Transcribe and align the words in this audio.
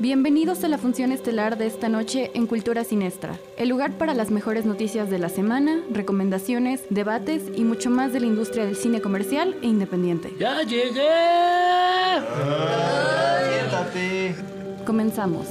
Bienvenidos 0.00 0.64
a 0.64 0.68
la 0.68 0.76
función 0.76 1.12
estelar 1.12 1.56
de 1.56 1.68
esta 1.68 1.88
noche 1.88 2.32
en 2.34 2.48
Cultura 2.48 2.82
Sinestra, 2.82 3.38
el 3.56 3.68
lugar 3.68 3.92
para 3.92 4.12
las 4.12 4.32
mejores 4.32 4.64
noticias 4.64 5.08
de 5.08 5.20
la 5.20 5.28
semana, 5.28 5.84
recomendaciones, 5.88 6.82
debates 6.90 7.44
y 7.54 7.62
mucho 7.62 7.90
más 7.90 8.12
de 8.12 8.18
la 8.18 8.26
industria 8.26 8.66
del 8.66 8.74
cine 8.74 9.00
comercial 9.00 9.56
e 9.62 9.66
independiente. 9.68 10.34
¡Ya 10.36 10.62
llegué! 10.62 11.10
Siéntate. 13.52 14.34
Comenzamos. 14.84 15.46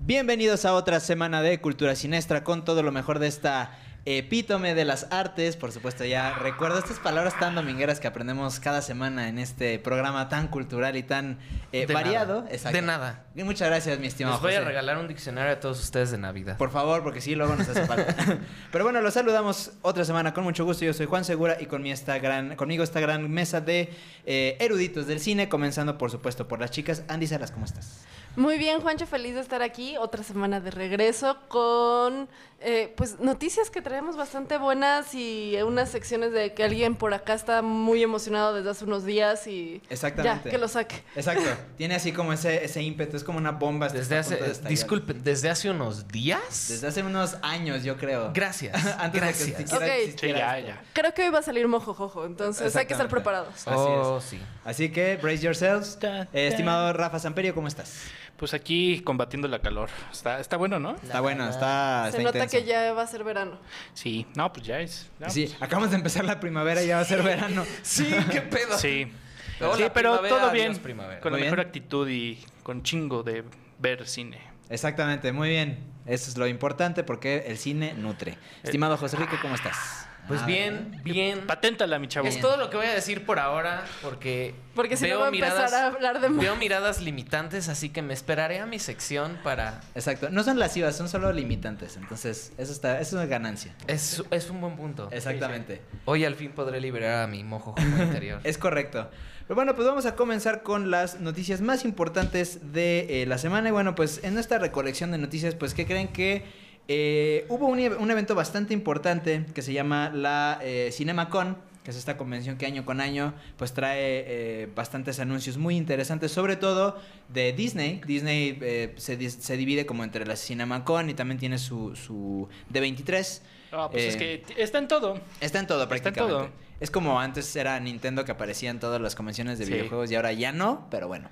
Bienvenidos 0.00 0.64
a 0.64 0.74
otra 0.74 0.98
semana 0.98 1.40
de 1.40 1.60
Cultura 1.60 1.94
Sinestra 1.94 2.42
con 2.42 2.64
todo 2.64 2.82
lo 2.82 2.90
mejor 2.90 3.20
de 3.20 3.28
esta 3.28 3.78
epítome 4.04 4.74
de 4.74 4.84
las 4.84 5.06
artes. 5.10 5.56
Por 5.56 5.72
supuesto, 5.72 6.04
ya 6.04 6.34
recuerdo 6.34 6.78
estas 6.78 6.98
palabras 6.98 7.38
tan 7.38 7.54
domingueras 7.54 8.00
que 8.00 8.06
aprendemos 8.06 8.60
cada 8.60 8.82
semana 8.82 9.28
en 9.28 9.38
este 9.38 9.78
programa 9.78 10.28
tan 10.28 10.48
cultural 10.48 10.96
y 10.96 11.02
tan 11.02 11.38
eh, 11.72 11.86
De 11.86 11.94
variado. 11.94 12.40
nada. 12.42 12.52
Exacto. 12.52 12.76
De 12.76 12.82
nada. 12.82 13.24
Y 13.34 13.42
muchas 13.44 13.68
gracias, 13.68 13.98
mi 13.98 14.06
estimado. 14.06 14.36
Les 14.36 14.42
voy 14.42 14.54
a 14.54 14.60
regalar 14.60 14.98
un 14.98 15.08
diccionario 15.08 15.52
a 15.52 15.60
todos 15.60 15.80
ustedes 15.80 16.10
de 16.10 16.18
Navidad. 16.18 16.56
Por 16.56 16.70
favor, 16.70 17.02
porque 17.02 17.20
sí, 17.20 17.34
luego 17.34 17.54
nos 17.56 17.68
hace 17.68 17.86
falta. 17.86 18.14
Pero 18.72 18.84
bueno, 18.84 19.00
los 19.00 19.14
saludamos 19.14 19.72
otra 19.82 20.04
semana 20.04 20.34
con 20.34 20.44
mucho 20.44 20.64
gusto. 20.64 20.84
Yo 20.84 20.92
soy 20.92 21.06
Juan 21.06 21.24
Segura 21.24 21.56
y 21.60 21.66
con 21.66 21.82
mi 21.82 21.92
esta 21.92 22.18
gran, 22.18 22.56
conmigo 22.56 22.82
esta 22.82 23.00
gran 23.00 23.30
mesa 23.30 23.60
de 23.60 23.92
eh, 24.26 24.56
eruditos 24.60 25.06
del 25.06 25.20
cine, 25.20 25.48
comenzando 25.48 25.98
por 25.98 26.10
supuesto 26.10 26.48
por 26.48 26.60
las 26.60 26.70
chicas. 26.70 27.02
Andy 27.08 27.26
Salas, 27.26 27.50
¿cómo 27.50 27.64
estás? 27.66 28.04
Muy 28.36 28.58
bien, 28.58 28.80
Juancho, 28.80 29.06
feliz 29.06 29.34
de 29.34 29.40
estar 29.40 29.62
aquí. 29.62 29.96
Otra 29.96 30.22
semana 30.22 30.60
de 30.60 30.70
regreso 30.70 31.36
con 31.48 32.28
eh, 32.62 32.92
pues 32.96 33.18
noticias 33.20 33.70
que 33.70 33.80
traemos 33.80 34.16
bastante 34.16 34.58
buenas 34.58 35.14
y 35.14 35.56
unas 35.64 35.88
secciones 35.90 36.30
de 36.32 36.52
que 36.52 36.62
alguien 36.62 36.94
por 36.94 37.14
acá 37.14 37.32
está 37.32 37.62
muy 37.62 38.02
emocionado 38.02 38.52
desde 38.54 38.68
hace 38.70 38.84
unos 38.84 39.04
días 39.06 39.46
y 39.46 39.80
Exactamente. 39.88 40.44
ya, 40.44 40.50
que 40.50 40.58
lo 40.58 40.68
saque. 40.68 41.02
Exacto. 41.16 41.48
Tiene 41.78 41.94
así 41.94 42.12
como 42.12 42.32
ese, 42.34 42.62
ese 42.64 42.82
ímpetu, 42.82 43.16
es 43.16 43.24
como 43.24 43.38
una 43.38 43.52
bomba. 43.52 43.88
Desde 43.88 44.14
de 44.14 44.20
hace, 44.20 44.34
estallar. 44.34 44.68
disculpen, 44.68 45.24
desde 45.24 45.48
hace 45.48 45.70
unos 45.70 46.06
días. 46.08 46.66
Desde 46.68 46.86
hace 46.86 47.02
unos 47.02 47.36
años, 47.42 47.82
yo 47.82 47.96
creo. 47.96 48.30
Gracias. 48.34 48.74
Antes 48.98 49.12
de 49.12 49.12
que 49.12 49.18
gracias. 49.18 49.58
siquiera 49.58 49.86
Ok. 49.86 50.18
Sí, 50.20 50.28
ya, 50.28 50.58
ya. 50.58 50.82
Creo 50.92 51.14
que 51.14 51.22
hoy 51.22 51.30
va 51.30 51.38
a 51.38 51.42
salir 51.42 51.66
mojojojo, 51.66 52.26
entonces 52.26 52.76
hay 52.76 52.86
que 52.86 52.92
estar 52.92 53.08
preparados. 53.08 53.54
Así 53.54 53.70
Oh, 53.70 54.20
sí. 54.20 54.38
Así 54.64 54.92
que, 54.92 55.16
brace 55.16 55.38
yourselves. 55.38 55.98
Eh, 56.02 56.48
estimado 56.48 56.92
Rafa 56.92 57.18
Samperio, 57.18 57.54
¿cómo 57.54 57.68
estás? 57.68 58.02
Pues 58.40 58.54
aquí 58.54 59.02
combatiendo 59.02 59.48
la 59.48 59.58
calor. 59.58 59.90
Está, 60.10 60.40
está 60.40 60.56
bueno, 60.56 60.80
¿no? 60.80 60.96
Está 60.96 61.20
bueno, 61.20 61.46
está, 61.46 62.04
Se 62.04 62.08
está 62.16 62.22
nota 62.22 62.38
intenso. 62.38 62.56
que 62.56 62.64
ya 62.64 62.94
va 62.94 63.02
a 63.02 63.06
ser 63.06 63.22
verano. 63.22 63.58
Sí. 63.92 64.26
No, 64.34 64.50
pues 64.50 64.64
ya 64.66 64.80
es. 64.80 65.10
no, 65.18 65.28
Sí, 65.28 65.54
acabamos 65.60 65.90
de 65.90 65.96
empezar 65.98 66.24
la 66.24 66.40
primavera 66.40 66.82
y 66.82 66.86
ya 66.86 66.96
va 66.96 67.02
a 67.02 67.04
ser 67.04 67.22
verano. 67.22 67.66
Sí, 67.82 68.08
qué 68.32 68.40
pedo. 68.40 68.68
pues, 68.68 68.80
sí. 68.80 69.12
Hola, 69.60 69.76
sí, 69.76 69.82
pero 69.92 70.12
primavera, 70.12 70.36
todo 70.38 70.50
bien. 70.52 70.74
primavera. 70.78 71.20
Con 71.20 71.32
Muy 71.32 71.40
la 71.40 71.44
mejor 71.44 71.60
actitud 71.60 72.08
y 72.08 72.42
con 72.62 72.82
chingo 72.82 73.22
de 73.22 73.44
ver 73.78 74.08
cine. 74.08 74.40
Exactamente, 74.70 75.32
muy 75.32 75.50
bien. 75.50 75.78
Eso 76.06 76.30
es 76.30 76.38
lo 76.38 76.46
importante 76.46 77.04
porque 77.04 77.44
el 77.46 77.58
cine 77.58 77.92
nutre. 77.92 78.38
Estimado 78.62 78.96
José 78.96 79.18
Rico, 79.18 79.36
¿cómo 79.42 79.54
estás? 79.54 80.08
Pues 80.28 80.40
Ah, 80.42 80.46
bien, 80.46 81.00
bien. 81.02 81.40
Paténtala, 81.46 81.98
mi 81.98 82.06
chavo. 82.08 82.26
Es 82.28 82.40
todo 82.40 82.56
lo 82.56 82.70
que 82.70 82.76
voy 82.76 82.86
a 82.86 82.92
decir 82.94 83.26
por 83.26 83.38
ahora, 83.38 83.84
porque, 84.02 84.54
Porque 84.74 84.96
si 84.96 85.04
no 85.08 85.16
veo 85.16 85.24
a 85.24 85.28
empezar 85.28 85.74
a 85.74 85.86
hablar 85.88 86.20
de 86.20 86.28
veo 86.28 86.54
miradas 86.56 87.00
limitantes, 87.00 87.68
así 87.68 87.88
que 87.88 88.00
me 88.02 88.14
esperaré 88.14 88.60
a 88.60 88.66
mi 88.66 88.78
sección 88.78 89.38
para. 89.42 89.80
Exacto. 89.94 90.30
No 90.30 90.42
son 90.44 90.58
lascivas, 90.58 90.96
son 90.96 91.08
solo 91.08 91.32
limitantes. 91.32 91.96
Entonces, 91.96 92.52
eso 92.58 92.72
está, 92.72 93.00
eso 93.00 93.08
es 93.08 93.12
una 93.14 93.26
ganancia. 93.26 93.74
Es, 93.86 94.22
es 94.30 94.50
un 94.50 94.60
buen 94.60 94.76
punto. 94.76 95.08
Exactamente. 95.10 95.82
Hoy 96.04 96.24
al 96.24 96.36
fin 96.36 96.52
podré 96.52 96.80
liberar 96.80 97.24
a 97.24 97.26
mi 97.26 97.42
mojo 97.42 97.74
interior. 97.98 98.40
Es 98.44 98.56
correcto. 98.56 99.10
Pero 99.46 99.56
bueno, 99.56 99.74
pues 99.74 99.88
vamos 99.88 100.06
a 100.06 100.14
comenzar 100.14 100.62
con 100.62 100.92
las 100.92 101.18
noticias 101.18 101.60
más 101.60 101.84
importantes 101.84 102.72
de 102.72 103.22
eh, 103.22 103.26
la 103.26 103.36
semana. 103.36 103.68
Y 103.70 103.72
bueno, 103.72 103.96
pues 103.96 104.22
en 104.22 104.38
esta 104.38 104.58
recolección 104.60 105.10
de 105.10 105.18
noticias, 105.18 105.56
pues 105.56 105.74
que 105.74 105.86
creen 105.86 106.06
que 106.06 106.44
eh, 106.92 107.46
hubo 107.48 107.66
un, 107.66 107.78
un 107.78 108.10
evento 108.10 108.34
bastante 108.34 108.74
importante 108.74 109.46
que 109.54 109.62
se 109.62 109.72
llama 109.72 110.10
la 110.12 110.58
eh, 110.60 110.90
CinemaCon, 110.92 111.56
que 111.84 111.92
es 111.92 111.96
esta 111.96 112.16
convención 112.16 112.56
que 112.58 112.66
año 112.66 112.84
con 112.84 113.00
año 113.00 113.32
pues 113.56 113.72
trae 113.72 114.24
eh, 114.26 114.68
bastantes 114.74 115.20
anuncios 115.20 115.56
muy 115.56 115.76
interesantes, 115.76 116.32
sobre 116.32 116.56
todo 116.56 116.98
de 117.28 117.52
Disney. 117.52 118.00
Disney 118.04 118.58
se, 118.96 119.16
divide 119.56 119.86
como 119.86 120.02
entre 120.02 120.26
la 120.26 120.34
CinemaCon 120.34 121.10
y 121.10 121.14
también 121.14 121.38
tiene 121.38 121.58
su, 121.58 121.94
su 121.94 122.48
D23. 122.72 123.40
Ah, 123.70 123.88
pues 123.88 124.02
es 124.06 124.16
que 124.16 124.42
está 124.56 124.78
en 124.78 124.88
todo. 124.88 125.20
Está 125.40 125.60
en 125.60 125.68
todo 125.68 125.84
Está 125.84 125.94
en 125.94 126.02
prácticamente. 126.02 126.48
todo. 126.48 126.70
Es 126.80 126.90
como 126.90 127.20
antes 127.20 127.54
era 127.54 127.78
Nintendo 127.78 128.24
que 128.24 128.32
aparecía 128.32 128.70
en 128.70 128.80
todas 128.80 129.00
las 129.00 129.14
convenciones 129.14 129.60
de 129.60 129.66
Sí. 129.66 129.72
videojuegos 129.72 130.10
y 130.10 130.16
ahora 130.16 130.32
ya 130.32 130.50
no, 130.50 130.88
pero 130.90 131.06
bueno. 131.06 131.30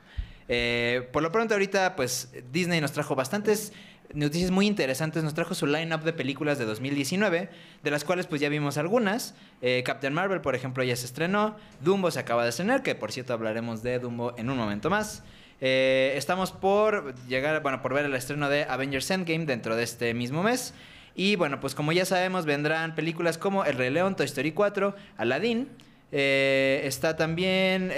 Eh, 0.51 1.07
por 1.13 1.23
lo 1.23 1.31
pronto 1.31 1.55
ahorita 1.55 1.95
pues 1.95 2.31
Disney 2.53 2.81
nos 2.81 2.93
trajo 2.93 3.15
bastantes 3.15 3.73
noticias 4.15 4.51
muy 4.51 4.67
interesantes. 4.67 5.23
Nos 5.23 5.35
trajo 5.35 5.55
su 5.55 5.67
line-up 5.67 6.03
de 6.03 6.13
películas 6.13 6.59
de 6.59 6.65
2019, 6.65 7.51
de 7.83 7.91
las 7.91 8.05
cuales 8.05 8.27
pues 8.27 8.41
ya 8.41 8.49
vimos 8.49 8.79
algunas. 8.79 9.35
Eh, 9.63 9.83
Captain 9.85 10.13
Marvel, 10.13 10.41
por 10.41 10.55
ejemplo, 10.55 10.83
ya 10.83 10.97
se 10.97 11.07
estrenó. 11.07 11.57
Dumbo 11.81 12.11
se 12.11 12.21
acaba 12.21 12.45
de 12.45 12.51
estrenar, 12.51 12.83
que 12.83 12.95
por 12.95 13.13
cierto 13.13 13.33
hablaremos 13.33 13.83
de 13.83 13.99
Dumbo 13.99 14.35
en 14.37 14.51
un 14.51 14.57
momento 14.57 14.91
más. 14.91 15.23
Eh, 15.61 16.15
estamos 16.17 16.53
por 16.53 17.15
llegar, 17.27 17.63
bueno, 17.63 17.83
por 17.83 17.93
ver 17.93 18.05
el 18.05 18.15
estreno 18.15 18.49
de 18.49 18.65
Avengers 18.65 19.11
Endgame 19.11 19.45
dentro 19.45 19.77
de 19.77 19.83
este 19.83 20.15
mismo 20.15 20.43
mes. 20.43 20.75
Y 21.15 21.37
bueno, 21.37 21.59
pues 21.59 21.75
como 21.75 21.93
ya 21.93 22.05
sabemos, 22.05 22.47
vendrán 22.47 22.95
películas 22.95 23.39
como 23.39 23.65
El 23.65 23.77
Rey 23.77 23.91
León, 23.91 24.15
Toy 24.15 24.27
Story 24.27 24.53
4, 24.53 24.95
Aladdin. 25.17 25.69
Eh, 26.11 26.83
está 26.85 27.17
también 27.17 27.93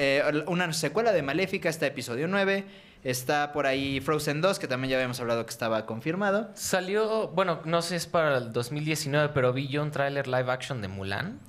una 0.47 0.73
secuela 0.73 1.13
de 1.13 1.23
Maléfica, 1.23 1.69
está 1.69 1.87
episodio 1.87 2.27
9. 2.29 2.65
Está 3.03 3.53
por 3.53 3.67
ahí 3.67 4.01
Frozen 4.01 4.43
2, 4.43 4.59
que 4.59 4.69
también 4.69 4.91
ya 4.91 4.97
habíamos 4.97 5.19
hablado 5.21 5.45
que 5.47 5.51
estaba 5.51 5.87
confirmado. 5.87 6.51
Salió, 6.55 7.29
bueno, 7.29 7.61
no 7.65 7.81
sé 7.81 7.97
es 7.97 8.07
para 8.07 8.37
el 8.37 8.53
2019, 8.53 9.31
pero 9.33 9.53
vi 9.53 9.69
yo 9.69 9.83
un 9.83 9.91
tráiler 9.91 10.27
live 10.27 10.51
action 10.51 10.83
de 10.83 10.89
Mulan. 10.89 11.41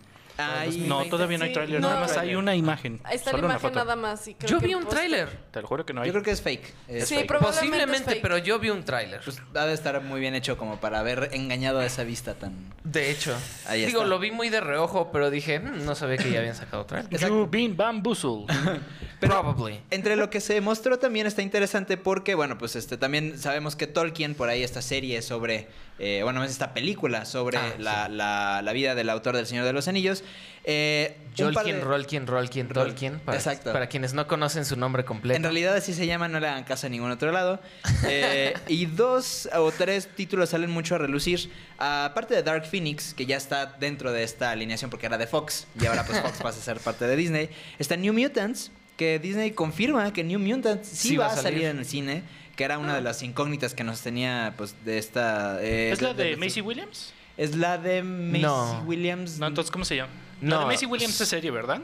No, 0.87 1.05
todavía 1.05 1.37
no 1.37 1.43
hay 1.45 1.49
Sí, 1.49 1.53
tráiler. 1.53 1.81
no. 1.81 1.87
Nada 1.89 2.01
más 2.01 2.17
hay 2.17 2.35
una 2.35 2.55
imagen. 2.55 2.99
Ahí 3.03 3.15
está 3.15 3.31
Solo 3.31 3.43
la 3.43 3.47
una 3.49 3.59
imagen 3.59 3.75
nada 3.75 3.95
más. 3.95 4.27
y 4.27 4.33
creo 4.35 4.49
Yo 4.51 4.59
que 4.59 4.67
vi 4.67 4.73
un 4.73 4.87
tráiler. 4.87 5.29
Te 5.51 5.61
lo 5.61 5.67
juro 5.67 5.85
que 5.85 5.93
no 5.93 6.01
hay. 6.01 6.07
Yo 6.07 6.13
creo 6.13 6.23
que 6.23 6.31
es 6.31 6.41
fake. 6.41 6.73
Es 6.87 7.07
Sí, 7.07 7.15
fake. 7.15 7.27
probablemente 7.27 7.65
es 7.65 7.69
Posiblemente, 7.71 8.09
fake. 8.11 8.21
pero 8.21 8.37
yo 8.37 8.59
vi 8.59 8.69
un 8.69 8.83
tráiler. 8.83 9.21
Pues 9.23 9.41
ha 9.55 9.65
de 9.65 9.73
estar 9.73 10.01
muy 10.01 10.19
bien 10.19 10.35
hecho 10.35 10.57
como 10.57 10.79
para 10.79 10.99
haber 10.99 11.29
engañado 11.33 11.79
a 11.79 11.85
esa 11.85 12.03
vista 12.03 12.33
tan... 12.35 12.53
De 12.83 13.11
hecho. 13.11 13.35
Ahí 13.67 13.85
Digo, 13.85 13.99
está. 13.99 14.09
lo 14.09 14.19
vi 14.19 14.31
muy 14.31 14.49
de 14.49 14.61
reojo, 14.61 15.11
pero 15.11 15.29
dije, 15.29 15.59
"Hmm, 15.59 15.85
no 15.85 15.95
sabía 15.95 16.17
que 16.17 16.31
ya 16.31 16.39
habían 16.39 16.55
sacado 16.55 16.85
tráiler. 16.85 17.19
You've 17.19 17.49
been 17.49 17.75
bamboozled. 17.77 18.47
Pero- 19.21 19.39
Probably. 19.39 19.79
Entre 19.91 20.15
lo 20.15 20.31
que 20.31 20.41
se 20.41 20.59
mostró 20.61 20.97
también 20.97 21.27
está 21.27 21.43
interesante 21.43 21.95
porque, 21.95 22.33
bueno, 22.33 22.57
pues 22.57 22.75
este 22.75 22.97
también 22.97 23.37
sabemos 23.37 23.75
que 23.75 23.85
Tolkien, 23.85 24.33
por 24.33 24.49
ahí 24.49 24.63
esta 24.63 24.81
serie 24.81 25.21
sobre, 25.21 25.67
eh, 25.99 26.21
bueno, 26.23 26.43
es 26.43 26.49
esta 26.49 26.73
película 26.73 27.25
sobre 27.25 27.57
Ah, 27.59 27.73
la, 27.77 28.09
la- 28.09 28.61
la 28.63 28.73
vida 28.73 28.95
del 28.95 29.11
autor 29.11 29.35
del 29.35 29.45
Señor 29.45 29.65
de 29.65 29.73
los 29.73 29.87
Anillos. 29.87 30.23
Eh, 30.63 31.15
par 31.35 31.47
de- 31.47 31.53
Jolkien, 31.53 31.81
Rolkien, 31.81 32.27
Rolkien, 32.27 32.69
Rol- 32.69 32.73
Tolkien. 32.85 33.19
Para, 33.19 33.37
Exacto. 33.37 33.73
Para 33.73 33.87
quienes 33.87 34.13
no 34.13 34.27
conocen 34.27 34.63
su 34.65 34.75
nombre 34.75 35.03
completo. 35.05 35.35
En 35.37 35.43
realidad 35.43 35.75
así 35.75 35.93
se 35.93 36.05
llama, 36.05 36.27
no 36.27 36.39
le 36.39 36.47
hagan 36.47 36.63
caso 36.65 36.85
a 36.87 36.89
ningún 36.89 37.09
otro 37.11 37.31
lado. 37.31 37.59
Eh, 38.07 38.53
y 38.67 38.85
dos 38.87 39.47
o 39.55 39.71
tres 39.71 40.07
títulos 40.15 40.49
salen 40.49 40.69
mucho 40.71 40.95
a 40.95 40.97
relucir. 40.97 41.49
Aparte 41.77 42.35
de 42.35 42.43
Dark 42.43 42.65
Phoenix, 42.65 43.13
que 43.13 43.25
ya 43.25 43.37
está 43.37 43.65
dentro 43.79 44.11
de 44.11 44.23
esta 44.23 44.51
alineación 44.51 44.89
porque 44.91 45.05
era 45.05 45.17
de 45.17 45.27
Fox, 45.27 45.67
y 45.79 45.85
ahora 45.85 46.05
pues 46.05 46.19
Fox 46.19 46.37
pasa 46.41 46.59
a 46.59 46.63
ser 46.63 46.79
parte 46.79 47.05
de 47.07 47.15
Disney. 47.15 47.49
Está 47.79 47.95
New 47.95 48.13
Mutants, 48.13 48.71
que 48.97 49.17
Disney 49.19 49.51
confirma 49.51 50.11
que 50.13 50.23
New 50.23 50.39
Mutants 50.39 50.87
sí, 50.87 51.15
va, 51.17 51.27
a 51.27 51.35
salir. 51.37 51.63
en 51.65 51.79
el 51.79 51.85
cine, 51.85 52.23
que 52.55 52.63
era 52.63 52.77
una 52.77 52.95
de 52.95 53.01
las 53.01 53.23
incógnitas 53.23 53.73
que 53.73 53.83
nos 53.83 54.01
tenía 54.01 54.53
pues 54.57 54.75
de 54.85 54.97
esta... 54.97 55.61
eh, 55.63 55.91
¿Es 55.91 56.01
la 56.01 56.13
de 56.13 56.35
Macy 56.37 56.61
Williams? 56.61 57.13
Es 57.37 57.55
la 57.55 57.77
de 57.77 58.03
Macy 58.03 58.41
No. 58.41 58.83
Williams. 58.85 59.37
No, 59.39 59.47
entonces, 59.47 59.71
¿cómo 59.71 59.85
se 59.85 59.95
llama? 59.95 60.11
No. 60.41 60.55
La 60.55 60.59
de 60.61 60.65
Macy 60.73 60.85
Williams 60.85 61.19
es 61.19 61.27
serie, 61.29 61.51
¿verdad? 61.51 61.81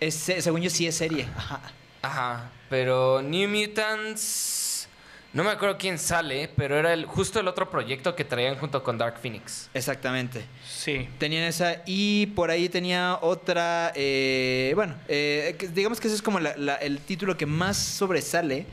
Es- 0.00 0.14
según 0.14 0.60
yo 0.60 0.70
sí 0.70 0.86
es 0.86 0.94
serie. 0.96 1.26
Ajá. 1.36 1.60
Ajá. 2.02 2.50
Pero 2.68 3.22
New 3.22 3.48
Mutants. 3.48 4.88
No 5.32 5.42
me 5.42 5.50
acuerdo 5.50 5.76
quién 5.78 5.98
sale, 5.98 6.48
pero 6.56 6.78
era 6.78 6.92
el, 6.92 7.06
justo 7.06 7.40
el 7.40 7.48
otro 7.48 7.68
proyecto 7.68 8.14
que 8.14 8.24
traían 8.24 8.56
junto 8.56 8.84
con 8.84 8.96
Dark 8.98 9.18
Phoenix. 9.20 9.68
Exactamente. 9.74 10.44
Sí. 10.64 11.08
Tenían 11.18 11.42
esa 11.42 11.82
y 11.86 12.26
por 12.26 12.50
ahí 12.50 12.68
tenía 12.68 13.18
otra, 13.20 13.90
eh, 13.96 14.70
bueno, 14.76 14.94
eh, 15.08 15.56
digamos 15.72 15.98
que 15.98 16.06
ese 16.06 16.14
es 16.14 16.22
como 16.22 16.38
la- 16.38 16.56
la- 16.56 16.76
el 16.76 17.00
título 17.00 17.36
que 17.36 17.46
más 17.46 17.76
sobresale, 17.76 18.66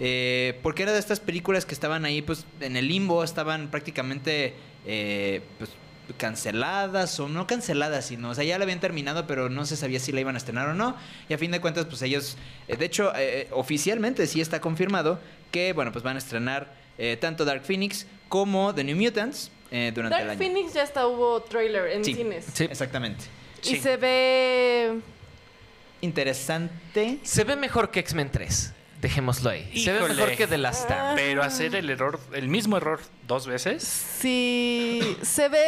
eh, 0.00 0.58
porque 0.62 0.82
era 0.82 0.92
de 0.92 0.98
estas 0.98 1.20
películas 1.20 1.64
que 1.66 1.74
estaban 1.74 2.04
ahí 2.04 2.22
pues 2.22 2.44
en 2.60 2.76
el 2.76 2.88
limbo, 2.88 3.22
estaban 3.24 3.70
prácticamente 3.70 4.54
eh, 4.86 5.40
pues, 5.58 5.70
canceladas 6.18 7.18
o 7.18 7.28
no 7.28 7.46
canceladas, 7.48 8.06
sino, 8.06 8.30
o 8.30 8.34
sea, 8.34 8.44
ya 8.44 8.58
la 8.58 8.62
habían 8.64 8.78
terminado, 8.80 9.26
pero 9.26 9.48
no 9.48 9.66
se 9.66 9.76
sabía 9.76 9.98
si 9.98 10.12
la 10.12 10.20
iban 10.20 10.34
a 10.36 10.38
estrenar 10.38 10.68
o 10.68 10.74
no. 10.74 10.94
Y 11.28 11.34
a 11.34 11.38
fin 11.38 11.50
de 11.50 11.60
cuentas, 11.60 11.86
pues 11.86 12.00
ellos, 12.02 12.36
eh, 12.68 12.76
de 12.76 12.84
hecho, 12.84 13.12
eh, 13.16 13.48
oficialmente 13.50 14.26
sí 14.28 14.40
está 14.40 14.60
confirmado 14.60 15.18
que, 15.50 15.72
bueno, 15.72 15.90
pues 15.92 16.04
van 16.04 16.14
a 16.16 16.18
estrenar 16.18 16.72
eh, 16.98 17.16
tanto 17.20 17.44
Dark 17.44 17.62
Phoenix 17.64 18.06
como 18.28 18.74
The 18.74 18.84
New 18.84 18.96
Mutants 18.96 19.50
eh, 19.70 19.90
durante 19.94 20.16
el 20.20 20.26
Dark 20.28 20.30
año. 20.30 20.38
Phoenix 20.38 20.74
ya 20.74 20.82
hasta 20.84 21.06
hubo 21.08 21.42
trailer 21.42 21.88
en 21.88 22.04
Sí. 22.04 22.14
cines. 22.14 22.44
Sí. 22.52 22.64
Exactamente. 22.64 23.24
Y 23.64 23.66
Sí. 23.66 23.80
se 23.80 23.96
ve... 23.96 25.00
Interesante. 26.00 27.18
Se 27.22 27.44
ve 27.44 27.56
mejor 27.56 27.90
que 27.90 28.00
X-Men 28.00 28.30
3. 28.30 28.72
Dejémoslo 29.06 29.50
ahí. 29.50 29.70
Se 29.84 29.92
ve 29.92 30.00
mejor 30.08 30.34
que 30.34 30.48
The 30.48 30.58
Last 30.58 30.82
Stand. 30.90 31.14
Pero 31.16 31.44
hacer 31.44 31.76
el 31.76 31.88
error, 31.90 32.18
el 32.32 32.48
mismo 32.48 32.76
error 32.76 32.98
dos 33.28 33.46
veces. 33.46 33.84
Sí, 33.84 35.16
se 35.22 35.48
ve 35.48 35.64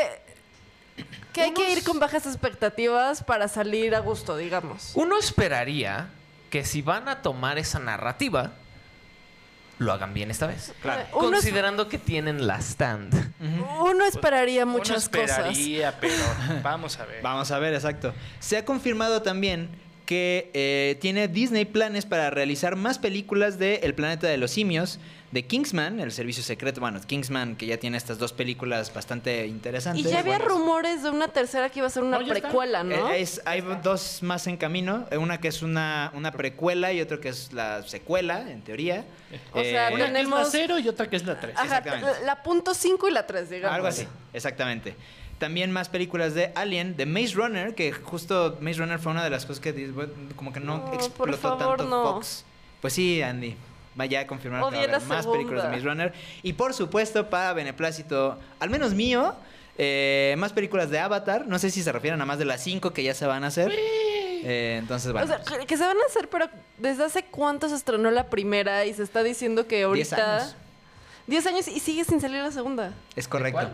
que 1.33 1.43
hay 1.43 1.55
que 1.55 1.71
ir 1.71 1.85
con 1.85 2.01
bajas 2.01 2.27
expectativas 2.27 3.23
para 3.23 3.47
salir 3.47 3.95
a 3.95 4.01
gusto, 4.01 4.37
digamos. 4.37 4.91
Uno 4.95 5.17
esperaría 5.17 6.09
que 6.51 6.65
si 6.65 6.83
van 6.83 7.09
a 7.09 7.23
tomar 7.23 7.59
esa 7.59 7.79
narrativa, 7.79 8.55
lo 9.79 9.93
hagan 9.93 10.15
bien 10.15 10.33
esta 10.33 10.49
vez. 10.49 10.73
Claro. 10.83 11.03
Es- 11.03 11.09
Considerando 11.13 11.89
que 11.89 11.99
tienen 11.99 12.49
la 12.49 12.57
stand. 12.61 13.15
uno 13.79 14.05
esperaría 14.05 14.67
muchas 14.67 15.07
Uno 15.13 15.21
cosas. 15.23 15.39
esperaría, 15.51 16.01
pero 16.01 16.15
vamos 16.65 16.99
a 16.99 17.05
ver. 17.05 17.23
Vamos 17.23 17.53
a 17.53 17.59
ver, 17.61 17.73
exacto. 17.75 18.13
Se 18.41 18.57
ha 18.57 18.65
confirmado 18.65 19.23
también 19.23 19.69
que 20.13 20.51
eh, 20.55 20.97
tiene 21.03 21.29
Disney 21.29 21.67
planes 21.67 22.07
para 22.07 22.31
realizar 22.31 22.77
más 22.77 22.99
películas 22.99 23.59
de 23.59 23.81
El 23.83 23.95
planeta 23.95 24.27
de 24.27 24.39
los 24.39 24.51
simios, 24.51 24.99
de 25.33 25.45
Kingsman, 25.45 26.01
el 26.01 26.13
servicio 26.13 26.43
secreto, 26.43 26.81
bueno, 26.81 26.99
Kingsman 27.07 27.57
que 27.57 27.67
ya 27.67 27.77
tiene 27.77 27.99
estas 27.99 28.17
dos 28.19 28.33
películas 28.33 28.91
bastante 28.95 29.47
Y 29.47 29.51
interesantes. 29.51 30.11
ya 30.11 30.21
había 30.21 30.39
buenas. 30.39 30.49
rumores 30.49 31.03
de 31.03 31.11
una 31.11 31.29
tercera 31.29 31.69
que 31.69 31.81
iba 31.81 31.89
a 31.89 31.91
ser 31.91 32.05
una 32.05 32.19
No, 32.19 32.23
ya 32.27 32.33
está. 32.33 32.49
precuela, 32.49 32.83
¿no? 32.85 33.11
Eh, 33.11 33.21
es- 33.21 33.43
hay 33.45 33.61
dos 33.83 34.23
más 34.23 34.47
en 34.47 34.57
camino, 34.57 35.07
eh, 35.11 35.19
una 35.19 35.39
que 35.41 35.49
es 35.49 35.61
una, 35.61 36.11
una 36.15 36.33
precuela 36.33 36.91
y 36.95 37.03
otra 37.03 37.21
que 37.21 37.29
es 37.29 37.53
la 37.53 37.83
secuela, 37.83 38.51
en 38.51 38.63
teoría. 38.63 39.05
O 39.53 39.61
sea, 39.61 39.91
Eh, 39.91 39.95
Una 39.95 40.05
que 40.05 40.05
es 40.05 40.09
la 40.13 40.19
tenemos- 40.21 40.49
cero 40.51 40.79
y 40.79 40.89
otra 40.89 41.11
que 41.11 41.17
es 41.17 41.27
la 41.27 41.39
tres. 41.39 41.55
Ajá, 41.55 41.65
exactamente. 41.67 42.07
la, 42.21 42.21
la 42.29 42.43
punto 42.43 42.73
5 42.73 43.09
y 43.09 43.13
la 43.13 43.27
3, 43.27 43.51
digamos. 43.51 43.75
Algo 43.77 43.89
así, 43.89 44.09
exactamente. 44.33 44.97
También 45.39 45.71
más 45.71 45.89
películas 45.89 46.35
de 46.35 46.51
Alien, 46.55 46.97
de 46.97 47.07
Maze 47.07 47.35
Runner, 47.35 47.75
que 47.75 47.93
justo 47.93 48.59
Maze 48.61 48.79
Runner 48.79 48.99
fue 48.99 49.13
una 49.13 49.23
de 49.23 49.31
las 49.31 49.47
cosas 49.47 49.61
que 49.61 49.93
como 50.37 50.53
que 50.53 50.61
no, 50.61 50.79
No, 50.79 50.85
por 50.87 50.95
explotó 50.95 51.37
favor, 51.39 51.77
tanto 51.79 51.85
no. 51.85 52.03
Fox. 52.15 52.45
Pues 52.81 52.93
sí, 52.95 53.23
Andy. 53.23 53.57
Vaya 53.95 54.21
a 54.21 54.27
confirmar 54.27 54.61
que 54.61 54.77
va 54.77 54.83
a 54.83 54.85
haber 54.85 55.01
más 55.03 55.27
películas 55.27 55.65
de. 55.65 55.71
Maze 55.71 55.83
Runner. 55.85 56.13
Y 56.43 56.53
por 56.53 56.75
supuesto, 56.75 57.29
para 57.31 57.53
beneplácito, 57.53 58.39
al 58.61 58.71
menos 58.71 58.95
mío, 58.95 59.35
eh, 59.77 60.35
más 60.39 60.53
películas 60.53 60.91
de 60.91 60.99
Avatar. 61.01 61.47
No 61.47 61.59
sé 61.59 61.71
si 61.71 61.83
se 61.83 61.91
refieren 61.93 62.21
a 62.21 62.25
más 62.27 62.39
de 62.39 62.45
las 62.45 62.63
cinco 62.63 62.93
que 62.93 63.03
ya 63.03 63.15
se 63.15 63.27
van 63.27 63.43
a 63.45 63.49
hacer. 63.49 63.73
Eh, 63.75 64.77
entonces, 64.79 65.11
bueno. 65.13 65.25
O 65.25 65.29
sea, 65.29 65.67
que- 65.67 65.77
se 65.77 65.85
van 65.85 65.97
a 65.97 66.07
hacer, 66.09 66.29
pero 66.29 66.47
¿desde 66.79 67.05
hace 67.05 67.25
cuánto 67.25 67.69
se 67.69 67.75
estrenó 67.75 68.11
la 68.13 68.29
primera 68.31 68.85
y 68.87 68.95
se 68.95 69.03
está 69.03 69.23
diciendo 69.25 69.67
que 69.67 69.79
Diez 69.93 70.13
ahorita... 70.13 70.37
años. 70.39 70.57
10 71.27 71.47
años 71.47 71.69
y 71.69 71.81
sigue 71.81 72.05
sin 72.05 72.21
salir 72.21 72.41
la 72.43 72.51
segunda. 72.53 72.93
es 73.17 73.27
correcto. 73.29 73.69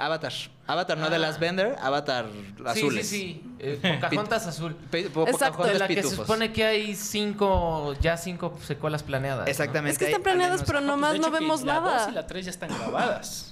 Avatar. 0.00 0.32
Avatar, 0.66 0.98
no 0.98 1.10
de 1.10 1.18
las 1.18 1.38
Bender, 1.38 1.76
Avatar 1.80 2.26
azules. 2.66 3.06
Sí, 3.08 3.16
sí, 3.16 3.42
sí. 3.42 3.56
Eh, 3.58 3.98
Pocahontas 4.00 4.46
azul. 4.46 4.74
Pe- 4.90 5.10
po- 5.10 5.26
Exacto. 5.28 5.58
Pocahontas 5.58 5.72
De 5.74 5.78
la 5.78 5.88
que 5.88 5.94
se 5.94 6.00
pitufos. 6.02 6.26
supone 6.26 6.52
que 6.52 6.64
hay 6.64 6.94
cinco, 6.96 7.94
ya 8.00 8.16
cinco 8.16 8.58
secuelas 8.64 9.02
planeadas. 9.02 9.44
¿no? 9.46 9.50
Exactamente. 9.50 9.92
Es 9.92 9.98
que 9.98 10.06
están 10.06 10.22
planeadas, 10.22 10.62
pero 10.64 10.80
nomás 10.80 11.12
De 11.12 11.18
no 11.18 11.30
vemos 11.30 11.62
la 11.62 11.80
dos 11.80 11.92
nada. 11.92 12.08
y 12.10 12.14
la 12.14 12.26
tres 12.26 12.44
ya 12.46 12.50
están 12.50 12.70
grabadas. 12.70 13.49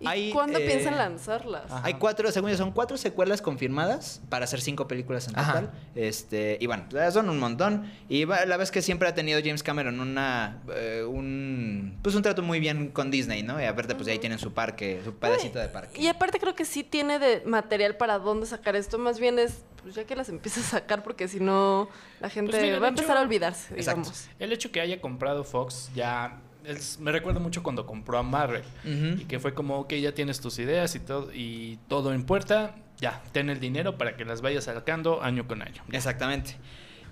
¿Y 0.00 0.06
Hay, 0.06 0.30
cuándo 0.32 0.58
eh, 0.60 0.66
piensan 0.66 0.96
lanzarlas? 0.96 1.64
Hay 1.82 1.94
cuatro, 1.94 2.30
según 2.30 2.50
yo, 2.50 2.56
son 2.56 2.70
cuatro 2.70 2.96
secuelas 2.96 3.42
confirmadas 3.42 4.20
para 4.28 4.44
hacer 4.44 4.60
cinco 4.60 4.86
películas 4.86 5.26
en 5.28 5.36
Ajá. 5.38 5.52
total. 5.54 5.70
Este, 5.96 6.56
y 6.60 6.66
bueno, 6.66 6.84
son 7.12 7.28
un 7.28 7.38
montón. 7.38 7.90
Y 8.08 8.24
la 8.24 8.56
vez 8.56 8.70
que 8.70 8.80
siempre 8.80 9.08
ha 9.08 9.14
tenido 9.14 9.40
James 9.42 9.62
Cameron 9.62 9.98
una 10.00 10.62
eh, 10.74 11.04
un 11.06 11.98
pues 12.02 12.14
un 12.14 12.22
trato 12.22 12.42
muy 12.42 12.60
bien 12.60 12.88
con 12.90 13.10
Disney, 13.10 13.42
¿no? 13.42 13.60
Y 13.60 13.64
aparte, 13.64 13.94
pues 13.96 14.06
ahí 14.08 14.18
tienen 14.18 14.38
su 14.38 14.52
parque, 14.52 15.00
su 15.04 15.14
pedacito 15.14 15.58
de 15.58 15.68
parque. 15.68 16.00
Y 16.00 16.06
aparte 16.06 16.38
creo 16.38 16.54
que 16.54 16.64
sí 16.64 16.84
tiene 16.84 17.18
de 17.18 17.42
material 17.44 17.96
para 17.96 18.18
dónde 18.18 18.46
sacar 18.46 18.76
esto. 18.76 18.98
Más 18.98 19.18
bien 19.18 19.38
es, 19.40 19.62
pues 19.82 19.94
ya 19.96 20.04
que 20.04 20.14
las 20.14 20.28
empieza 20.28 20.60
a 20.60 20.64
sacar, 20.64 21.02
porque 21.02 21.26
si 21.26 21.40
no, 21.40 21.88
la 22.20 22.30
gente 22.30 22.52
Pues 22.52 22.62
mira, 22.62 22.74
de 22.74 22.80
va 22.80 22.86
a 22.86 22.90
empezar 22.90 23.10
hecho- 23.16 23.18
a 23.18 23.22
olvidarse, 23.22 23.74
Exacto. 23.74 24.00
digamos. 24.02 24.28
El 24.38 24.52
hecho 24.52 24.70
que 24.70 24.80
haya 24.80 25.00
comprado 25.00 25.42
Fox 25.44 25.90
ya 25.94 26.40
es- 26.68 26.98
me 27.00 27.10
recuerda 27.12 27.40
mucho 27.40 27.62
cuando 27.62 27.86
compró 27.86 28.18
a 28.18 28.22
Marvel 28.22 28.62
y 28.84 29.24
que 29.24 29.38
fue 29.38 29.54
como, 29.54 29.78
ok, 29.80 29.94
ya 29.94 30.12
tienes 30.12 30.40
tus 30.40 30.58
ideas 30.58 30.94
y 30.94 31.00
todo 31.00 31.30
y 31.34 31.78
todo 31.88 32.12
en 32.12 32.24
puerta, 32.24 32.74
ya, 33.00 33.22
ten 33.32 33.50
el 33.50 33.60
dinero 33.60 33.96
para 33.98 34.16
que 34.16 34.24
las 34.24 34.40
vayas 34.42 34.64
sacando 34.64 35.22
año 35.22 35.46
con 35.46 35.62
año. 35.62 35.82
Exactamente. 35.92 36.56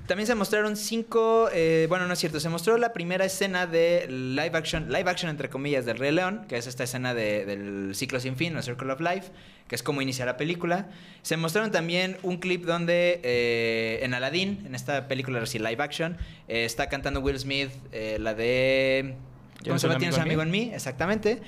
También 0.06 0.28
se 0.28 0.36
mostraron 0.36 0.76
cinco, 0.76 1.48
eh, 1.52 1.86
bueno, 1.88 2.06
no 2.06 2.12
es 2.12 2.20
cierto, 2.20 2.38
se 2.38 2.48
mostró 2.48 2.78
la 2.78 2.92
primera 2.92 3.24
escena 3.24 3.66
de 3.66 4.06
live 4.08 4.52
action, 4.56 4.86
live 4.88 5.10
action 5.10 5.28
entre 5.28 5.48
comillas, 5.48 5.84
del 5.84 5.98
Rey 5.98 6.12
León, 6.12 6.44
que 6.48 6.56
es 6.58 6.68
esta 6.68 6.84
escena 6.84 7.12
de- 7.12 7.44
del 7.44 7.92
ciclo 7.96 8.20
sin 8.20 8.36
fin, 8.36 8.56
o 8.56 8.62
Circle 8.62 8.92
of 8.92 9.00
Life, 9.00 9.32
que 9.66 9.74
es 9.74 9.82
como 9.82 10.00
inicia 10.02 10.24
la 10.24 10.36
película. 10.36 10.86
Se 11.22 11.36
mostraron 11.36 11.72
también 11.72 12.18
un 12.22 12.36
clip 12.36 12.64
donde 12.66 13.20
eh, 13.24 13.98
en 14.02 14.14
Aladdin, 14.14 14.62
en 14.64 14.76
esta 14.76 15.08
película 15.08 15.40
así 15.42 15.58
live 15.58 15.82
action, 15.82 16.16
eh, 16.46 16.64
está 16.64 16.88
cantando 16.88 17.18
Will 17.18 17.36
Smith 17.40 17.70
la 18.20 18.32
de... 18.34 19.16
¿Cómo 19.58 19.62
¿Tienes 19.64 19.80
se 19.82 19.86
llama? 19.88 19.98
¿Tienes 19.98 20.16
un 20.16 20.22
amigo 20.22 20.42
en 20.42 20.50
mí? 20.50 20.70
Exactamente. 20.72 21.42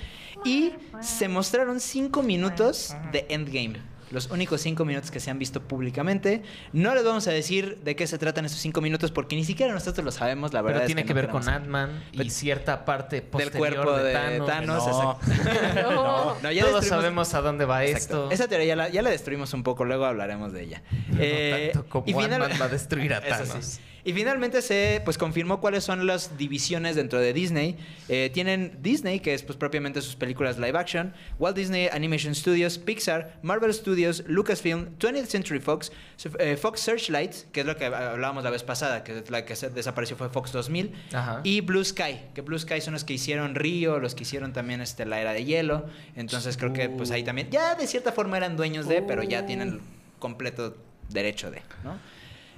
Y 0.44 0.72
se 1.00 1.28
mostraron 1.28 1.80
cinco 1.80 2.22
minutos 2.22 2.94
de 3.12 3.26
Endgame. 3.28 3.80
Los 4.10 4.30
únicos 4.30 4.62
cinco 4.62 4.86
minutos 4.86 5.10
que 5.10 5.20
se 5.20 5.30
han 5.30 5.38
visto 5.38 5.60
públicamente. 5.62 6.42
No 6.72 6.94
les 6.94 7.04
vamos 7.04 7.28
a 7.28 7.30
decir 7.30 7.76
de 7.84 7.94
qué 7.94 8.06
se 8.06 8.16
tratan 8.16 8.46
esos 8.46 8.58
cinco 8.58 8.80
minutos 8.80 9.10
porque 9.12 9.36
ni 9.36 9.44
siquiera 9.44 9.74
nosotros 9.74 10.02
lo 10.02 10.10
sabemos, 10.10 10.54
la 10.54 10.62
verdad. 10.62 10.78
Pero 10.78 10.84
es 10.84 10.86
tiene 10.86 11.02
que, 11.04 11.10
no 11.12 11.14
ver 11.20 11.28
con. 11.28 11.46
Ant-Man 11.46 12.04
y 12.12 12.16
Pero- 12.16 12.30
cierta 12.30 12.86
parte 12.86 13.16
Del 13.16 13.24
posterior 13.28 13.58
cuerpo 13.84 13.92
de, 13.98 14.04
de 14.04 14.12
Thanos. 14.14 14.46
Thanos. 14.46 14.86
No. 14.86 15.18
exacto. 15.20 15.82
No. 15.92 16.36
No, 16.42 16.50
ya 16.52 16.64
Todos 16.64 16.86
sabemos 16.86 17.34
a 17.34 17.42
dónde 17.42 17.66
va 17.66 17.84
Exacto. 17.84 18.22
esto. 18.24 18.30
Esa 18.30 18.48
teoría 18.48 18.68
ya 18.68 18.76
la, 18.76 18.88
ya 18.88 19.02
la 19.02 19.10
destruimos 19.10 19.52
un 19.52 19.62
poco, 19.62 19.84
luego 19.84 20.06
hablaremos 20.06 20.52
de 20.54 20.62
ella. 20.62 20.82
Eh, 21.18 21.70
tanto 21.74 21.88
como 21.90 22.06
y 22.08 22.14
final- 22.14 22.40
Ant-Man 22.44 22.60
va 22.62 22.64
a 22.64 22.68
destruir 22.68 23.12
a 23.12 23.18
Eso 23.26 23.44
sí. 23.44 23.48
Thanos. 23.50 23.80
Y 24.08 24.14
finalmente 24.14 24.62
se 24.62 25.02
pues 25.04 25.18
confirmó 25.18 25.60
cuáles 25.60 25.84
son 25.84 26.06
las 26.06 26.38
divisiones 26.38 26.96
dentro 26.96 27.20
de 27.20 27.34
Disney. 27.34 27.76
Eh, 28.08 28.30
tienen 28.32 28.78
Disney, 28.80 29.20
que 29.20 29.34
es 29.34 29.42
pues 29.42 29.58
propiamente 29.58 30.00
sus 30.00 30.16
películas 30.16 30.56
live 30.56 30.78
action, 30.78 31.12
Walt 31.38 31.54
Disney 31.54 31.90
Animation 31.92 32.34
Studios, 32.34 32.78
Pixar, 32.78 33.38
Marvel 33.42 33.74
Studios, 33.74 34.24
Lucasfilm, 34.26 34.96
20th 34.98 35.26
Century 35.26 35.60
Fox, 35.60 35.92
eh, 36.38 36.56
Fox 36.56 36.80
Searchlight, 36.80 37.52
que 37.52 37.60
es 37.60 37.66
lo 37.66 37.76
que 37.76 37.84
hablábamos 37.84 38.44
la 38.44 38.48
vez 38.48 38.62
pasada, 38.62 39.04
que 39.04 39.24
la 39.28 39.44
que 39.44 39.54
se 39.54 39.68
desapareció 39.68 40.16
fue 40.16 40.30
Fox 40.30 40.52
2000, 40.52 40.90
Ajá. 41.12 41.40
y 41.44 41.60
Blue 41.60 41.84
Sky, 41.84 42.18
que 42.32 42.40
Blue 42.40 42.58
Sky 42.58 42.80
son 42.80 42.94
los 42.94 43.04
que 43.04 43.12
hicieron 43.12 43.56
Río, 43.56 43.98
los 43.98 44.14
que 44.14 44.22
hicieron 44.22 44.54
también 44.54 44.80
este, 44.80 45.04
la 45.04 45.20
era 45.20 45.34
de 45.34 45.44
hielo. 45.44 45.84
Entonces 46.16 46.56
creo 46.56 46.72
que 46.72 46.88
pues 46.88 47.10
ahí 47.10 47.24
también, 47.24 47.50
ya 47.50 47.74
de 47.74 47.86
cierta 47.86 48.12
forma 48.12 48.38
eran 48.38 48.56
dueños 48.56 48.88
de, 48.88 49.02
pero 49.02 49.22
ya 49.22 49.44
tienen 49.44 49.82
completo 50.18 50.78
derecho 51.10 51.50
de, 51.50 51.60
¿no? 51.84 51.98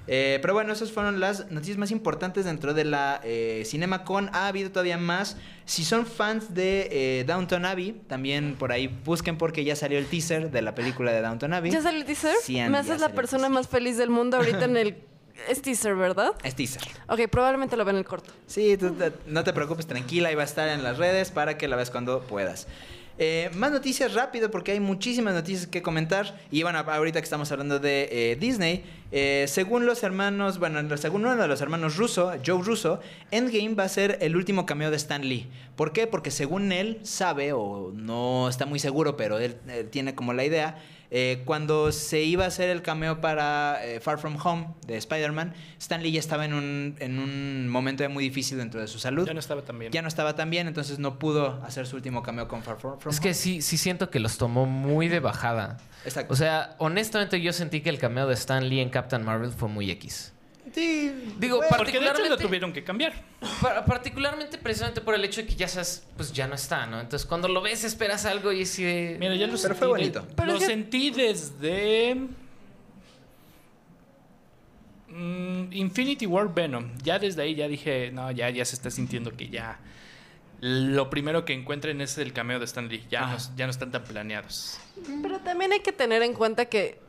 Eh, 0.07 0.39
pero 0.41 0.53
bueno, 0.53 0.73
esas 0.73 0.91
fueron 0.91 1.19
las 1.19 1.51
noticias 1.51 1.77
más 1.77 1.91
importantes 1.91 2.45
dentro 2.45 2.73
de 2.73 2.83
la 2.85 3.21
eh, 3.23 3.63
CinemaCon. 3.65 4.29
Ha 4.33 4.47
habido 4.47 4.71
todavía 4.71 4.97
más. 4.97 5.37
Si 5.65 5.83
son 5.85 6.05
fans 6.05 6.53
de 6.53 6.89
eh, 7.19 7.23
Downton 7.25 7.65
Abbey, 7.65 8.01
también 8.07 8.55
por 8.57 8.71
ahí 8.71 8.87
busquen 9.05 9.37
porque 9.37 9.63
ya 9.63 9.75
salió 9.75 9.97
el 9.99 10.05
teaser 10.07 10.51
de 10.51 10.61
la 10.61 10.75
película 10.75 11.11
de 11.11 11.21
Downton 11.21 11.53
Abbey. 11.53 11.71
¿Ya 11.71 11.81
salió 11.81 11.99
el 12.01 12.05
teaser? 12.05 12.35
Sí, 12.43 12.59
Andy, 12.59 12.71
Me 12.71 12.77
haces 12.79 12.99
la 12.99 13.09
persona 13.09 13.47
más 13.47 13.67
feliz 13.67 13.97
del 13.97 14.09
mundo 14.09 14.37
ahorita 14.37 14.65
en 14.65 14.77
el... 14.77 14.97
Es 15.49 15.61
teaser, 15.61 15.95
¿verdad? 15.95 16.33
Es 16.43 16.55
teaser. 16.55 16.81
Ok, 17.07 17.21
probablemente 17.31 17.75
lo 17.77 17.83
ven 17.85 17.95
en 17.95 17.99
el 17.99 18.05
corto. 18.05 18.31
Sí, 18.47 18.77
tú 18.77 18.91
te- 18.91 19.11
no 19.27 19.43
te 19.43 19.53
preocupes, 19.53 19.87
tranquila, 19.87 20.29
ahí 20.29 20.35
va 20.35 20.43
a 20.43 20.45
estar 20.45 20.67
en 20.69 20.83
las 20.83 20.97
redes 20.97 21.31
para 21.31 21.57
que 21.57 21.67
la 21.67 21.75
veas 21.77 21.89
cuando 21.89 22.21
puedas. 22.21 22.67
Eh, 23.23 23.51
más 23.53 23.71
noticias 23.71 24.15
rápido 24.15 24.49
porque 24.49 24.71
hay 24.71 24.79
muchísimas 24.79 25.35
noticias 25.35 25.67
que 25.67 25.83
comentar. 25.83 26.39
Y 26.49 26.63
bueno, 26.63 26.79
ahorita 26.79 27.19
que 27.19 27.23
estamos 27.23 27.51
hablando 27.51 27.77
de 27.77 28.09
eh, 28.11 28.35
Disney, 28.35 28.83
eh, 29.11 29.45
según 29.47 29.85
los 29.85 30.01
hermanos, 30.01 30.57
bueno, 30.57 30.97
según 30.97 31.21
uno 31.27 31.39
de 31.39 31.47
los 31.47 31.61
hermanos 31.61 31.97
Russo, 31.97 32.33
Joe 32.43 32.63
Russo, 32.63 32.99
Endgame 33.29 33.75
va 33.75 33.83
a 33.83 33.89
ser 33.89 34.17
el 34.21 34.35
último 34.35 34.65
cameo 34.65 34.89
de 34.89 34.97
Stan 34.97 35.21
Lee. 35.23 35.47
¿Por 35.75 35.93
qué? 35.93 36.07
Porque 36.07 36.31
según 36.31 36.71
él 36.71 36.99
sabe, 37.03 37.53
o 37.53 37.91
no 37.93 38.49
está 38.49 38.65
muy 38.65 38.79
seguro, 38.79 39.15
pero 39.17 39.37
él, 39.37 39.55
tiene 39.91 40.15
como 40.15 40.33
la 40.33 40.43
idea, 40.43 40.79
eh, 41.13 41.41
cuando 41.43 41.91
se 41.91 42.21
iba 42.23 42.45
a 42.45 42.47
hacer 42.47 42.69
el 42.69 42.81
cameo 42.81 43.19
para 43.19 43.85
eh, 43.85 43.99
Far 43.99 44.17
From 44.17 44.37
Home 44.41 44.69
de 44.87 44.95
Spider-Man, 44.95 45.53
Stan 45.77 46.01
Lee 46.01 46.13
ya 46.13 46.19
estaba 46.21 46.45
en 46.45 46.53
un, 46.53 46.95
en 46.99 47.19
un 47.19 47.67
momento 47.67 48.09
muy 48.09 48.23
difícil 48.23 48.57
dentro 48.57 48.79
de 48.79 48.87
su 48.87 48.97
salud. 48.97 49.27
Ya 49.27 49.33
no 49.33 49.41
estaba 49.41 49.61
tan 49.61 49.77
bien. 49.77 49.91
Ya 49.91 50.01
no 50.01 50.07
estaba 50.07 50.37
tan 50.37 50.49
bien, 50.49 50.67
entonces 50.67 50.99
no 50.99 51.19
pudo 51.19 51.61
hacer 51.65 51.85
su 51.85 51.97
último 51.97 52.23
cameo 52.23 52.47
con 52.47 52.63
Far 52.63 52.79
From 52.79 52.93
Home. 52.93 53.11
Es 53.11 53.19
que 53.19 53.33
sí, 53.33 53.61
sí 53.61 53.77
siento 53.77 54.09
que 54.09 54.21
los 54.21 54.37
tomó 54.37 54.65
muy 54.65 55.09
de 55.09 55.19
bajada. 55.19 55.77
Exacto. 56.05 56.33
O 56.33 56.37
sea, 56.37 56.75
honestamente 56.77 57.41
yo 57.41 57.51
sentí 57.51 57.81
que 57.81 57.89
el 57.89 57.99
cameo 57.99 58.25
de 58.25 58.33
Stan 58.33 58.67
Lee 58.67 58.79
en 58.79 58.89
Captain 58.89 59.23
Marvel 59.25 59.51
fue 59.51 59.67
muy 59.67 59.91
X. 59.91 60.33
Sí, 60.73 61.11
Digo, 61.39 61.57
bueno, 61.57 61.75
Porque 61.75 61.93
de 61.93 61.97
hecho 61.97 62.05
lo 62.05 62.11
particularmente- 62.11 62.43
tuvieron 62.43 62.71
que 62.73 62.83
cambiar. 62.83 63.13
Pa- 63.61 63.83
particularmente 63.83 64.57
precisamente 64.57 65.01
por 65.01 65.15
el 65.15 65.25
hecho 65.25 65.41
de 65.41 65.47
que 65.47 65.55
ya 65.55 65.67
sabes, 65.67 66.05
pues 66.15 66.31
ya 66.31 66.47
no 66.47 66.55
está, 66.55 66.85
¿no? 66.85 66.99
Entonces 67.01 67.27
cuando 67.27 67.47
lo 67.47 67.61
ves 67.61 67.83
esperas 67.83 68.25
algo 68.25 68.51
y 68.51 68.61
así 68.61 68.83
de... 68.83 69.17
Mira, 69.19 69.35
ya 69.35 69.47
lo 69.47 69.53
Pero 69.53 69.57
sentí. 69.57 69.77
fue 69.77 69.87
de- 69.87 69.91
bonito. 69.93 70.27
Pero 70.35 70.53
lo 70.53 70.59
sentí 70.59 71.09
desde. 71.09 72.15
mm, 75.09 75.73
Infinity 75.73 76.25
War 76.25 76.53
Venom. 76.53 76.91
Ya 77.03 77.19
desde 77.19 77.41
ahí 77.41 77.55
ya 77.55 77.67
dije, 77.67 78.11
no, 78.11 78.31
ya, 78.31 78.49
ya 78.49 78.63
se 78.65 78.75
está 78.75 78.89
sintiendo 78.91 79.35
que 79.35 79.49
ya. 79.49 79.79
Lo 80.61 81.09
primero 81.09 81.43
que 81.43 81.53
encuentren 81.53 82.01
es 82.01 82.17
el 82.19 82.33
cameo 82.33 82.59
de 82.59 82.65
Stan 82.65 82.87
Lee. 82.87 83.03
Ya, 83.09 83.25
no, 83.25 83.37
ya 83.57 83.65
no 83.65 83.71
están 83.71 83.91
tan 83.91 84.03
planeados. 84.03 84.77
Pero 85.23 85.39
también 85.39 85.71
hay 85.73 85.79
que 85.79 85.91
tener 85.91 86.21
en 86.21 86.33
cuenta 86.33 86.65
que 86.65 86.99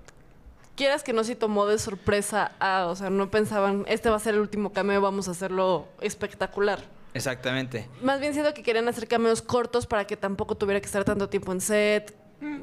quieras 0.76 1.02
que 1.02 1.12
no 1.12 1.24
si 1.24 1.34
tomó 1.34 1.66
de 1.66 1.78
sorpresa 1.78 2.52
a, 2.58 2.86
o 2.86 2.96
sea, 2.96 3.10
no 3.10 3.30
pensaban, 3.30 3.84
este 3.88 4.10
va 4.10 4.16
a 4.16 4.20
ser 4.20 4.34
el 4.34 4.40
último 4.40 4.72
cameo, 4.72 5.00
vamos 5.00 5.28
a 5.28 5.32
hacerlo 5.32 5.88
espectacular. 6.00 6.80
Exactamente. 7.14 7.88
Más 8.02 8.20
bien 8.20 8.32
siento 8.32 8.54
que 8.54 8.62
querían 8.62 8.88
hacer 8.88 9.06
cameos 9.06 9.42
cortos 9.42 9.86
para 9.86 10.06
que 10.06 10.16
tampoco 10.16 10.56
tuviera 10.56 10.80
que 10.80 10.86
estar 10.86 11.04
tanto 11.04 11.28
tiempo 11.28 11.52
en 11.52 11.60
set, 11.60 12.14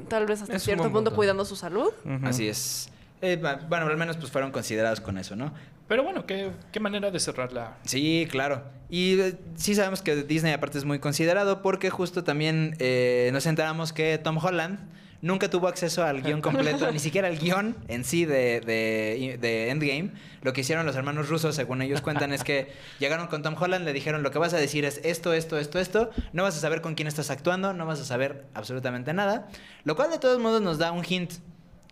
tal 0.08 0.26
vez 0.26 0.42
hasta 0.42 0.56
Es 0.56 0.62
cierto 0.62 0.84
punto 0.84 0.98
punto. 1.10 1.14
cuidando 1.14 1.44
su 1.44 1.56
salud. 1.56 1.92
Así 2.24 2.48
es. 2.48 2.90
Eh, 3.22 3.36
bueno, 3.68 3.86
al 3.86 3.96
menos 3.96 4.16
pues 4.16 4.30
fueron 4.32 4.50
considerados 4.50 5.00
con 5.00 5.18
eso, 5.18 5.36
¿no? 5.36 5.52
Pero 5.86 6.02
bueno, 6.04 6.24
qué, 6.24 6.52
qué 6.72 6.80
manera 6.80 7.10
de 7.10 7.20
cerrar 7.20 7.52
la. 7.52 7.76
Sí, 7.84 8.26
claro. 8.30 8.62
Y 8.88 9.20
eh, 9.20 9.38
sí 9.56 9.74
sabemos 9.74 10.02
que 10.02 10.16
Disney 10.22 10.52
aparte 10.52 10.78
es 10.78 10.84
muy 10.84 11.00
considerado 11.00 11.62
porque 11.62 11.90
justo 11.90 12.24
también 12.24 12.74
eh, 12.78 13.30
nos 13.32 13.46
enteramos 13.46 13.92
que 13.92 14.16
Tom 14.18 14.38
Holland 14.38 14.78
nunca 15.22 15.50
tuvo 15.50 15.68
acceso 15.68 16.04
al 16.04 16.22
guion 16.22 16.40
completo, 16.40 16.90
ni 16.92 16.98
siquiera 16.98 17.28
al 17.28 17.38
guion 17.38 17.76
en 17.88 18.04
sí 18.04 18.24
de, 18.24 18.60
de- 18.60 19.38
de 19.40 19.70
Endgame. 19.70 20.12
Lo 20.42 20.52
que 20.52 20.62
hicieron 20.62 20.86
los 20.86 20.96
hermanos 20.96 21.28
rusos, 21.28 21.54
según 21.54 21.82
ellos 21.82 22.00
cuentan, 22.00 22.32
es 22.32 22.42
que 22.44 22.72
llegaron 22.98 23.26
con 23.26 23.42
Tom 23.42 23.54
Holland, 23.60 23.84
le 23.84 23.92
dijeron 23.92 24.22
lo 24.22 24.30
que 24.30 24.38
vas 24.38 24.54
a 24.54 24.56
decir 24.56 24.84
es 24.84 25.00
esto, 25.04 25.32
esto, 25.34 25.58
esto, 25.58 25.78
esto. 25.78 26.10
No 26.32 26.42
vas 26.44 26.56
a 26.56 26.60
saber 26.60 26.80
con 26.80 26.94
quién 26.94 27.08
estás 27.08 27.30
actuando, 27.30 27.72
no 27.74 27.84
vas 27.86 28.00
a 28.00 28.04
saber 28.04 28.46
absolutamente 28.54 29.12
nada. 29.12 29.48
Lo 29.84 29.96
cual 29.96 30.10
de 30.10 30.18
todos 30.18 30.38
modos 30.40 30.62
nos 30.62 30.78
da 30.78 30.92
un 30.92 31.04
hint. 31.06 31.32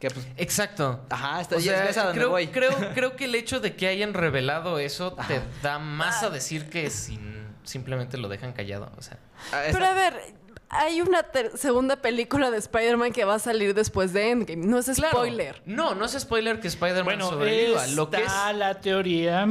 Que 0.00 0.10
pues, 0.10 0.26
Exacto. 0.36 1.04
Ajá, 1.10 1.40
está- 1.40 1.56
O 1.56 1.58
ya 1.58 1.72
sea, 1.76 1.84
ves 1.84 1.96
a 1.98 2.04
dónde 2.04 2.18
creo, 2.20 2.30
voy. 2.30 2.46
Creo, 2.46 2.70
creo 2.94 3.16
que 3.16 3.24
el 3.24 3.34
hecho 3.34 3.58
de 3.60 3.74
que 3.74 3.88
hayan 3.88 4.14
revelado 4.14 4.78
eso 4.78 5.12
te 5.12 5.20
Ajá. 5.34 5.42
da 5.62 5.78
más 5.80 6.22
a 6.22 6.30
decir 6.30 6.70
que 6.70 6.88
sin, 6.88 7.44
simplemente 7.64 8.16
lo 8.16 8.28
dejan 8.28 8.52
callado. 8.52 8.92
O 8.96 9.02
sea, 9.02 9.18
ah, 9.52 9.62
Pero 9.72 9.84
a 9.84 9.92
ver, 9.94 10.14
hay 10.70 11.00
una 11.00 11.24
segunda 11.56 11.96
película 11.96 12.50
de 12.50 12.58
Spider-Man 12.58 13.12
que 13.12 13.24
va 13.24 13.36
a 13.36 13.38
salir 13.38 13.74
después 13.74 14.12
de 14.12 14.30
Endgame, 14.30 14.66
no 14.66 14.78
es 14.78 14.86
claro. 14.96 15.16
spoiler. 15.16 15.62
No, 15.64 15.94
no 15.94 16.04
es 16.04 16.12
spoiler 16.12 16.60
que 16.60 16.68
Spider-Man 16.68 17.04
Bueno, 17.04 17.30
sobreviva. 17.30 17.84
está 17.84 17.96
Lo 17.96 18.10
que 18.10 18.22
es. 18.22 18.56
la 18.56 18.80
teoría 18.80 19.46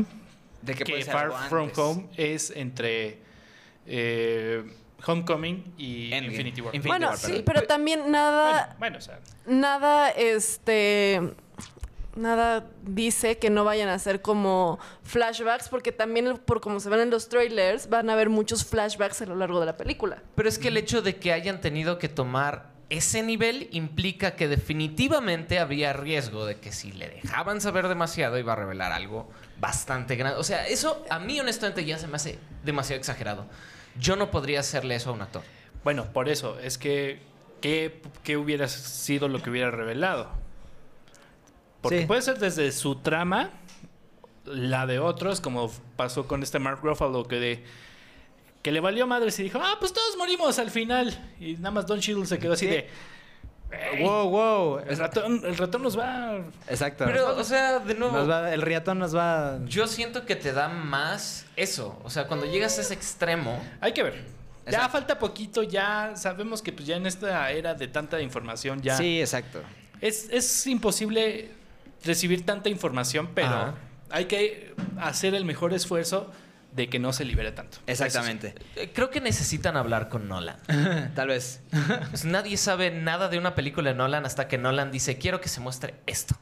de 0.61 0.73
que, 0.75 0.83
que, 0.83 0.91
puede 0.91 1.03
ser 1.03 1.13
Far 1.13 1.49
From 1.49 1.63
antes. 1.69 1.77
Home 1.79 2.07
es 2.17 2.51
entre 2.55 3.19
eh, 3.85 4.63
Homecoming 5.05 5.73
y 5.77 6.13
Endgame. 6.13 6.27
Infinity 6.27 6.61
War. 6.61 6.75
Infinity 6.75 6.87
bueno, 6.87 7.07
War, 7.09 7.17
sí, 7.17 7.43
pero 7.45 7.63
también 7.63 8.11
nada, 8.11 8.51
Bueno, 8.51 8.75
bueno, 8.79 8.97
o 8.97 9.01
sea, 9.01 9.19
nada, 9.45 10.09
este, 10.09 11.33
nada 12.17 12.65
dice 12.83 13.37
que 13.37 13.49
no 13.49 13.63
vayan 13.63 13.89
a 13.89 13.99
ser 13.99 14.21
como 14.21 14.79
flashbacks, 15.03 15.69
porque 15.69 15.91
también 15.91 16.37
por 16.45 16.61
como 16.61 16.79
se 16.79 16.89
ven 16.89 17.01
en 17.01 17.09
los 17.09 17.29
trailers, 17.29 17.89
van 17.89 18.09
a 18.09 18.13
haber 18.13 18.29
muchos 18.29 18.65
flashbacks 18.65 19.21
a 19.21 19.25
lo 19.25 19.35
largo 19.35 19.59
de 19.59 19.65
la 19.65 19.77
película. 19.77 20.21
Pero 20.35 20.49
es 20.49 20.59
que 20.59 20.69
el 20.69 20.77
hecho 20.77 21.01
de 21.01 21.17
que 21.17 21.31
hayan 21.33 21.61
tenido 21.61 21.97
que 21.97 22.09
tomar 22.09 22.77
ese 22.89 23.21
nivel 23.21 23.67
implica 23.71 24.35
que 24.35 24.47
definitivamente 24.47 25.59
había 25.59 25.91
riesgo 25.93 26.45
de 26.45 26.59
que 26.59 26.71
si 26.71 26.91
le 26.91 27.09
dejaban 27.09 27.59
saber 27.59 27.87
demasiado 27.87 28.37
iba 28.37 28.53
a 28.53 28.55
revelar 28.55 28.93
algo 28.93 29.29
bastante 29.59 30.15
grande. 30.15 30.39
O 30.39 30.43
sea, 30.43 30.67
eso 30.67 31.05
a 31.09 31.19
mí 31.19 31.39
honestamente 31.39 31.83
ya 31.83 31.97
se 31.97 32.07
me 32.07 32.15
hace 32.15 32.39
demasiado 32.63 32.99
exagerado. 32.99 33.45
Yo 33.99 34.15
no 34.15 34.31
podría 34.31 34.61
hacerle 34.61 34.95
eso 34.95 35.09
a 35.09 35.13
un 35.13 35.21
actor. 35.21 35.43
bueno, 35.83 36.05
por 36.13 36.29
eso, 36.29 36.59
es 36.59 36.77
que 36.77 37.19
¿qué, 37.61 38.01
qué 38.23 38.37
hubiera 38.37 38.67
sido 38.67 39.27
lo 39.27 39.41
que 39.41 39.49
hubiera 39.49 39.71
revelado? 39.71 40.29
Porque 41.89 42.01
Sí. 42.01 42.05
puede 42.05 42.21
ser 42.21 42.37
desde 42.39 42.71
su 42.71 42.95
trama, 42.95 43.51
la 44.45 44.85
de 44.85 44.99
otros, 44.99 45.41
como 45.41 45.71
pasó 45.95 46.27
con 46.27 46.41
este 46.43 46.59
Mark 46.59 46.79
Ruffalo, 46.81 47.25
que 47.27 47.35
de 47.37 47.63
que 48.61 48.71
le 48.71 48.79
valió 48.81 49.07
madres 49.07 49.39
y 49.39 49.43
dijo, 49.43 49.59
ah, 49.61 49.75
pues 49.79 49.93
todos 49.93 50.17
morimos 50.17 50.59
al 50.59 50.69
final. 50.71 51.17
Y 51.39 51.53
nada 51.53 51.71
más 51.71 51.87
Don 51.87 51.99
Cheadle 52.01 52.25
se 52.25 52.37
quedó 52.37 52.53
así 52.53 52.65
Sí. 52.65 52.71
de, 52.71 52.89
"Ey, 53.71 54.03
Wow, 54.03 54.29
wow. 54.29 54.79
el 54.79 54.97
ratón, 54.97 55.41
el 55.45 55.55
ratón 55.57 55.83
nos 55.83 55.97
va... 55.97 56.39
Exacto. 56.67 57.05
Pero, 57.05 57.37
o 57.37 57.43
sea, 57.45 57.79
de 57.79 57.93
nuevo, 57.93 58.17
Nos 58.17 58.29
va- 58.29 58.53
el 58.53 58.61
riatón 58.61 58.99
nos 58.99 59.15
va. 59.15 59.59
yo 59.65 59.87
siento 59.87 60.25
que 60.25 60.35
te 60.35 60.51
da 60.53 60.67
más 60.69 61.45
eso. 61.55 61.97
O 62.03 62.09
sea, 62.09 62.27
cuando 62.27 62.45
llegas 62.45 62.77
a 62.77 62.81
ese 62.81 62.93
extremo, 62.93 63.61
Hay 63.79 63.93
que 63.93 64.03
ver. 64.03 64.25
Ya 64.69 64.89
falta 64.89 65.17
poquito, 65.17 65.63
ya 65.63 66.11
sabemos 66.17 66.61
que 66.61 66.73
pues 66.73 66.85
ya 66.85 66.97
en 66.97 67.05
esta 67.07 67.49
era 67.51 67.73
de 67.73 67.87
tanta 67.87 68.19
información 68.21 68.81
ya 68.81 68.97
Sí, 68.97 69.21
exacto. 69.21 69.61
es, 70.01 70.27
es 70.29 70.67
imposible 70.67 71.51
recibir 72.03 72.45
tanta 72.45 72.69
información, 72.69 73.29
pero 73.33 73.47
Ajá. 73.49 73.73
hay 74.09 74.25
que 74.25 74.73
hacer 74.99 75.35
el 75.35 75.45
mejor 75.45 75.73
esfuerzo 75.73 76.31
de 76.73 76.89
que 76.89 76.99
no 76.99 77.11
se 77.13 77.25
libere 77.25 77.51
tanto. 77.51 77.79
Exactamente. 77.87 78.53
eh, 78.75 78.91
creo 78.93 79.09
que 79.09 79.19
necesitan 79.19 79.77
hablar 79.77 80.09
con 80.09 80.27
Nolan. 80.27 80.57
Tal 81.15 81.29
vez. 81.29 81.61
Pues 82.11 82.23
nadie 82.25 82.55
sabe 82.57 82.91
nada 82.91 83.29
de 83.29 83.37
una 83.39 83.55
película 83.55 83.89
de 83.91 83.95
Nolan 83.95 84.25
hasta 84.25 84.47
que 84.47 84.57
Nolan 84.57 84.91
dice, 84.91 85.17
quiero 85.17 85.41
que 85.41 85.49
se 85.49 85.59
muestre 85.59 85.95
esto. 86.05 86.35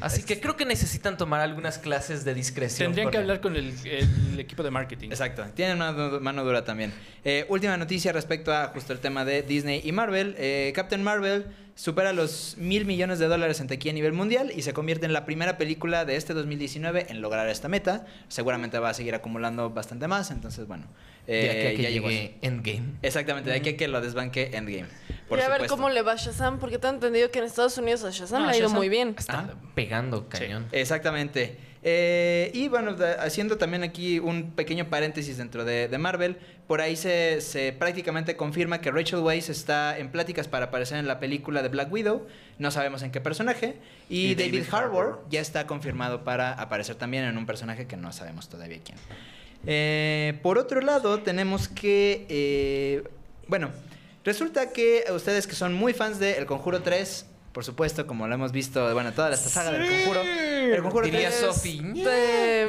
Así 0.00 0.22
que 0.22 0.40
creo 0.40 0.56
que 0.56 0.64
necesitan 0.64 1.16
tomar 1.16 1.40
algunas 1.40 1.78
clases 1.78 2.24
de 2.24 2.34
discreción. 2.34 2.88
Tendrían 2.88 3.10
que 3.10 3.18
hablar 3.18 3.40
con 3.40 3.56
el, 3.56 3.72
el 3.84 4.40
equipo 4.40 4.62
de 4.62 4.70
marketing. 4.70 5.10
Exacto. 5.10 5.44
Tienen 5.54 5.76
una 5.76 5.92
du- 5.92 6.20
mano 6.20 6.44
dura 6.44 6.64
también. 6.64 6.92
Eh, 7.24 7.46
última 7.48 7.76
noticia 7.76 8.12
respecto 8.12 8.52
a 8.52 8.68
justo 8.68 8.92
el 8.92 8.98
tema 8.98 9.24
de 9.24 9.42
Disney 9.42 9.80
y 9.84 9.92
Marvel. 9.92 10.34
Eh, 10.38 10.72
Captain 10.74 11.02
Marvel 11.02 11.46
supera 11.76 12.12
los 12.12 12.56
mil 12.58 12.84
millones 12.86 13.18
de 13.18 13.26
dólares 13.26 13.60
en 13.60 13.66
taquilla 13.66 13.90
a 13.92 13.94
nivel 13.94 14.12
mundial 14.12 14.52
y 14.54 14.62
se 14.62 14.72
convierte 14.72 15.06
en 15.06 15.12
la 15.12 15.24
primera 15.24 15.58
película 15.58 16.04
de 16.04 16.16
este 16.16 16.34
2019 16.34 17.06
en 17.08 17.20
lograr 17.20 17.48
esta 17.48 17.68
meta. 17.68 18.04
Seguramente 18.28 18.78
va 18.78 18.90
a 18.90 18.94
seguir 18.94 19.14
acumulando 19.14 19.70
bastante 19.70 20.06
más. 20.08 20.30
Entonces, 20.30 20.66
bueno. 20.66 20.86
De 21.26 21.48
aquí 21.50 21.58
a 21.58 21.70
eh, 21.70 21.74
que 21.76 21.82
ya 21.82 21.88
llegó. 21.90 22.10
llegue 22.10 22.34
Endgame. 22.42 22.82
Exactamente, 23.00 23.48
de 23.48 23.56
aquí 23.56 23.70
a 23.70 23.76
que 23.78 23.88
lo 23.88 24.00
desbanque 24.02 24.50
Endgame. 24.52 24.86
Por 25.28 25.38
y 25.38 25.42
a 25.42 25.48
ver 25.48 25.54
supuesto. 25.56 25.76
cómo 25.76 25.88
le 25.90 26.02
va 26.02 26.12
a 26.12 26.16
Shazam, 26.16 26.58
porque 26.58 26.78
tengo 26.78 26.94
entendido 26.94 27.30
que 27.30 27.38
en 27.38 27.46
Estados 27.46 27.76
Unidos 27.78 28.04
a 28.04 28.10
Shazam 28.10 28.42
No, 28.42 28.46
le 28.48 28.52
ha 28.54 28.58
ido 28.58 28.68
Shazam- 28.68 28.74
muy 28.74 28.88
bien. 28.88 29.14
Está 29.18 29.40
Ajá. 29.40 29.54
pegando 29.74 30.28
cañón. 30.28 30.66
Exactamente. 30.72 31.58
Eh, 31.86 32.50
y 32.54 32.68
bueno, 32.68 32.96
haciendo 33.18 33.58
también 33.58 33.82
aquí 33.82 34.18
un 34.18 34.52
pequeño 34.52 34.88
paréntesis 34.88 35.36
dentro 35.36 35.66
de, 35.66 35.86
de 35.88 35.98
Marvel, 35.98 36.38
por 36.66 36.80
ahí 36.80 36.96
se, 36.96 37.42
se 37.42 37.72
prácticamente 37.74 38.36
confirma 38.36 38.80
que 38.80 38.90
Rachel 38.90 39.18
Weisz 39.18 39.50
está 39.50 39.98
en 39.98 40.10
pláticas 40.10 40.48
para 40.48 40.66
aparecer 40.66 40.96
en 40.96 41.06
la 41.06 41.20
película 41.20 41.62
de 41.62 41.68
Black 41.68 41.92
Widow. 41.92 42.26
No 42.58 42.70
sabemos 42.70 43.02
en 43.02 43.10
qué 43.10 43.20
personaje. 43.20 43.76
Y, 44.08 44.28
Y 44.28 44.34
David, 44.34 44.52
David 44.60 44.68
Harbour 44.74 45.04
Harbour. 45.06 45.24
ya 45.30 45.40
está 45.42 45.66
confirmado 45.66 46.24
para 46.24 46.52
aparecer 46.54 46.96
también 46.96 47.24
en 47.24 47.36
un 47.36 47.44
personaje 47.44 47.86
que 47.86 47.98
no 47.98 48.12
sabemos 48.12 48.48
todavía 48.48 48.78
quién. 48.82 48.96
Eh, 49.66 50.38
por 50.42 50.56
otro 50.58 50.80
lado, 50.80 51.20
tenemos 51.20 51.68
que. 51.68 52.24
eh, 52.30 53.04
bueno, 53.46 53.70
resulta 54.24 54.70
que 54.72 55.04
ustedes 55.14 55.46
que 55.46 55.54
son 55.54 55.74
muy 55.74 55.92
fans 55.92 56.18
de 56.18 56.32
El 56.38 56.46
Conjuro 56.46 56.82
3, 56.82 57.26
por 57.52 57.64
supuesto, 57.64 58.06
como 58.06 58.26
lo 58.26 58.34
hemos 58.34 58.50
visto, 58.52 58.92
bueno, 58.94 59.12
toda 59.12 59.32
esta 59.32 59.48
saga 59.48 59.70
del 59.70 59.86
Conjuro. 59.88 60.22
El 60.22 60.82
Conjuro 60.82 61.06
Diría 61.06 61.28
3 61.28 61.40
Sofi. 61.40 61.82
Este, 61.94 62.68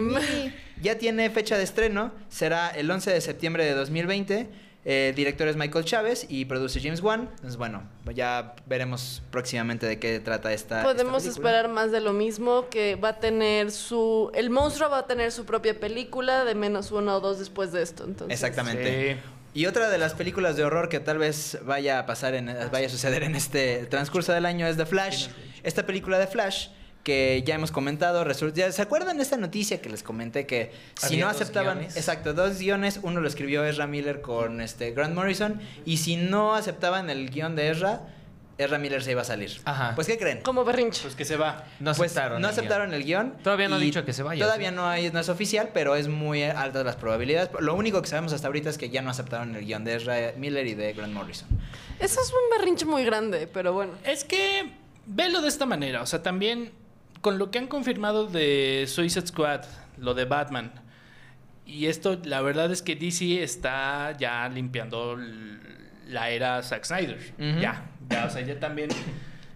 ya 0.81 0.97
tiene 0.97 1.29
fecha 1.29 1.57
de 1.57 1.63
estreno, 1.63 2.12
será 2.29 2.69
el 2.69 2.89
11 2.89 3.12
de 3.12 3.21
septiembre 3.21 3.65
de 3.65 3.74
2020. 3.74 4.50
Eh, 4.88 5.09
El 5.09 5.15
director 5.15 5.47
es 5.47 5.55
Michael 5.55 5.83
Chávez 5.83 6.27
y 6.29 6.45
produce 6.45 6.79
James 6.79 7.01
Wan. 7.01 7.29
Entonces, 7.31 7.57
bueno, 7.57 7.81
ya 8.13 8.53
veremos 8.67 9.24
próximamente 9.31 9.88
de 9.88 9.97
qué 9.97 10.19
trata 10.19 10.53
esta. 10.53 10.83
Podemos 10.83 11.25
esta 11.25 11.39
esperar 11.39 11.69
más 11.69 11.91
de 11.91 12.01
lo 12.01 12.13
mismo, 12.13 12.69
que 12.69 12.95
va 12.95 13.09
a 13.09 13.19
tener 13.19 13.71
su... 13.71 14.29
El 14.35 14.51
monstruo 14.51 14.91
va 14.91 15.00
a 15.00 15.07
tener 15.07 15.31
su 15.31 15.45
propia 15.45 15.79
película 15.79 16.45
de 16.45 16.53
menos 16.53 16.91
uno 16.91 17.15
o 17.15 17.19
dos 17.19 17.39
después 17.39 17.71
de 17.71 17.81
esto. 17.81 18.03
Entonces, 18.03 18.31
Exactamente. 18.31 19.15
Sí. 19.15 19.19
Y 19.55 19.67
otra 19.67 19.89
de 19.89 19.97
las 19.97 20.13
películas 20.13 20.57
de 20.57 20.65
horror 20.65 20.89
que 20.89 21.00
tal 21.00 21.17
vez 21.17 21.57
vaya 21.63 22.00
a 22.00 22.05
pasar, 22.05 22.35
en, 22.35 22.53
vaya 22.74 22.88
a 22.88 22.89
suceder 22.89 23.24
en 23.24 23.35
este 23.35 23.85
transcurso 23.85 24.33
del 24.33 24.45
año 24.45 24.67
es 24.67 24.75
The 24.75 24.85
Flash. 24.85 25.29
Esta 25.63 25.85
película 25.85 26.19
de 26.19 26.27
Flash 26.27 26.67
que 27.03 27.41
ya 27.45 27.55
hemos 27.55 27.71
comentado, 27.71 28.25
resulta, 28.25 28.57
¿ya 28.57 28.71
¿se 28.74 28.81
acuerdan 28.81 29.15
de 29.15 29.24
esta 29.24 29.38
noticia 29.38 29.79
que 29.79 29.89
les 29.89 30.03
comenté 30.03 30.45
que 30.45 30.74
si 31.00 31.05
Había 31.05 31.25
no 31.25 31.31
aceptaban, 31.31 31.77
guiones. 31.77 31.95
exacto, 31.95 32.33
dos 32.33 32.59
guiones, 32.59 33.00
uno 33.01 33.21
lo 33.21 33.27
escribió 33.29 33.63
Ezra 33.63 33.88
Miller 33.88 34.19
con 34.19 34.59
este 34.59 34.91
Grant 34.91 35.15
Morrison 35.15 35.62
y 35.85 35.97
si 35.97 36.17
no 36.17 36.55
aceptaban 36.55 37.09
el 37.09 37.29
guion 37.29 37.55
de 37.55 37.69
Ezra, 37.69 38.01
Ezra 38.57 38.77
Miller 38.77 39.03
se 39.03 39.12
iba 39.12 39.21
a 39.21 39.25
salir. 39.25 39.51
Ajá. 39.65 39.91
Pues 39.95 40.07
¿qué 40.07 40.17
creen? 40.17 40.41
Como 40.41 40.63
berrinche. 40.63 41.01
Pues 41.01 41.15
que 41.15 41.25
se 41.25 41.35
va. 41.35 41.65
No 41.79 41.93
Pues, 41.93 42.12
aceptaron. 42.12 42.41
no 42.41 42.47
el 42.47 42.53
guion. 42.53 42.59
aceptaron 42.59 42.93
el 42.93 43.03
guion. 43.03 43.33
Todavía 43.43 43.67
no 43.67 43.75
ha 43.75 43.79
dicho 43.79 44.05
que 44.05 44.13
se 44.13 44.24
vaya, 44.24 44.43
Todavía 44.45 44.69
¿sí? 44.69 44.75
no, 44.75 44.88
hay, 44.88 45.12
no 45.12 45.19
es 45.19 45.27
oficial, 45.29 45.71
pero 45.74 45.95
es 45.95 46.07
muy 46.07 46.43
altas 46.43 46.85
las 46.85 46.95
probabilidades. 46.95 47.50
Lo 47.59 47.75
único 47.75 48.01
que 48.01 48.07
sabemos 48.07 48.31
hasta 48.33 48.47
ahorita 48.47 48.69
es 48.69 48.77
que 48.77 48.89
ya 48.89 49.01
no 49.01 49.09
aceptaron 49.09 49.55
el 49.55 49.65
guion 49.65 49.83
de 49.83 49.95
Ezra 49.95 50.33
Miller 50.38 50.65
y 50.67 50.74
de 50.74 50.93
Grant 50.93 51.13
Morrison. 51.13 51.50
Eso 52.00 52.21
es 52.21 52.29
un 52.31 52.57
berrinche 52.57 52.85
muy 52.85 53.03
grande, 53.03 53.47
pero 53.47 53.74
bueno. 53.74 53.93
Es 54.05 54.24
que 54.24 54.71
velo 55.05 55.41
de 55.41 55.47
esta 55.50 55.65
manera, 55.65 56.01
o 56.01 56.05
sea, 56.05 56.24
también 56.24 56.71
con 57.21 57.38
lo 57.38 57.51
que 57.51 57.57
han 57.59 57.67
confirmado 57.67 58.27
de 58.27 58.85
Suicide 58.88 59.27
Squad, 59.27 59.62
lo 59.97 60.13
de 60.13 60.25
Batman, 60.25 60.71
y 61.65 61.88
esto, 61.88 62.19
la 62.24 62.41
verdad 62.41 62.71
es 62.71 62.81
que 62.83 62.95
DC 62.95 63.41
está 63.41 64.15
ya 64.17 64.47
limpiando 64.50 65.17
la 66.07 66.29
era 66.29 66.62
Zack 66.62 66.85
Snyder. 66.85 67.33
Ya, 67.59 67.85
ya, 68.09 68.25
o 68.25 68.29
sea, 68.29 68.41
ya 68.41 68.59
también. 68.59 68.89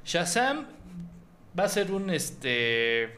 Shazam 0.05 0.65
va 1.57 1.63
a 1.65 1.69
ser 1.69 1.91
un 1.91 2.09
este. 2.09 3.15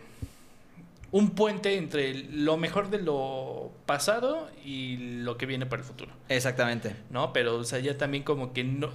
Un 1.12 1.32
puente 1.32 1.76
entre 1.76 2.14
lo 2.14 2.56
mejor 2.56 2.90
de 2.90 3.00
lo 3.02 3.74
pasado 3.86 4.50
y 4.64 4.96
lo 5.24 5.36
que 5.38 5.46
viene 5.46 5.66
para 5.66 5.82
el 5.82 5.86
futuro. 5.88 6.14
Exactamente. 6.30 6.96
¿no? 7.10 7.34
Pero, 7.34 7.58
o 7.58 7.64
sea, 7.66 7.80
ya 7.80 7.98
también 7.98 8.24
como 8.24 8.54
que 8.54 8.64
no... 8.64 8.90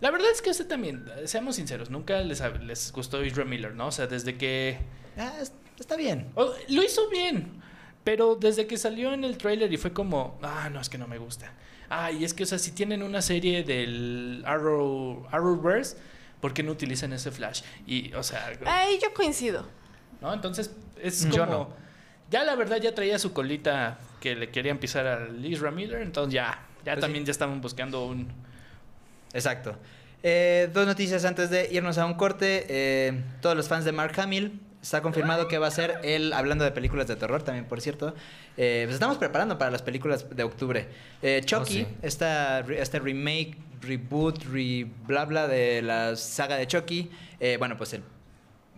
La 0.00 0.12
verdad 0.12 0.28
es 0.30 0.42
que 0.42 0.50
este 0.50 0.64
también, 0.64 1.04
seamos 1.24 1.56
sinceros, 1.56 1.90
nunca 1.90 2.20
les, 2.20 2.40
les 2.62 2.92
gustó 2.92 3.20
Ezra 3.20 3.44
Miller, 3.44 3.74
¿no? 3.74 3.88
O 3.88 3.90
sea, 3.90 4.06
desde 4.06 4.36
que... 4.36 4.78
Ah, 5.16 5.32
es- 5.40 5.54
está 5.76 5.96
bien. 5.96 6.28
oh, 6.36 6.52
lo 6.68 6.84
hizo 6.84 7.08
bien, 7.10 7.60
pero 8.04 8.36
desde 8.36 8.68
que 8.68 8.76
salió 8.78 9.12
en 9.12 9.24
el 9.24 9.36
tráiler 9.36 9.72
y 9.72 9.76
fue 9.76 9.92
como, 9.92 10.38
ah, 10.42 10.70
no, 10.72 10.80
es 10.80 10.88
que 10.88 10.98
no 10.98 11.08
me 11.08 11.18
gusta. 11.18 11.52
Ah, 11.88 12.10
y 12.10 12.24
es 12.24 12.34
que, 12.34 12.42
o 12.42 12.46
sea, 12.46 12.58
si 12.58 12.72
tienen 12.72 13.02
una 13.02 13.22
serie 13.22 13.62
del 13.62 14.42
Arrow, 14.46 15.26
Arrowverse, 15.30 15.96
¿por 16.40 16.52
qué 16.52 16.62
no 16.62 16.72
utilizan 16.72 17.12
ese 17.12 17.30
Flash? 17.30 17.62
Y, 17.86 18.12
o 18.14 18.22
sea, 18.22 18.52
Ay, 18.64 18.98
yo 19.02 19.12
coincido. 19.14 19.66
¿no? 20.20 20.32
Entonces, 20.32 20.70
es 21.00 21.22
como... 21.22 21.36
Yo 21.36 21.46
no. 21.46 21.68
Ya 22.30 22.42
la 22.42 22.56
verdad 22.56 22.78
ya 22.78 22.94
traía 22.94 23.18
su 23.18 23.32
colita 23.32 23.98
que 24.20 24.34
le 24.34 24.50
querían 24.50 24.78
pisar 24.78 25.06
al 25.06 25.44
Ezra 25.44 25.70
Miller, 25.70 26.02
entonces 26.02 26.34
ya, 26.34 26.66
ya 26.84 26.94
Pues 26.94 27.00
también 27.00 27.24
ya 27.24 27.30
estaban 27.30 27.60
buscando 27.60 28.06
un... 28.06 28.28
Exacto. 29.32 29.76
Eh, 30.22 30.68
dos 30.72 30.86
noticias 30.86 31.24
antes 31.24 31.50
de 31.50 31.68
irnos 31.70 31.98
a 31.98 32.06
un 32.06 32.14
corte. 32.14 32.66
Eh, 32.68 33.22
todos 33.40 33.56
los 33.56 33.68
fans 33.68 33.84
de 33.84 33.92
Mark 33.92 34.18
Hamill. 34.18 34.60
Está 34.86 35.02
confirmado 35.02 35.48
que 35.48 35.58
va 35.58 35.66
a 35.66 35.70
ser 35.72 35.98
él, 36.04 36.32
hablando 36.32 36.62
de 36.64 36.70
películas 36.70 37.08
de 37.08 37.16
terror 37.16 37.42
también, 37.42 37.64
por 37.64 37.80
cierto. 37.80 38.14
Eh, 38.56 38.82
pues 38.84 38.94
estamos 38.94 39.18
preparando 39.18 39.58
para 39.58 39.72
las 39.72 39.82
películas 39.82 40.26
de 40.30 40.44
octubre. 40.44 40.86
Eh, 41.22 41.42
Chucky, 41.44 41.82
Oh, 41.82 41.86
sí. 41.88 41.96
esta, 42.02 42.60
este 42.60 43.00
remake, 43.00 43.56
reboot, 43.80 44.44
re 44.44 44.86
bla 45.08 45.24
bla 45.24 45.48
de 45.48 45.82
la 45.82 46.14
saga 46.14 46.56
de 46.56 46.68
Chucky. 46.68 47.10
eh, 47.40 47.56
bueno, 47.58 47.76
pues 47.76 47.94
el 47.94 48.02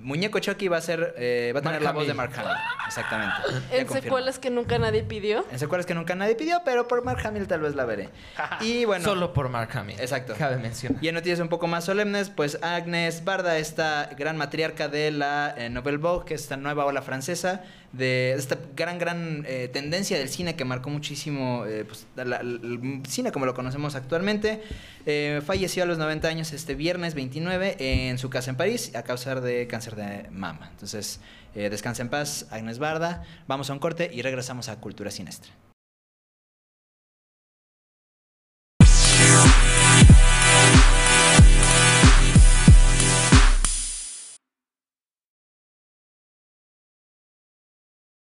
muñeco 0.01 0.39
Chucky 0.39 0.69
va 0.69 0.79
a 0.79 0.81
ser, 0.81 1.15
eh, 1.17 1.53
va 1.55 1.61
a 1.61 1.63
tener 1.63 1.81
Mark 1.81 1.85
la 1.85 1.93
voz 1.93 2.07
de 2.07 2.13
Hamill. 2.13 2.17
Mark 2.17 2.33
Hamill. 2.39 2.57
Exactamente. 2.87 3.35
Ya 3.71 3.79
En 3.79 3.89
secuelas 3.89 4.39
que 4.39 4.51
nunca 4.51 4.79
nadie 4.79 5.03
pidió. 5.03 5.45
En 5.51 5.59
secuelas 5.59 5.87
que 5.87 5.95
nunca 5.95 6.15
nadie 6.15 6.35
pidió, 6.35 6.63
pero 6.65 6.89
por 6.89 7.05
Mark 7.05 7.21
Hamill 7.27 7.47
tal 7.47 7.61
vez 7.61 7.75
la 7.75 7.85
veré. 7.85 8.09
Y 8.61 8.85
bueno. 8.85 9.05
Solo 9.05 9.33
por 9.33 9.49
Mark 9.49 9.71
Hamill. 9.77 10.01
Exacto. 10.01 10.35
Cabe 10.39 10.57
mencionar. 10.57 11.03
Y 11.03 11.09
en 11.09 11.15
noticias 11.15 11.41
un 11.41 11.49
poco 11.49 11.67
más 11.67 11.85
solemnes, 11.85 12.31
pues 12.31 12.59
Agnes 12.63 13.25
Barda, 13.25 13.59
esta 13.59 14.11
gran 14.17 14.37
matriarca 14.37 14.89
de 14.89 15.11
la 15.11 15.55
eh, 15.57 15.69
Nouvelle 15.69 15.99
Vogue, 15.99 16.25
que 16.27 16.35
es 16.35 16.43
esta 16.43 16.57
nueva 16.57 16.85
ola 16.87 17.03
francesa, 17.03 17.63
de 17.93 18.35
esta 18.35 18.59
gran, 18.77 18.99
gran 18.99 19.45
eh, 19.49 19.69
tendencia 19.73 20.19
del 20.19 20.29
cine 20.29 20.57
que 20.57 20.65
marcó 20.65 20.91
muchísimo 20.91 21.65
eh, 21.67 21.85
pues, 21.87 22.07
la- 22.17 22.37
el 22.37 23.01
cine 23.09 23.33
como 23.33 23.47
lo 23.47 23.55
conocemos 23.55 23.95
actualmente, 23.95 24.63
eh, 25.07 25.41
falleció 25.45 25.85
a 25.85 25.87
los 25.87 25.97
90 25.99 26.29
años 26.29 26.53
este 26.53 26.75
viernes 26.75 27.15
29 27.15 27.77
en 27.79 28.19
su 28.19 28.29
casa 28.31 28.51
en 28.51 28.57
París 28.57 28.93
a 28.95 29.03
causa 29.03 29.35
de 29.41 29.67
cáncer 29.67 29.97
de 29.97 30.29
mama. 30.31 30.69
Entonces, 30.73 31.21
eh, 31.55 31.71
descansa 31.71 32.03
en 32.03 32.11
paz, 32.11 32.47
Agnes 32.51 32.79
Barda. 32.79 33.25
Vamos 33.47 33.71
a 33.71 33.73
un 33.73 33.79
corte 33.79 34.11
y 34.13 34.21
regresamos 34.23 34.69
a 34.69 34.77
Cultura 34.81 35.11
Sinestra. 35.11 35.51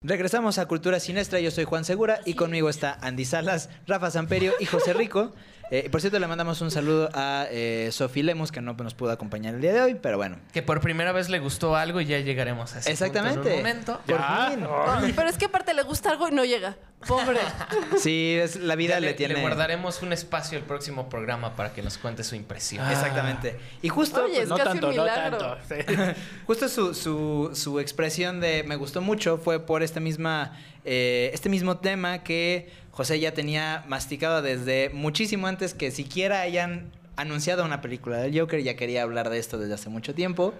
Regresamos 0.04 0.58
a 0.58 0.66
Cultura 0.66 0.98
Sinestra, 0.98 1.38
yo 1.38 1.52
soy 1.52 1.62
Juan 1.62 1.84
Segura 1.84 2.20
y 2.24 2.34
conmigo 2.34 2.68
está 2.68 2.98
Andy 3.02 3.24
Salas, 3.24 3.70
Rafa 3.86 4.10
Samperio 4.10 4.52
y 4.58 4.66
José 4.66 4.94
Rico. 4.94 5.32
Eh, 5.70 5.88
por 5.90 6.00
cierto, 6.02 6.18
le 6.18 6.26
mandamos 6.26 6.60
un 6.60 6.70
saludo 6.70 7.08
a 7.14 7.46
eh, 7.50 7.88
Sofi 7.92 8.22
Lemos, 8.22 8.52
que 8.52 8.60
no 8.60 8.74
nos 8.74 8.92
pudo 8.94 9.10
acompañar 9.10 9.54
el 9.54 9.60
día 9.62 9.72
de 9.72 9.80
hoy, 9.80 9.94
pero 9.94 10.18
bueno. 10.18 10.36
Que 10.52 10.62
por 10.62 10.80
primera 10.82 11.12
vez 11.12 11.30
le 11.30 11.38
gustó 11.38 11.76
algo 11.76 12.00
y 12.00 12.04
ya 12.06 12.18
llegaremos 12.20 12.74
a 12.74 12.80
ese 12.80 12.90
punto 12.90 13.04
Exactamente. 13.04 13.48
en 13.48 13.54
un 13.54 13.58
momento. 13.62 14.00
Por 14.06 14.18
Ya. 14.18 14.50
fin. 14.50 14.66
Ay, 14.86 15.12
pero 15.16 15.28
es 15.30 15.38
que 15.38 15.46
aparte 15.46 15.72
le 15.72 15.82
gusta 15.82 16.10
algo 16.10 16.28
y 16.28 16.32
no 16.32 16.44
llega. 16.44 16.76
Pobre. 17.06 17.40
Sí, 17.98 18.36
es, 18.40 18.56
la 18.56 18.76
vida 18.76 19.00
le, 19.00 19.08
le, 19.08 19.14
tiene... 19.14 19.34
le 19.34 19.40
guardaremos 19.40 20.02
un 20.02 20.12
espacio 20.12 20.58
el 20.58 20.64
próximo 20.64 21.08
programa 21.08 21.56
para 21.56 21.72
que 21.72 21.82
nos 21.82 21.96
cuente 21.98 22.22
su 22.24 22.34
impresión. 22.34 22.88
Exactamente. 22.90 23.58
Y 23.80 23.88
justo, 23.88 24.24
Oye, 24.24 24.42
es 24.42 24.48
no 24.48 24.56
casi 24.56 24.68
tanto, 24.68 24.88
un 24.90 24.96
no 24.96 25.04
tanto. 25.06 25.56
Sí. 25.68 25.74
justo 26.46 26.68
su, 26.68 26.94
su, 26.94 27.50
su 27.54 27.80
expresión 27.80 28.40
de 28.40 28.62
me 28.64 28.76
gustó 28.76 29.00
mucho 29.00 29.38
fue 29.38 29.58
por 29.64 29.82
este, 29.82 30.00
misma, 30.00 30.58
eh, 30.84 31.30
este 31.32 31.48
mismo 31.48 31.78
tema 31.78 32.22
que 32.22 32.70
José 32.92 33.18
ya 33.18 33.32
tenía 33.34 33.84
masticado 33.88 34.40
desde 34.42 34.90
muchísimo 34.90 35.46
antes 35.48 35.74
que 35.74 35.90
siquiera 35.90 36.42
hayan 36.42 36.92
anunciado 37.16 37.64
una 37.64 37.80
película 37.80 38.18
del 38.18 38.38
Joker. 38.38 38.62
Ya 38.62 38.76
quería 38.76 39.02
hablar 39.02 39.28
de 39.30 39.38
esto 39.38 39.58
desde 39.58 39.74
hace 39.74 39.88
mucho 39.88 40.14
tiempo. 40.14 40.54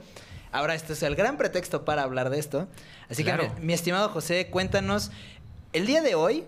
Ahora 0.50 0.74
este 0.74 0.94
es 0.94 1.02
el 1.02 1.14
gran 1.14 1.36
pretexto 1.38 1.84
para 1.84 2.02
hablar 2.02 2.30
de 2.30 2.38
esto. 2.38 2.68
Así 3.10 3.22
Claro. 3.24 3.54
que, 3.54 3.60
mi, 3.60 3.66
mi 3.68 3.72
estimado 3.74 4.08
José, 4.08 4.48
cuéntanos. 4.48 5.10
El 5.72 5.86
día 5.86 6.02
de 6.02 6.14
hoy 6.14 6.44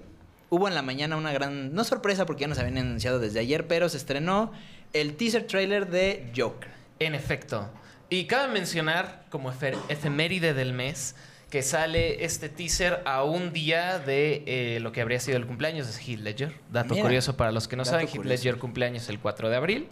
hubo 0.50 0.68
en 0.68 0.74
la 0.74 0.82
mañana 0.82 1.16
una 1.16 1.32
gran, 1.32 1.74
no 1.74 1.84
sorpresa 1.84 2.26
porque 2.26 2.42
ya 2.42 2.48
nos 2.48 2.58
habían 2.58 2.78
anunciado 2.78 3.18
desde 3.18 3.40
ayer, 3.40 3.66
pero 3.66 3.88
se 3.88 3.96
estrenó 3.96 4.52
el 4.92 5.16
teaser 5.16 5.46
trailer 5.46 5.88
de 5.90 6.30
Joker. 6.36 6.68
En 6.98 7.14
efecto. 7.14 7.68
Y 8.10 8.26
cabe 8.26 8.52
mencionar, 8.52 9.24
como 9.30 9.50
efe- 9.52 9.76
efeméride 9.88 10.54
del 10.54 10.72
mes, 10.72 11.14
que 11.54 11.62
sale 11.62 12.24
este 12.24 12.48
teaser 12.48 13.00
a 13.04 13.22
un 13.22 13.52
día 13.52 14.00
de 14.00 14.42
eh, 14.44 14.80
lo 14.80 14.90
que 14.90 15.00
habría 15.00 15.20
sido 15.20 15.36
el 15.36 15.46
cumpleaños 15.46 15.86
de 15.86 16.02
Heath 16.02 16.18
Ledger. 16.18 16.60
Dato 16.72 16.94
Mira, 16.94 17.04
curioso 17.04 17.36
para 17.36 17.52
los 17.52 17.68
que 17.68 17.76
no 17.76 17.84
saben, 17.84 18.08
Heath 18.08 18.16
curioso. 18.16 18.28
Ledger 18.28 18.58
cumpleaños 18.58 19.08
el 19.08 19.20
4 19.20 19.50
de 19.50 19.54
abril. 19.54 19.88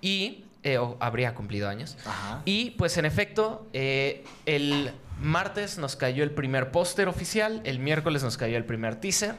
Y 0.00 0.46
eh, 0.62 0.78
o 0.78 0.96
habría 0.98 1.34
cumplido 1.34 1.68
años. 1.68 1.98
Ajá. 2.06 2.40
Y 2.46 2.70
pues 2.78 2.96
en 2.96 3.04
efecto, 3.04 3.68
eh, 3.74 4.24
el 4.46 4.92
martes 5.20 5.76
nos 5.76 5.96
cayó 5.96 6.24
el 6.24 6.30
primer 6.30 6.70
póster 6.70 7.08
oficial, 7.08 7.60
el 7.64 7.78
miércoles 7.78 8.22
nos 8.22 8.38
cayó 8.38 8.56
el 8.56 8.64
primer 8.64 8.96
teaser, 8.96 9.34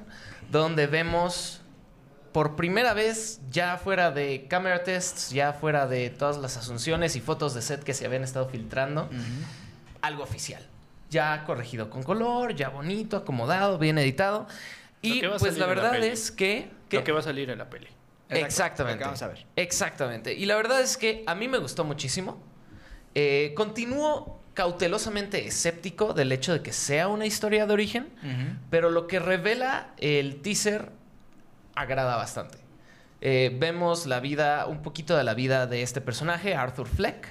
donde 0.51 0.86
vemos 0.86 1.63
por 2.34 2.56
primera 2.56 2.93
vez, 2.93 3.41
ya 3.49 3.77
fuera 3.77 4.12
de 4.12 4.45
camera 4.47 4.84
tests, 4.84 5.32
ya 5.32 5.54
fuera 5.54 5.88
de 5.88 6.12
todas 6.12 6.38
las 6.38 6.56
asunciones 6.58 7.15
y 7.15 7.19
fotos 7.19 7.56
de 7.56 7.63
set 7.63 7.82
que 7.82 7.95
se 7.95 8.06
habían 8.06 8.23
estado 8.23 8.47
filtrando, 8.47 9.10
algo 10.04 10.21
oficial. 10.21 10.67
Ya 11.12 11.43
corregido 11.45 11.89
con 11.91 12.02
color, 12.04 12.56
ya 12.56 12.69
bonito, 12.69 13.17
acomodado, 13.17 13.78
bien 13.78 13.97
editado. 14.00 14.47
Y 15.04 15.21
pues 15.39 15.58
la 15.58 15.67
verdad 15.67 15.95
es 15.97 16.32
que... 16.32 16.71
que- 16.89 16.97
Lo 16.97 17.04
que 17.04 17.12
va 17.12 17.19
a 17.19 17.24
salir 17.24 17.50
en 17.52 17.60
la 17.60 17.69
peli. 17.69 17.88
Exacto, 18.30 18.45
Exactamente. 18.45 18.93
lo 18.93 18.97
que 19.00 19.04
vamos 19.06 19.21
a 19.21 19.28
ver. 19.28 19.45
Exactamente. 19.58 20.34
Y 20.34 20.45
la 20.45 20.56
verdad 20.56 20.80
es 20.82 20.95
que 20.97 21.24
a 21.28 21.36
mí 21.36 21.47
me 21.50 21.58
gustó 21.58 21.84
muchísimo. 21.84 22.41
Eh, 23.13 23.52
continúo 23.56 24.39
cautelosamente 24.54 25.45
escéptico 25.47 26.13
del 26.13 26.32
hecho 26.32 26.54
de 26.54 26.62
que 26.62 26.71
sea 26.71 27.08
una 27.10 27.26
historia 27.26 27.65
de 27.65 27.74
origen, 27.74 28.10
pero 28.69 28.89
lo 28.89 29.06
que 29.08 29.19
revela 29.19 29.89
el 29.97 30.41
teaser 30.41 30.91
agrada 31.76 32.15
bastante. 32.15 32.58
Eh, 33.21 33.56
vemos 33.60 34.06
la 34.08 34.19
vida, 34.21 34.65
un 34.65 34.82
poquito 34.82 35.15
de 35.17 35.24
la 35.26 35.34
vida 35.34 35.67
de 35.67 35.82
este 35.84 36.00
personaje, 36.02 36.56
Arthur 36.56 36.88
Fleck, 36.88 37.28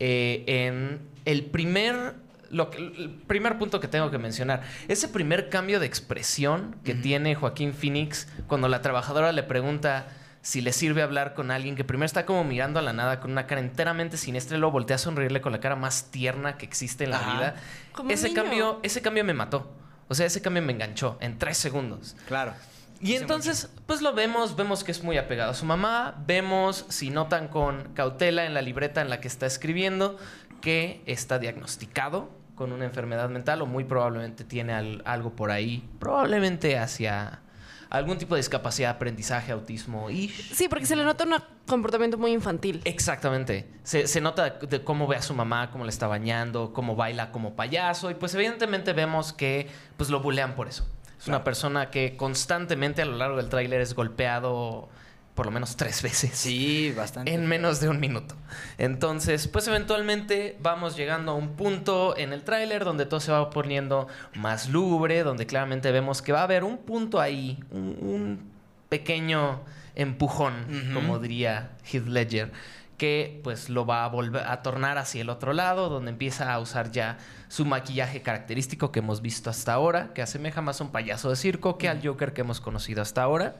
eh, 0.00 0.44
en 0.46 1.00
el 1.24 1.44
primer, 1.46 2.14
lo 2.50 2.70
que- 2.70 2.78
el 2.78 3.10
primer 3.26 3.58
punto 3.58 3.80
que 3.80 3.88
tengo 3.88 4.10
que 4.10 4.18
mencionar. 4.18 4.62
Ese 4.88 5.08
primer 5.08 5.48
cambio 5.48 5.80
de 5.80 5.86
expresión 5.86 6.76
que 6.84 6.94
tiene 6.94 7.34
Joaquín 7.34 7.72
Phoenix 7.74 8.28
cuando 8.46 8.68
la 8.68 8.82
trabajadora 8.82 9.32
le 9.32 9.42
pregunta 9.42 10.06
si 10.40 10.60
le 10.60 10.72
sirve 10.72 11.02
hablar 11.02 11.34
con 11.34 11.50
alguien 11.50 11.74
que 11.76 11.84
primero 11.84 12.06
está 12.06 12.24
como 12.24 12.44
mirando 12.44 12.78
a 12.78 12.82
la 12.82 12.92
nada 12.92 13.20
con 13.20 13.32
una 13.32 13.46
cara 13.46 13.60
enteramente 13.60 14.16
siniestra 14.16 14.56
y 14.56 14.60
luego 14.60 14.72
voltea 14.72 14.96
a 14.96 14.98
sonreírle 14.98 15.40
con 15.40 15.52
la 15.52 15.60
cara 15.60 15.76
más 15.76 16.10
tierna 16.10 16.56
que 16.56 16.64
existe 16.64 17.04
en 17.04 17.10
la 17.10 17.18
Ajá. 17.18 17.32
vida. 17.34 17.54
Como 17.92 18.10
Ese 18.10 18.32
cambio, 18.32 18.80
ese 18.82 19.02
cambio 19.02 19.24
me 19.24 19.34
mató. 19.34 19.70
O 20.08 20.14
sea, 20.14 20.24
ese 20.26 20.40
cambio 20.40 20.62
me 20.62 20.72
enganchó 20.72 21.18
en 21.20 21.36
tres 21.38 21.58
segundos. 21.58 22.16
Claro. 22.28 22.54
Y 23.00 23.14
entonces, 23.14 23.68
pues 23.86 24.00
lo 24.00 24.12
vemos, 24.14 24.56
vemos 24.56 24.82
que 24.84 24.90
es 24.90 25.04
muy 25.04 25.18
apegado 25.18 25.50
a 25.50 25.54
su 25.54 25.64
mamá, 25.66 26.16
vemos, 26.26 26.86
si 26.88 27.10
notan 27.10 27.48
con 27.48 27.92
cautela 27.94 28.44
en 28.46 28.54
la 28.54 28.62
libreta 28.62 29.02
en 29.02 29.10
la 29.10 29.20
que 29.20 29.28
está 29.28 29.44
escribiendo, 29.46 30.16
que 30.62 31.02
está 31.06 31.38
diagnosticado 31.38 32.30
con 32.58 32.72
una 32.72 32.84
enfermedad 32.84 33.30
mental 33.30 33.62
o 33.62 33.66
muy 33.66 33.84
probablemente 33.84 34.44
tiene 34.44 34.74
al- 34.74 35.02
algo 35.06 35.30
por 35.34 35.50
ahí, 35.50 35.88
probablemente 36.00 36.76
hacia 36.76 37.40
algún 37.88 38.18
tipo 38.18 38.34
de 38.34 38.40
discapacidad, 38.40 38.90
aprendizaje, 38.90 39.52
autismo 39.52 40.10
y... 40.10 40.28
Sí, 40.28 40.68
porque 40.68 40.84
se 40.84 40.94
le 40.96 41.04
nota 41.04 41.24
un 41.24 41.36
comportamiento 41.66 42.18
muy 42.18 42.32
infantil. 42.32 42.82
Exactamente. 42.84 43.66
Se, 43.82 44.06
se 44.06 44.20
nota 44.20 44.50
de 44.50 44.84
cómo 44.84 45.06
ve 45.06 45.16
a 45.16 45.22
su 45.22 45.32
mamá, 45.32 45.70
cómo 45.70 45.84
le 45.84 45.90
está 45.90 46.06
bañando, 46.06 46.74
cómo 46.74 46.96
baila 46.96 47.30
como 47.30 47.54
payaso. 47.56 48.10
Y 48.10 48.14
pues 48.14 48.34
evidentemente 48.34 48.92
vemos 48.92 49.32
que 49.32 49.68
pues 49.96 50.10
lo 50.10 50.20
bulean 50.20 50.54
por 50.54 50.68
eso. 50.68 50.86
Es 51.18 51.28
una 51.28 51.44
persona 51.44 51.90
que 51.90 52.14
constantemente 52.16 53.00
a 53.00 53.06
lo 53.06 53.16
largo 53.16 53.38
del 53.38 53.48
tráiler 53.48 53.80
es 53.80 53.94
golpeado 53.94 54.90
por 55.38 55.46
lo 55.46 55.52
menos 55.52 55.76
tres 55.76 56.02
veces. 56.02 56.32
Sí, 56.34 56.92
bastante. 56.96 57.32
En 57.32 57.46
menos 57.46 57.78
de 57.78 57.88
un 57.88 58.00
minuto. 58.00 58.34
Entonces, 58.76 59.46
pues 59.46 59.68
eventualmente 59.68 60.58
vamos 60.60 60.96
llegando 60.96 61.30
a 61.30 61.34
un 61.36 61.50
punto 61.50 62.16
en 62.16 62.32
el 62.32 62.42
tráiler 62.42 62.84
donde 62.84 63.06
todo 63.06 63.20
se 63.20 63.30
va 63.30 63.48
poniendo 63.48 64.08
más 64.34 64.68
lúgubre, 64.68 65.22
donde 65.22 65.46
claramente 65.46 65.92
vemos 65.92 66.22
que 66.22 66.32
va 66.32 66.40
a 66.40 66.42
haber 66.42 66.64
un 66.64 66.78
punto 66.78 67.20
ahí, 67.20 67.56
un, 67.70 67.96
un 68.00 68.50
pequeño 68.88 69.60
empujón, 69.94 70.54
como 70.92 71.20
diría 71.20 71.70
Heath 71.84 72.08
Ledger, 72.08 72.50
que 72.98 73.40
pues 73.44 73.70
lo 73.70 73.86
va 73.86 74.04
a 74.04 74.08
volver 74.08 74.44
a 74.46 74.60
tornar 74.62 74.98
hacia 74.98 75.22
el 75.22 75.30
otro 75.30 75.52
lado, 75.52 75.88
donde 75.88 76.10
empieza 76.10 76.52
a 76.52 76.58
usar 76.58 76.90
ya 76.90 77.16
su 77.48 77.64
maquillaje 77.64 78.20
característico 78.20 78.92
que 78.92 78.98
hemos 78.98 79.22
visto 79.22 79.48
hasta 79.48 79.72
ahora, 79.72 80.12
que 80.12 80.20
asemeja 80.20 80.60
más 80.60 80.80
a 80.80 80.84
un 80.84 80.90
payaso 80.90 81.30
de 81.30 81.36
circo 81.36 81.78
que 81.78 81.88
al 81.88 82.06
Joker 82.06 82.34
que 82.34 82.42
hemos 82.42 82.60
conocido 82.60 83.00
hasta 83.00 83.22
ahora. 83.22 83.56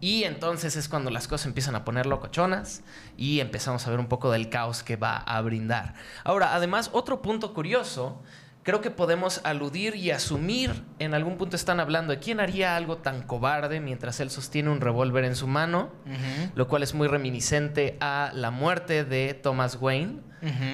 Y 0.00 0.22
entonces 0.22 0.76
es 0.76 0.88
cuando 0.88 1.10
las 1.10 1.28
cosas 1.28 1.46
empiezan 1.46 1.74
a 1.74 1.84
poner 1.84 2.06
locochonas 2.06 2.82
y 3.16 3.40
empezamos 3.40 3.86
a 3.86 3.90
ver 3.90 3.98
un 3.98 4.06
poco 4.06 4.30
del 4.30 4.48
caos 4.48 4.82
que 4.82 4.96
va 4.96 5.16
a 5.16 5.40
brindar. 5.42 5.94
Ahora, 6.24 6.54
además, 6.54 6.90
otro 6.92 7.20
punto 7.20 7.52
curioso, 7.52 8.22
creo 8.66 8.80
que 8.80 8.90
podemos 8.90 9.40
aludir 9.44 9.94
y 9.94 10.10
asumir, 10.10 10.82
en 10.98 11.14
algún 11.14 11.38
punto 11.38 11.54
están 11.54 11.78
hablando 11.78 12.12
de 12.12 12.18
quién 12.18 12.40
haría 12.40 12.76
algo 12.76 12.96
tan 12.98 13.22
cobarde 13.22 13.78
mientras 13.78 14.18
él 14.18 14.28
sostiene 14.28 14.70
un 14.70 14.80
revólver 14.80 15.24
en 15.24 15.36
su 15.36 15.46
mano, 15.46 15.92
lo 16.56 16.66
cual 16.66 16.82
es 16.82 16.92
muy 16.92 17.06
reminiscente 17.06 17.96
a 18.00 18.32
la 18.34 18.50
muerte 18.50 19.04
de 19.04 19.34
Thomas 19.34 19.78
Wayne, 19.80 20.18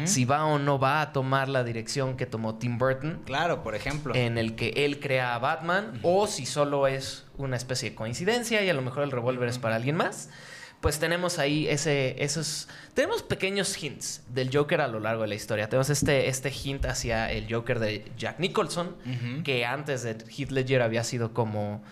si 0.05 0.25
va 0.25 0.47
o 0.47 0.59
no 0.59 0.79
va 0.79 1.03
a 1.03 1.13
tomar 1.13 1.51
la 1.51 1.65
dirección 1.65 2.17
que 2.17 2.25
tomó 2.25 2.55
Tim 2.57 2.79
Burton 2.79 3.21
Claro, 3.27 3.63
por 3.63 3.75
ejemplo. 3.75 4.15
en 4.15 4.39
el 4.39 4.55
que 4.55 4.69
él 4.75 4.99
crea 4.99 5.35
a 5.35 5.39
Batman 5.39 5.99
o 6.03 6.27
si 6.27 6.47
solo 6.47 6.87
es 6.87 7.27
una 7.37 7.57
especie 7.57 7.91
de 7.91 7.97
coincidencia 7.97 8.63
y 8.63 8.71
a 8.71 8.75
lo 8.75 8.81
mejor 8.81 9.03
el 9.03 9.11
revólver 9.11 9.51
es 9.51 9.59
para 9.59 9.77
alguien 9.77 9.97
más. 9.97 10.31
Pues 10.83 10.99
tenemos 10.99 11.39
ahí 11.39 11.67
ese, 11.69 12.23
esos... 12.23 12.69
Tenemos 12.93 13.23
pequeños 13.23 13.81
hints 13.83 14.21
del 14.29 14.51
Joker 14.55 14.81
a 14.83 14.89
lo 14.89 14.99
largo 15.01 15.23
de 15.23 15.29
la 15.29 15.35
historia. 15.37 15.69
Tenemos 15.69 15.89
este, 15.91 16.29
este 16.29 16.51
hint 16.53 16.85
hacia 16.85 17.31
el 17.31 17.47
Joker 17.51 17.79
de 17.79 18.05
Jack 18.19 18.39
Nicholson, 18.41 18.95
que 19.45 19.65
antes 19.65 20.03
de 20.03 20.17
Heath 20.29 20.51
Ledger 20.51 20.83
había 20.83 21.05
sido 21.05 21.33
como 21.33 21.83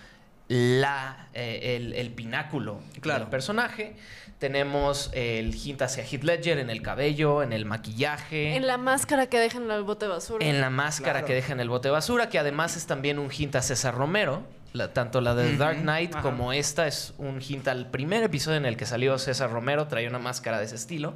la, 0.48 1.28
eh, 1.34 1.76
el, 1.76 1.92
el 1.94 2.10
pináculo 2.10 2.80
Claro. 3.00 3.20
del 3.20 3.28
personaje. 3.30 3.94
Tenemos 4.40 5.10
el 5.14 5.54
hint 5.54 5.82
hacia 5.82 6.02
Heath 6.04 6.24
Ledger 6.24 6.58
en 6.58 6.70
el 6.70 6.82
cabello, 6.82 7.44
en 7.44 7.52
el 7.52 7.66
maquillaje. 7.66 8.56
En 8.56 8.66
la 8.66 8.76
máscara 8.76 9.28
que 9.28 9.38
dejan 9.38 9.64
en 9.64 9.70
el 9.70 9.84
bote 9.84 10.06
de 10.06 10.10
basura. 10.10 10.44
En 10.44 10.60
la 10.60 10.70
máscara 10.70 11.12
Claro. 11.20 11.26
que 11.28 11.34
deja 11.34 11.52
en 11.52 11.60
el 11.60 11.68
bote 11.68 11.86
de 11.88 11.92
basura, 11.92 12.28
que 12.28 12.40
además 12.40 12.76
es 12.76 12.86
también 12.86 13.20
un 13.20 13.30
hint 13.30 13.54
a 13.54 13.62
César 13.62 13.94
Romero. 13.94 14.42
La- 14.72 14.92
tanto 14.92 15.20
la 15.20 15.34
de 15.34 15.56
Dark 15.56 15.80
Knight 15.82 16.14
ajá. 16.14 16.22
como 16.22 16.52
esta 16.52 16.86
es 16.86 17.14
un 17.18 17.40
hint 17.40 17.66
al 17.68 17.90
primer 17.90 18.22
episodio 18.22 18.56
en 18.58 18.66
el 18.66 18.76
que 18.76 18.86
salió 18.86 19.18
César 19.18 19.50
Romero, 19.50 19.86
traía 19.88 20.08
una 20.08 20.18
máscara 20.18 20.58
de 20.58 20.64
ese 20.66 20.76
estilo. 20.76 21.14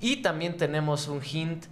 Y 0.00 0.16
también 0.16 0.56
tenemos 0.56 1.08
un 1.08 1.20
hint 1.24 1.66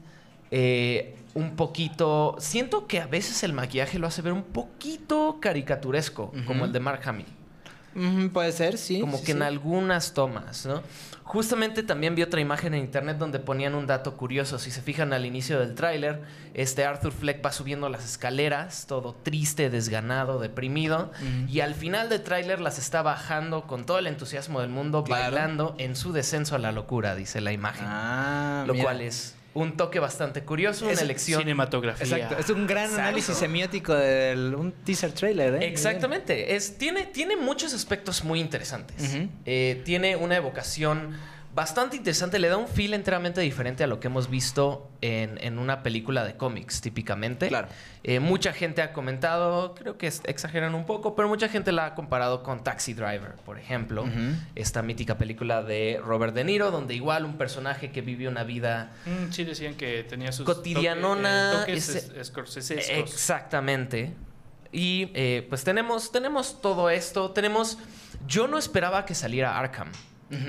eh, 0.50 1.16
un 1.35 1.57
poquito... 1.57 2.37
Siento 2.38 2.87
que 2.87 3.00
a 3.00 3.07
veces 3.07 3.42
el 3.42 3.53
maquillaje 3.53 3.98
lo 3.98 4.07
hace 4.07 4.22
ver 4.22 4.33
un 4.33 4.44
poquito 4.44 5.38
caricaturesco, 5.40 6.33
como 6.46 6.64
el 6.64 6.72
de 6.72 6.81
Mark 6.81 7.00
Hamill. 7.05 7.27
Puede 8.33 8.52
ser, 8.52 8.76
sí. 8.78 9.00
Como 9.00 9.16
sí, 9.18 9.24
que 9.24 9.33
sí. 9.33 9.38
en 9.38 9.42
algunas 9.42 10.12
tomas, 10.14 10.66
¿no? 10.66 10.83
Justamente 11.22 11.83
también 11.83 12.14
vi 12.14 12.22
otra 12.22 12.40
imagen 12.40 12.74
en 12.74 12.80
internet 12.80 13.16
donde 13.16 13.38
ponían 13.38 13.74
un 13.74 13.87
dato 13.87 14.14
curioso. 14.16 14.59
Si 14.59 14.70
se 14.70 14.83
fijan 14.83 15.12
al 15.14 15.24
inicio 15.24 15.59
del 15.59 15.74
tráiler, 15.74 16.20
este 16.52 16.85
Arthur 16.85 17.12
Fleck 17.12 17.44
va 17.44 17.50
subiendo 17.50 17.88
las 17.88 18.04
escaleras, 18.04 18.85
todo 18.87 19.14
triste, 19.14 19.70
desganado, 19.70 20.38
deprimido. 20.38 21.12
Y 21.48 21.61
al 21.61 21.74
final 21.74 22.09
del 22.11 22.22
tráiler 22.22 22.61
las 22.61 22.78
está 22.78 23.00
bajando 23.02 23.66
con 23.66 23.87
todo 23.87 23.98
el 23.98 24.07
entusiasmo 24.07 24.61
del 24.61 24.68
mundo, 24.70 25.02
Claro. 25.02 25.22
bailando 25.35 25.74
en 25.78 25.96
su 25.96 26.12
descenso 26.12 26.57
a 26.57 26.59
la 26.59 26.72
locura, 26.72 27.14
dice 27.16 27.40
la 27.40 27.52
imagen. 27.52 27.87
Ah, 27.88 28.64
lo 28.66 28.74
mira. 28.74 28.85
cual 28.85 29.00
es 29.00 29.35
un 29.55 29.77
toque 29.77 29.99
bastante 30.01 30.43
curioso, 30.43 30.85
una 30.85 30.95
Es 30.95 31.01
elección. 31.03 31.40
Cinematografía. 31.40 32.05
Exacto, 32.05 32.37
es 32.38 32.51
un 32.51 32.67
gran 32.67 32.85
Exacto. 32.85 33.03
análisis 33.03 33.37
semiótico 33.37 33.95
de 33.95 34.53
un 34.57 34.73
teaser 34.85 35.12
trailer, 35.12 35.55
¿eh? 35.62 35.67
Exactamente. 35.69 36.57
Es, 36.57 36.77
tiene, 36.77 37.05
tiene 37.07 37.37
muchos 37.37 37.73
aspectos 37.73 38.25
muy 38.25 38.40
interesantes. 38.40 39.17
Eh, 39.47 39.81
tiene 39.85 40.17
una 40.17 40.37
evocación 40.37 41.17
bastante 41.55 41.97
interesante. 41.97 42.38
Le 42.38 42.49
da 42.49 42.57
un 42.57 42.67
feel 42.69 42.95
enteramente 42.95 43.40
diferente 43.40 43.85
a 43.85 43.87
lo 43.87 44.01
que 44.01 44.09
hemos 44.09 44.29
visto 44.29 44.90
en, 45.01 45.38
en 45.43 45.59
una 45.59 45.83
película 45.83 46.25
de 46.25 46.37
cómics, 46.37 46.81
típicamente. 46.81 47.49
Claro. 47.49 47.69
Eh, 48.03 48.21
mucha 48.21 48.53
gente 48.53 48.83
ha 48.83 48.93
comentado, 48.93 49.75
creo 49.75 49.97
que 49.97 50.07
exageran 50.07 50.75
un 50.75 50.85
poco, 50.85 51.14
pero 51.14 51.29
mucha 51.29 51.49
gente 51.49 51.73
la 51.73 51.87
ha 51.87 51.95
comparado 51.95 52.43
con 52.43 52.62
Taxi 52.64 52.93
Driver, 52.95 53.35
por 53.47 53.59
ejemplo. 53.59 54.05
Esta 54.55 54.83
mítica 54.83 55.17
película 55.17 55.62
de 55.62 56.01
Robert 56.05 56.35
De 56.35 56.45
Niro, 56.45 56.71
donde 56.71 56.95
igual 56.95 57.25
un 57.25 57.38
personaje 57.38 57.90
que 57.93 58.01
vive 58.03 58.29
una 58.29 58.45
vida 58.45 58.93
Mm, 59.07 59.33
sí, 59.33 59.45
decían 59.45 59.75
que 59.75 60.05
tenía 60.05 60.33
sus 60.33 60.45
Cotidianona, 60.47 61.53
toque- 61.53 61.57
eh, 61.57 61.61
toques 61.77 61.88
ese- 61.88 61.99
es- 61.99 62.11
escorsesescos. 62.29 63.12
Exactamente. 63.12 64.12
Y 64.73 65.11
eh, 65.14 65.47
pues 65.49 65.62
tenemos, 65.64 66.11
tenemos 66.11 66.61
todo 66.61 66.90
esto. 66.90 67.31
Tenemos. 67.31 67.79
Yo 68.27 68.49
no 68.49 68.59
esperaba 68.59 69.05
que 69.07 69.14
saliera 69.14 69.59
Arkham. 69.59 69.88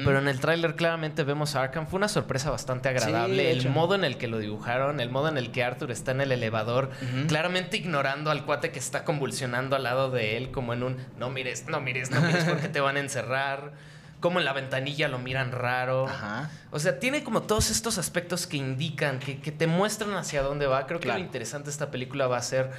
Pero 0.04 0.19
en 0.19 0.28
el 0.28 0.39
tráiler 0.39 0.76
claramente 0.76 1.24
vemos 1.24 1.56
a 1.56 1.63
Arkham. 1.63 1.88
Fue 1.88 1.98
una 1.98 2.08
sorpresa 2.08 2.50
bastante 2.50 2.89
agradable. 2.89 3.52
el 3.52 3.60
hecho. 3.60 3.69
modo 3.69 3.95
en 3.95 4.04
el 4.04 4.17
que 4.17 4.28
lo 4.28 4.39
dibujaron, 4.39 5.00
el 5.00 5.10
modo 5.10 5.28
en 5.28 5.38
el 5.38 5.52
que 5.52 5.63
Arthur 5.63 5.91
está 5.91 6.12
en 6.12 6.21
el 6.21 6.32
elevador, 6.32 6.91
claramente 7.28 7.78
ignorando 7.78 8.32
al 8.32 8.45
cuate 8.45 8.71
que 8.71 8.80
está 8.80 9.04
convulsionando 9.04 9.76
al 9.76 9.84
lado 9.84 10.12
de 10.12 10.38
él, 10.38 10.52
como 10.52 10.74
en 10.74 10.84
un 10.84 10.98
no 11.17 11.30
mires, 11.30 11.67
no 11.67 11.82
mires, 11.82 12.12
no 12.12 12.21
mires 12.21 12.43
porque 12.45 12.67
te 12.67 12.80
van 12.80 12.98
a 12.98 13.00
encerrar. 13.00 13.74
Como 14.19 14.39
en 14.39 14.45
la 14.45 14.54
ventanilla 14.54 15.08
lo 15.08 15.19
miran 15.19 15.52
raro. 15.52 16.08
Ajá. 16.08 16.50
O 16.71 16.80
sea, 16.80 17.00
tiene 17.00 17.24
como 17.24 17.43
todos 17.43 17.69
estos 17.69 17.98
aspectos 17.98 18.48
que 18.48 18.58
indican, 18.58 19.19
que, 19.19 19.39
que 19.39 19.52
te 19.52 19.67
muestran 19.67 20.15
hacia 20.15 20.41
dónde 20.41 20.65
va. 20.65 20.88
Creo 20.88 21.00
que 21.00 21.10
lo 21.10 21.19
interesante 21.19 21.65
de 21.65 21.71
esta 21.71 21.91
película 21.91 22.26
va 22.26 22.38
a 22.38 22.41
ser 22.41 22.71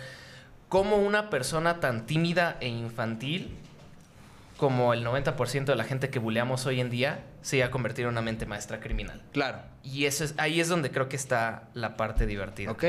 cómo 0.69 0.97
una 0.97 1.31
persona 1.31 1.79
tan 1.79 2.07
tímida 2.07 2.57
e 2.61 2.69
infantil 2.69 3.55
como 4.57 4.95
el 4.95 5.05
90% 5.05 5.65
de 5.67 5.77
la 5.77 5.85
gente 5.85 6.09
que 6.11 6.19
buleamos 6.19 6.67
hoy 6.67 6.81
en 6.81 6.91
día 6.91 7.25
se 7.43 7.59
iba 7.59 7.67
a 7.67 7.71
convertir 7.71 8.05
en 8.05 8.11
una 8.13 8.23
mente 8.23 8.47
maestra 8.47 8.81
criminal. 8.81 9.23
Claro. 9.33 9.59
Y 9.83 10.07
eso 10.07 10.25
es, 10.25 10.35
ahí 10.39 10.61
es 10.61 10.69
donde 10.69 10.91
creo 10.91 11.09
que 11.09 11.17
está 11.17 11.69
la 11.75 11.97
parte 11.97 12.27
divertida. 12.27 12.71
Ok. 12.71 12.85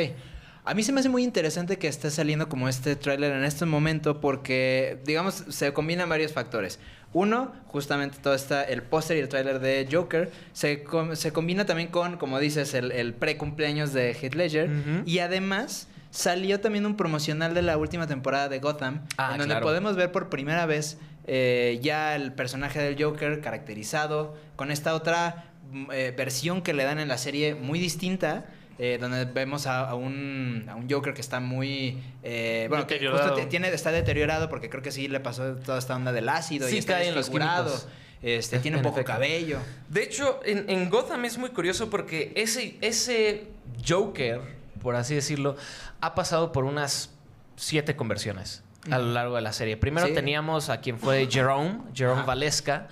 A 0.66 0.74
mí 0.74 0.84
se 0.84 0.92
me 0.92 1.00
hace 1.00 1.08
muy 1.08 1.24
interesante 1.24 1.78
que 1.78 1.88
esté 1.88 2.12
saliendo 2.12 2.50
como 2.50 2.68
este 2.68 2.96
tráiler 2.98 3.32
en 3.32 3.46
este 3.46 3.66
momento 3.66 4.20
porque, 4.20 5.00
digamos, 5.06 5.46
se 5.50 5.72
combinan 5.72 6.10
varios 6.10 6.34
factores. 6.34 6.80
Uno, 7.14 7.54
justamente 7.68 8.18
todo 8.22 8.34
está, 8.34 8.64
el 8.64 8.84
póster 8.84 9.16
y 9.16 9.22
el 9.22 9.30
tráiler 9.30 9.60
de 9.60 9.88
Joker, 9.90 10.30
se, 10.52 10.84
com- 10.84 11.16
se 11.16 11.32
combina 11.32 11.66
también 11.66 11.88
con, 11.88 12.18
como 12.18 12.38
dices, 12.40 12.74
el, 12.74 12.92
el 12.92 13.14
pre-cumpleaños 13.14 13.94
de 13.94 14.12
Heath 14.14 14.36
Ledger. 14.36 14.70
Y 15.06 15.20
además 15.20 15.88
salió 16.12 16.60
también 16.60 16.86
un 16.86 16.98
promocional 16.98 17.54
de 17.54 17.62
la 17.62 17.78
última 17.78 18.06
temporada 18.08 18.50
de 18.50 18.60
Gotham, 18.60 19.06
Ah, 19.18 19.30
en 19.34 19.38
donde 19.38 19.54
claro. 19.54 19.66
podemos 19.66 19.96
ver 19.96 20.12
por 20.12 20.28
primera 20.30 20.66
vez 20.66 20.98
eh, 21.28 21.80
ya 21.82 22.16
el 22.16 22.32
personaje 22.34 22.80
del 22.80 23.02
Joker 23.02 23.42
caracterizado 23.42 24.36
con 24.56 24.72
esta 24.72 24.94
otra 24.96 25.52
mm, 25.72 25.92
eh, 25.92 26.14
versión 26.18 26.62
que 26.62 26.74
le 26.74 26.84
dan 26.84 27.00
en 27.00 27.08
la 27.08 27.18
serie 27.18 27.54
muy 27.56 27.80
distinta. 27.80 28.46
eh, 28.80 29.00
donde 29.02 29.26
vemos 29.26 29.66
a, 29.66 29.90
a 29.90 29.96
un, 29.96 30.66
a 30.70 30.76
un 30.76 30.88
Joker 30.88 31.14
que 31.16 31.22
está 31.22 31.40
muy... 31.40 31.98
eh, 32.22 32.68
bueno, 32.70 32.86
que 32.86 33.00
justo 33.10 33.34
tiene, 33.50 33.70
está 33.70 33.92
deteriorado 33.92 34.50
porque 34.50 34.70
creo 34.70 34.84
que 34.84 34.92
sí 34.92 35.08
le 35.08 35.20
pasó 35.20 35.56
toda 35.56 35.80
esta 35.80 35.96
onda 35.96 36.12
del 36.12 36.30
ácido 36.30 36.68
Sí, 36.68 36.76
y 36.76 36.78
está 36.78 37.00
los 37.06 37.16
desfigurado. 37.16 37.66
químicos. 37.72 37.88
Este, 38.22 38.56
En- 38.58 38.62
tiene 38.62 38.78
en 38.78 38.84
poco 38.84 38.98
efecto. 38.98 39.14
cabello. 39.14 39.58
De 39.90 40.04
hecho, 40.04 40.40
en, 40.46 40.70
en 40.70 40.90
Gotham 40.92 41.26
es 41.26 41.40
muy 41.40 41.50
curioso 41.50 41.90
porque 41.90 42.32
ese, 42.36 42.78
ese 42.82 43.48
Joker, 43.88 44.42
por 44.82 44.96
así 44.96 45.16
decirlo, 45.16 45.56
ha 46.00 46.14
pasado 46.14 46.52
por 46.52 46.64
unas 46.64 47.10
siete 47.56 47.96
conversiones 47.96 48.62
a 48.92 48.98
lo 48.98 49.12
largo 49.12 49.36
de 49.36 49.42
la 49.42 49.52
serie. 49.54 49.78
Primero 49.78 50.08
Sí. 50.08 50.14
teníamos 50.14 50.70
a 50.70 50.82
quien 50.82 51.00
fue 51.00 51.28
Jerome, 51.30 51.80
Jerome 51.94 52.18
Ajá. 52.20 52.26
Valesca, 52.28 52.88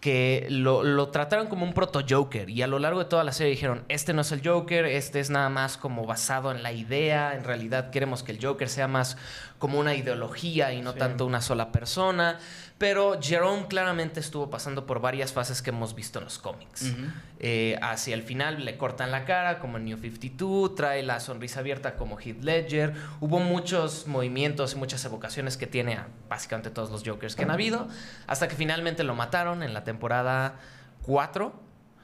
que 0.00 0.46
lo, 0.50 0.82
lo 0.82 1.08
trataron 1.08 1.46
como 1.46 1.64
un 1.64 1.72
proto-Joker. 1.72 2.50
Y 2.50 2.60
a 2.60 2.66
lo 2.66 2.78
largo 2.78 2.98
de 2.98 3.06
toda 3.06 3.24
la 3.24 3.32
serie 3.32 3.52
dijeron, 3.52 3.84
este 3.88 4.12
no 4.12 4.20
es 4.20 4.32
el 4.32 4.46
Joker, 4.46 4.84
este 4.84 5.18
es 5.18 5.30
nada 5.30 5.48
más 5.48 5.78
como 5.78 6.04
basado 6.04 6.50
en 6.50 6.62
la 6.62 6.72
idea. 6.72 7.34
En 7.34 7.44
realidad 7.44 7.88
queremos 7.90 8.22
que 8.22 8.32
el 8.32 8.44
Joker 8.44 8.68
sea 8.68 8.86
más 8.86 9.16
como 9.64 9.78
una 9.80 9.94
ideología 9.94 10.74
y 10.74 10.82
no 10.82 10.92
Sí. 10.92 10.98
tanto 10.98 11.24
una 11.24 11.40
sola 11.40 11.72
persona. 11.72 12.38
Pero 12.76 13.18
Jerome 13.18 13.66
claramente 13.66 14.20
estuvo 14.20 14.50
pasando 14.50 14.84
por 14.84 15.00
varias 15.00 15.32
fases 15.32 15.62
que 15.62 15.70
hemos 15.70 15.94
visto 15.94 16.18
en 16.18 16.26
los 16.26 16.38
cómics. 16.38 16.92
Eh, 17.38 17.78
hacia 17.80 18.14
el 18.14 18.22
final 18.22 18.62
le 18.62 18.76
cortan 18.76 19.10
la 19.10 19.24
cara 19.24 19.60
como 19.60 19.78
en 19.78 19.86
New 19.86 19.96
52, 19.96 20.74
trae 20.74 21.02
la 21.02 21.18
sonrisa 21.18 21.60
abierta 21.60 21.96
como 21.96 22.18
Heath 22.20 22.42
Ledger. 22.44 22.92
Hubo 23.20 23.38
muchos 23.40 24.06
movimientos 24.06 24.74
y 24.74 24.76
muchas 24.76 25.02
evocaciones 25.06 25.56
que 25.56 25.66
tiene 25.66 25.94
a 25.94 26.08
básicamente 26.28 26.68
todos 26.68 26.90
los 26.90 27.02
Jokers 27.02 27.34
que 27.34 27.44
han 27.44 27.50
habido, 27.50 27.88
hasta 28.26 28.48
que 28.48 28.56
finalmente 28.56 29.02
lo 29.02 29.14
mataron 29.14 29.62
en 29.62 29.72
la 29.72 29.82
temporada 29.84 30.56
4, 31.04 31.54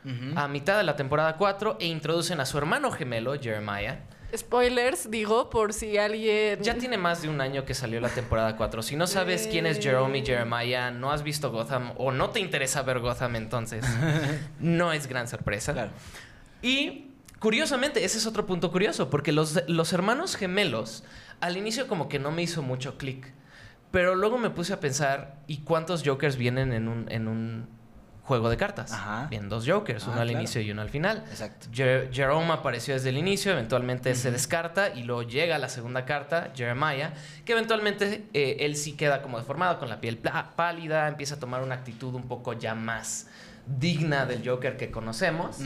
Ujú. 0.03 0.39
a 0.39 0.49
mitad 0.49 0.79
de 0.79 0.85
la 0.85 0.97
temporada 0.97 1.37
4, 1.37 1.77
e 1.79 1.89
introducen 1.89 2.41
a 2.41 2.47
su 2.47 2.57
hermano 2.57 2.91
gemelo, 2.91 3.35
Jeremiah, 3.39 4.01
Spoilers, 4.37 5.11
digo, 5.11 5.51
por 5.51 5.73
si 5.73 5.99
alguien... 5.99 6.63
Ya 6.63 6.75
tiene 6.77 6.97
más 6.97 7.23
de 7.23 7.29
un 7.29 7.41
año 7.41 7.65
que 7.65 7.75
salió 7.75 8.01
la 8.01 8.09
temporada 8.09 8.57
4. 8.57 8.83
Si 8.83 8.97
no 8.97 9.07
sabes 9.07 9.49
quién 9.51 9.67
es 9.67 9.81
Jerome 9.81 10.19
y 10.19 10.27
Jeremiah, 10.27 10.91
no 10.91 11.11
has 11.11 11.23
visto 11.23 11.51
Gotham 11.51 11.93
o 11.97 12.13
no 12.13 12.31
te 12.31 12.41
interesa 12.41 12.83
ver 12.83 13.01
Gotham, 13.01 13.37
entonces 13.37 13.85
no 14.61 14.93
es 14.93 15.07
gran 15.07 15.29
sorpresa. 15.29 15.73
Claro. 15.73 15.91
Y 16.63 17.11
curiosamente, 17.39 18.05
ese 18.05 18.19
es 18.19 18.27
otro 18.27 18.47
punto 18.47 18.71
curioso, 18.71 19.11
porque 19.11 19.33
los, 19.33 19.63
los 19.69 19.93
hermanos 19.93 20.37
gemelos 20.37 21.05
al 21.41 21.57
inicio 21.57 21.89
como 21.89 22.09
que 22.09 22.19
no 22.19 22.31
me 22.31 22.43
hizo 22.43 22.63
mucho 22.63 22.99
clic. 22.99 23.33
Pero 23.91 24.15
luego 24.15 24.39
me 24.39 24.51
puse 24.51 24.73
a 24.73 24.81
pensar, 24.81 25.41
¿y 25.49 25.59
cuántos 25.59 26.03
Jokers 26.05 26.37
vienen 26.37 26.73
en 26.73 26.87
un, 26.87 27.11
en 27.11 27.27
un 27.27 27.80
juego 28.31 28.49
de 28.49 28.57
cartas? 28.57 28.93
Ajá. 28.93 29.27
Vienen 29.29 29.49
dos 29.49 29.67
Jokers, 29.67 30.05
Ah, 30.05 30.11
uno 30.13 30.21
al 30.21 30.29
claro. 30.29 30.39
inicio 30.41 30.61
y 30.61 30.71
uno 30.71 30.83
al 30.83 30.89
final. 30.89 31.25
Exacto. 31.31 31.67
Jer- 31.73 32.11
Jerome 32.13 32.53
apareció 32.53 32.95
desde 32.95 33.09
el 33.09 33.19
inicio, 33.19 33.51
eventualmente 33.53 34.15
se 34.15 34.31
descarta 34.31 34.91
y 34.95 35.03
luego 35.03 35.23
llega 35.25 35.59
la 35.59 35.69
segunda 35.69 36.05
carta, 36.05 36.53
Jeremiah, 36.55 37.13
que 37.45 37.53
eventualmente 37.53 38.27
eh, 38.33 38.59
él 38.61 38.77
sí 38.77 38.93
queda 38.93 39.21
como 39.23 39.39
deformado, 39.39 39.81
con 39.81 39.89
la 39.89 40.01
piel 40.01 40.17
pálida, 40.19 41.09
empieza 41.09 41.35
a 41.35 41.39
tomar 41.41 41.63
una 41.63 41.75
actitud 41.75 42.15
un 42.15 42.29
poco 42.29 42.53
ya 42.53 42.75
más 42.77 43.27
digna 43.67 44.27
del 44.27 44.47
Joker 44.49 44.77
que 44.77 44.91
conocemos. 44.91 45.59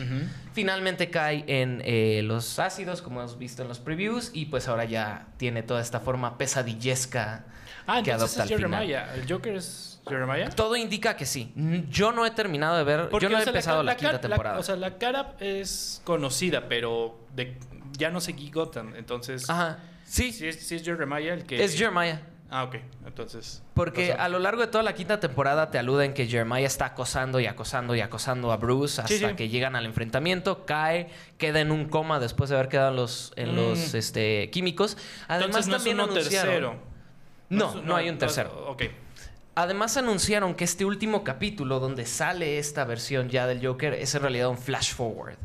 Finalmente 0.53 1.11
cae 1.11 1.45
en 1.47 1.81
eh, 1.85 2.23
los 2.25 2.59
ácidos, 2.59 3.03
como 3.03 3.21
hemos 3.21 3.39
visto 3.39 3.63
en 3.63 3.69
los 3.69 3.79
previews, 3.79 4.31
y 4.33 4.47
pues 4.47 4.69
ahora 4.69 4.85
ya 4.85 5.27
tiene 5.37 5.63
toda 5.63 5.81
esta 5.81 6.01
forma 6.01 6.39
pesadillesca 6.39 7.45
Ah, 7.87 8.01
que 8.03 8.13
adopta 8.13 8.45
es 8.45 8.51
al 8.53 8.57
final. 8.59 8.81
Jeremiah. 8.87 9.15
¿El 9.15 9.31
Joker 9.31 9.55
es 9.57 9.94
Jeremiah? 10.07 10.51
Todo 10.51 10.77
indica 10.77 11.17
que 11.17 11.27
sí. 11.27 11.53
N- 11.57 11.87
Yo 11.91 12.13
no 12.13 12.27
he 12.27 12.31
terminado 12.31 12.77
de 12.77 12.85
ver, 12.85 13.09
Porque, 13.09 13.25
yo 13.25 13.31
no 13.31 13.39
he 13.39 13.43
sea, 13.43 13.51
empezado 13.51 13.83
la, 13.83 13.97
quinta 13.97 14.13
la- 14.13 14.21
temporada. 14.21 14.59
o 14.59 14.63
sea, 14.63 14.77
la 14.77 14.99
cara 14.99 15.35
es 15.41 16.01
conocida, 16.05 16.69
pero 16.69 17.19
de- 17.35 17.57
ya 17.97 18.11
no 18.11 18.21
seguí 18.21 18.51
Gotham. 18.51 18.95
Entonces, 18.97 19.49
Ajá. 19.49 19.79
Sí, 20.05 20.33
si 20.33 20.47
es, 20.49 20.67
sí 20.67 20.75
es 20.77 20.83
Jeremiah 20.85 21.33
el 21.35 21.45
que... 21.47 21.63
es 21.65 21.77
Jeremiah. 21.77 22.21
Ah, 22.51 22.65
ok. 22.65 22.77
Entonces... 23.07 23.63
Porque 23.73 24.13
a 24.13 24.29
lo 24.29 24.39
largo 24.39 24.61
de 24.61 24.69
toda 24.69 24.85
la 24.85 24.95
quinta 24.95 25.19
temporada 25.19 25.71
te 25.71 25.79
aluden 25.79 26.13
que 26.15 26.27
Jeremiah 26.29 26.67
está 26.67 26.85
acosando 26.87 27.41
y 27.41 27.47
acosando 27.47 27.95
y 27.97 28.01
acosando 28.01 28.53
a 28.53 28.57
Bruce 28.59 29.01
hasta 29.01 29.13
Sí, 29.15 29.19
sí. 29.27 29.35
que 29.35 29.49
llegan 29.49 29.75
al 29.75 29.87
enfrentamiento, 29.87 30.65
cae, 30.67 31.09
queda 31.39 31.61
en 31.61 31.73
un 31.73 31.87
coma 31.89 32.21
después 32.21 32.51
de 32.51 32.57
haber 32.57 32.69
quedado 32.69 32.91
en 32.91 32.97
los, 32.97 33.33
en 33.37 33.53
Mm. 33.53 33.57
los 33.57 33.95
este, 33.95 34.51
químicos. 34.51 34.97
Además 35.27 35.67
entonces 35.67 35.67
no 35.69 35.77
también 35.77 35.97
es 35.99 36.05
uno 36.05 36.13
anunciaron... 36.13 36.49
tercero. 36.53 36.77
No, 37.49 37.69
es- 37.71 37.85
no, 37.85 37.97
hay 37.97 38.09
un 38.11 38.19
tercero. 38.19 38.67
Ok. 38.69 38.83
Además 39.57 39.97
anunciaron 39.97 40.55
que 40.55 40.65
este 40.65 40.85
último 40.85 41.23
capítulo 41.23 41.79
donde 41.79 42.07
sale 42.07 42.59
esta 42.59 42.85
versión 42.85 43.29
ya 43.29 43.47
del 43.47 43.65
Joker 43.65 43.95
es 43.95 44.15
en 44.15 44.23
realidad 44.23 44.49
un 44.49 44.59
flash 44.59 44.93
forward. 44.95 45.37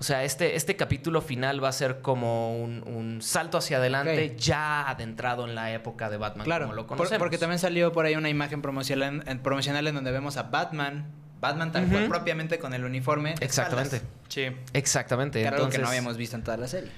O 0.00 0.02
sea, 0.02 0.24
este, 0.24 0.56
este 0.56 0.74
capítulo 0.74 1.20
final 1.22 1.62
va 1.62 1.68
a 1.68 1.72
ser 1.72 2.00
como 2.00 2.60
un, 2.60 2.82
un 2.84 3.22
salto 3.22 3.58
hacia 3.58 3.76
adelante 3.76 4.34
ya 4.36 4.88
adentrado 4.90 5.44
en 5.46 5.54
la 5.54 5.72
época 5.72 6.10
de 6.10 6.16
Batman 6.16 6.44
Claro, 6.44 6.64
como 6.64 6.74
lo 6.74 6.82
por- 6.88 6.96
conocemos. 6.96 7.18
porque 7.20 7.38
también 7.38 7.60
salió 7.60 7.92
por 7.92 8.04
ahí 8.04 8.16
una 8.16 8.28
imagen 8.28 8.60
promocional 8.60 9.22
en, 9.24 9.38
promocional 9.38 9.86
en 9.86 9.94
donde 9.94 10.10
vemos 10.10 10.36
a 10.36 10.42
Batman, 10.42 11.12
Batman 11.40 11.70
tal 11.70 11.86
cual 11.86 12.02
Ujú. 12.02 12.10
propiamente 12.10 12.58
con 12.58 12.74
el 12.74 12.84
uniforme. 12.84 13.36
de 13.36 13.44
Exactamente. 13.46 13.96
espaldas, 13.98 14.18
Sí. 14.28 14.46
Exactamente. 14.72 15.38
algo 15.46 15.56
que 15.56 15.60
no 15.60 15.66
Entonces- 15.68 15.88
habíamos 15.88 16.16
visto 16.16 16.34
en 16.36 16.42
toda 16.42 16.56
la 16.56 16.66
serie. 16.66 16.90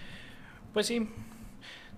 Pues 0.72 0.86
sí. 0.86 1.06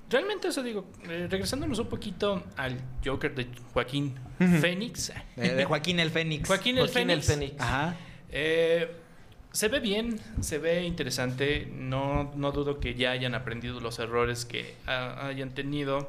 Realmente, 0.09 0.49
eso 0.49 0.63
digo, 0.63 0.87
eh, 1.09 1.27
regresándonos 1.29 1.79
un 1.81 1.89
poquito 1.89 2.45
al 2.57 2.79
Joker 3.05 3.35
de 3.35 3.49
Joaquín. 3.73 4.15
Fénix. 4.39 5.13
De, 5.35 5.55
de 5.55 5.65
Joaquín 5.65 5.99
el 5.99 6.11
Fénix. 6.11 6.47
Joaquín 6.47 6.79
el 6.79 6.89
Joaquín 6.89 7.11
el 7.11 7.23
Fénix. 7.23 7.61
Ajá. 7.61 7.97
Eh, 8.31 8.89
se 9.51 9.69
ve 9.69 9.81
bien, 9.81 10.21
se 10.41 10.59
ve 10.59 10.85
interesante. 10.85 11.67
No, 11.73 12.33
no 12.37 12.53
dudo 12.53 12.79
que 12.79 12.95
ya 12.95 13.11
hayan 13.13 13.35
aprendido 13.35 13.81
los 13.81 13.99
errores 13.99 14.45
que 14.45 14.75
ha- 14.87 15.27
hayan 15.27 15.51
tenido. 15.55 16.09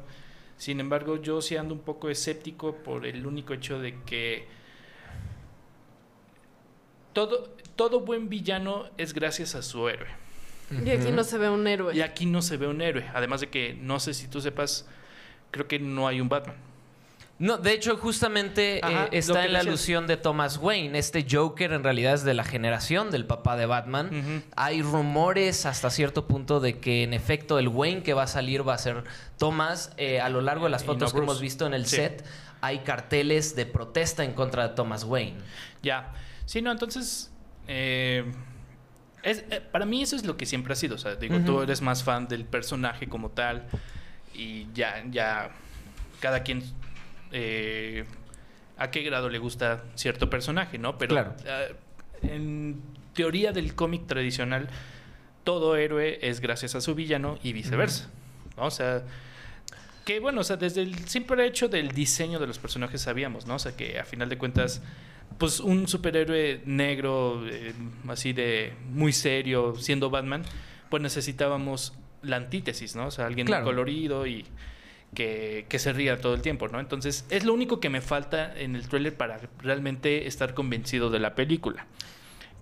Sin 0.58 0.78
embargo, 0.80 1.20
yo 1.20 1.40
sí 1.40 1.56
ando 1.56 1.74
un 1.74 1.80
poco 1.80 2.08
escéptico 2.10 2.76
por 2.76 3.06
el 3.06 3.26
único 3.26 3.52
hecho 3.54 3.80
de 3.80 3.94
que 4.04 4.46
todo, 7.12 7.48
todo 7.76 8.00
buen 8.00 8.28
villano 8.28 8.84
es 8.96 9.14
gracias 9.14 9.54
a 9.54 9.62
su 9.62 9.88
héroe. 9.88 10.08
Y 10.70 10.90
aquí 10.90 11.10
no 11.10 11.24
se 11.24 11.38
ve 11.38 11.48
un 11.48 11.66
héroe. 11.66 11.94
Y 11.96 12.00
aquí 12.02 12.26
no 12.26 12.42
se 12.42 12.56
ve 12.56 12.66
un 12.66 12.80
héroe. 12.82 13.04
Además 13.14 13.40
de 13.40 13.48
que, 13.48 13.74
no 13.80 14.00
sé 14.00 14.12
si 14.14 14.28
tú 14.28 14.40
sepas, 14.40 14.86
creo 15.50 15.66
que 15.66 15.78
no 15.78 16.06
hay 16.08 16.20
un 16.20 16.28
Batman. 16.28 16.56
No, 17.40 17.56
de 17.56 17.72
hecho, 17.72 17.96
justamente 17.96 18.80
Ajá, 18.82 19.04
eh, 19.04 19.08
está 19.12 19.44
en 19.44 19.52
la 19.52 19.60
decías. 19.60 19.66
alusión 19.68 20.06
de 20.08 20.16
Thomas 20.16 20.58
Wayne. 20.58 20.98
Este 20.98 21.24
Joker 21.30 21.72
en 21.72 21.84
realidad 21.84 22.14
es 22.14 22.24
de 22.24 22.34
la 22.34 22.42
generación 22.42 23.12
del 23.12 23.26
papá 23.26 23.56
de 23.56 23.64
Batman. 23.64 24.42
Hay 24.56 24.82
rumores 24.82 25.64
hasta 25.64 25.88
cierto 25.90 26.26
punto 26.26 26.58
de 26.58 26.80
que 26.80 27.04
en 27.04 27.14
efecto 27.14 27.60
el 27.60 27.68
Wayne 27.68 28.02
que 28.02 28.12
va 28.12 28.24
a 28.24 28.26
salir 28.26 28.68
va 28.68 28.74
a 28.74 28.78
ser 28.78 29.04
Thomas. 29.38 29.92
Eh, 29.98 30.20
a 30.20 30.28
lo 30.30 30.40
largo 30.40 30.64
de 30.64 30.70
las 30.70 30.84
fotos 30.84 31.14
no 31.14 31.18
que 31.20 31.24
hemos 31.24 31.40
visto 31.40 31.64
en 31.64 31.74
el 31.74 31.86
Sí. 31.86 31.96
set 31.96 32.24
hay 32.60 32.80
carteles 32.80 33.54
de 33.54 33.66
protesta 33.66 34.24
en 34.24 34.32
contra 34.32 34.66
de 34.70 34.74
Thomas 34.74 35.04
Wayne. 35.04 35.38
Ya. 35.82 36.12
Sí, 36.44 36.60
no, 36.60 36.72
entonces. 36.72 37.30
eh, 37.68 38.24
es, 39.22 39.44
eh, 39.50 39.60
para 39.72 39.84
mí 39.86 40.02
eso 40.02 40.16
es 40.16 40.24
lo 40.24 40.36
que 40.36 40.46
siempre 40.46 40.72
ha 40.72 40.76
sido. 40.76 40.94
O 40.94 40.98
sea, 40.98 41.16
digo, 41.16 41.38
tú 41.40 41.60
eres 41.62 41.80
más 41.82 42.02
fan 42.04 42.28
del 42.28 42.44
personaje 42.44 43.08
como 43.08 43.30
tal. 43.30 43.66
Y 44.34 44.66
ya, 44.74 45.04
ya. 45.10 45.50
Cada 46.20 46.42
quien. 46.42 46.62
eh, 47.32 48.04
a 48.78 48.90
qué 48.92 49.02
grado 49.02 49.28
le 49.28 49.38
gusta 49.38 49.82
cierto 49.96 50.30
personaje, 50.30 50.78
¿no? 50.78 50.96
Pero 50.98 51.08
Claro. 51.14 51.34
eh, 51.44 51.74
en 52.22 52.80
teoría 53.12 53.50
del 53.52 53.74
cómic 53.74 54.06
tradicional, 54.06 54.68
todo 55.44 55.76
héroe 55.76 56.18
es 56.22 56.40
gracias 56.40 56.74
a 56.76 56.80
su 56.80 56.94
villano 56.94 57.38
y 57.42 57.52
viceversa. 57.52 58.08
¿no? 58.56 58.64
O 58.66 58.70
sea. 58.70 59.02
Que 60.04 60.20
bueno, 60.20 60.40
o 60.40 60.44
sea, 60.44 60.56
desde 60.56 60.80
el 60.82 61.06
simple 61.08 61.44
hecho 61.46 61.68
del 61.68 61.88
diseño 61.90 62.38
de 62.38 62.46
los 62.46 62.58
personajes 62.58 63.02
sabíamos, 63.02 63.46
¿no? 63.46 63.56
O 63.56 63.58
sea, 63.58 63.76
que 63.76 63.98
a 63.98 64.04
final 64.04 64.28
de 64.30 64.38
cuentas, 64.38 64.80
pues 65.36 65.60
un 65.60 65.86
superhéroe 65.86 66.62
negro, 66.64 67.46
eh, 67.48 67.72
así 68.08 68.32
de 68.32 68.72
muy 68.90 69.12
serio, 69.12 69.74
siendo 69.76 70.10
Batman, 70.10 70.42
pues 70.88 71.02
necesitábamos 71.02 71.92
la 72.22 72.36
antítesis, 72.36 72.96
¿no? 72.96 73.06
O 73.06 73.10
sea, 73.10 73.26
alguien 73.26 73.46
Claro. 73.46 73.64
colorido 73.64 74.26
y 74.26 74.44
que, 75.14 75.66
que 75.68 75.78
se 75.78 75.92
ría 75.92 76.20
todo 76.20 76.34
el 76.34 76.42
tiempo, 76.42 76.68
¿no? 76.68 76.80
Entonces, 76.80 77.24
es 77.30 77.44
lo 77.44 77.54
único 77.54 77.78
que 77.80 77.88
me 77.88 78.00
falta 78.00 78.52
en 78.58 78.74
el 78.74 78.88
tráiler 78.88 79.16
para 79.16 79.38
realmente 79.60 80.26
estar 80.26 80.54
convencido 80.54 81.10
de 81.10 81.18
la 81.20 81.34
película. 81.34 81.86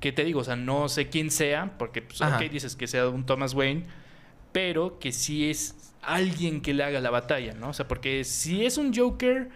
Que 0.00 0.12
te 0.12 0.24
digo, 0.24 0.40
o 0.40 0.44
sea, 0.44 0.56
no 0.56 0.88
sé 0.90 1.08
quién 1.08 1.30
sea, 1.30 1.72
porque, 1.78 2.02
pues, 2.02 2.20
Ajá. 2.20 2.36
ok, 2.36 2.50
dices 2.50 2.76
que 2.76 2.86
sea 2.86 3.08
un 3.08 3.24
Thomas 3.24 3.54
Wayne, 3.54 3.84
pero 4.52 4.98
que 4.98 5.10
sí 5.12 5.48
es 5.50 5.92
alguien 6.02 6.60
que 6.60 6.74
le 6.74 6.84
haga 6.84 7.00
la 7.00 7.10
batalla, 7.10 7.54
¿no? 7.54 7.70
O 7.70 7.72
sea, 7.72 7.88
porque 7.88 8.22
si 8.24 8.64
es 8.66 8.76
un 8.76 8.94
Joker 8.94 9.48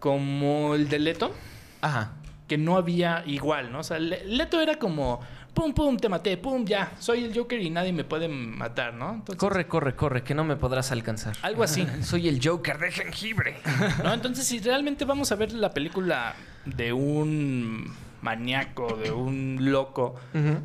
como 0.00 0.74
el 0.74 0.88
de 0.88 0.98
Leto, 0.98 1.32
Ajá. 1.80 2.12
que 2.48 2.58
no 2.58 2.76
había 2.76 3.22
igual, 3.26 3.70
¿no? 3.70 3.78
O 3.80 3.82
sea, 3.84 3.98
Le- 3.98 4.24
Leto 4.26 4.60
era 4.60 4.76
como, 4.78 5.20
pum, 5.54 5.72
pum, 5.72 5.96
te 5.96 6.08
maté, 6.08 6.36
pum, 6.36 6.64
ya, 6.64 6.92
soy 6.98 7.22
el 7.24 7.32
Joker 7.36 7.60
y 7.60 7.70
nadie 7.70 7.92
me 7.92 8.02
puede 8.04 8.26
matar, 8.28 8.94
¿no? 8.94 9.10
Entonces, 9.14 9.36
Corre, 9.36 9.66
corre, 9.68 9.94
corre, 9.94 10.22
que 10.24 10.34
no 10.34 10.42
me 10.44 10.56
podrás 10.56 10.90
alcanzar. 10.90 11.36
Algo 11.42 11.62
así. 11.62 11.86
Soy 12.02 12.26
el 12.28 12.40
Joker 12.44 12.78
de 12.78 12.90
jengibre. 12.90 13.56
¿no? 14.04 14.12
Entonces, 14.12 14.46
si 14.46 14.58
realmente 14.58 15.04
vamos 15.04 15.30
a 15.30 15.36
ver 15.36 15.52
la 15.52 15.70
película 15.70 16.34
de 16.64 16.92
un 16.92 17.92
maníaco, 18.22 18.96
de 18.96 19.12
un 19.12 19.58
loco, 19.60 20.14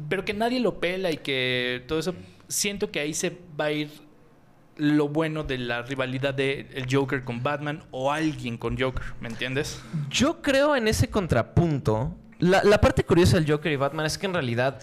pero 0.10 0.26
que 0.26 0.34
nadie 0.34 0.60
lo 0.60 0.80
pela 0.80 1.12
y 1.12 1.18
que 1.18 1.84
todo 1.88 2.00
eso, 2.00 2.14
siento 2.48 2.92
que 2.92 3.00
ahí 3.00 3.14
se 3.14 3.38
va 3.60 3.66
a 3.66 3.72
ir 3.72 3.90
lo 4.78 5.08
bueno 5.08 5.44
de 5.44 5.58
la 5.58 5.82
rivalidad 5.84 6.34
de 6.34 6.70
el 6.74 6.86
Joker 6.94 7.24
con 7.24 7.42
Batman 7.44 7.84
o 7.92 8.12
alguien 8.12 8.58
con 8.58 8.78
Joker, 8.80 9.04
¿me 9.22 9.30
entiendes? 9.30 9.80
Yo 10.10 10.42
creo 10.42 10.76
en 10.76 10.88
ese 10.88 11.10
contrapunto. 11.10 12.14
La, 12.40 12.64
la 12.64 12.82
parte 12.82 13.06
curiosa 13.06 13.38
del 13.40 13.50
Joker 13.50 13.72
y 13.72 13.78
Batman 13.78 14.06
es 14.06 14.18
que 14.18 14.26
en 14.26 14.34
realidad 14.34 14.82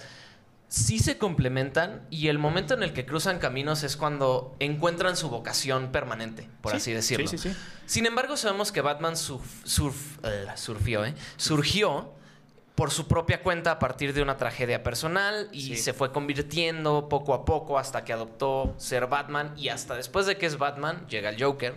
sí 0.69 0.99
se 0.99 1.19
complementan 1.19 2.01
y 2.09 2.29
el 2.29 2.39
momento 2.39 2.73
en 2.73 2.83
el 2.83 2.95
que 2.95 3.05
cruzan 3.05 3.39
caminos 3.39 3.83
es 3.83 3.99
cuando 3.99 4.57
encuentran 4.59 5.19
su 5.19 5.29
vocación 5.29 5.93
permanente, 5.93 6.49
por 6.63 6.73
Sí, 6.73 6.77
así 6.79 6.93
decirlo. 6.93 7.27
sí, 7.29 7.37
sí, 7.37 7.51
sí. 7.51 7.57
Sin 7.85 8.07
embargo, 8.07 8.39
sabemos 8.39 8.73
que 8.73 8.81
Batman 8.81 9.13
surf- 9.15 9.65
surf- 9.67 10.19
eh, 10.25 10.47
surfió, 10.55 11.05
¿eh? 11.05 11.15
surgió 11.37 12.15
por 12.75 12.91
su 12.91 13.07
propia 13.07 13.43
cuenta 13.43 13.73
a 13.73 13.79
partir 13.79 14.15
de 14.15 14.23
una 14.23 14.37
tragedia 14.37 14.83
personal 14.83 15.49
y 15.53 15.61
Sí. 15.63 15.77
se 15.77 15.93
fue 15.93 16.11
convirtiendo 16.13 17.09
poco 17.09 17.35
a 17.35 17.45
poco 17.45 17.79
hasta 17.79 18.05
que 18.05 18.13
adoptó 18.13 18.75
ser 18.79 19.07
Batman 19.07 19.53
y 19.57 19.69
hasta 19.69 19.95
después 19.95 20.27
de 20.27 20.37
que 20.39 20.47
es 20.47 20.57
Batman 20.59 21.07
llega 21.09 21.31
el 21.31 21.43
Joker. 21.43 21.77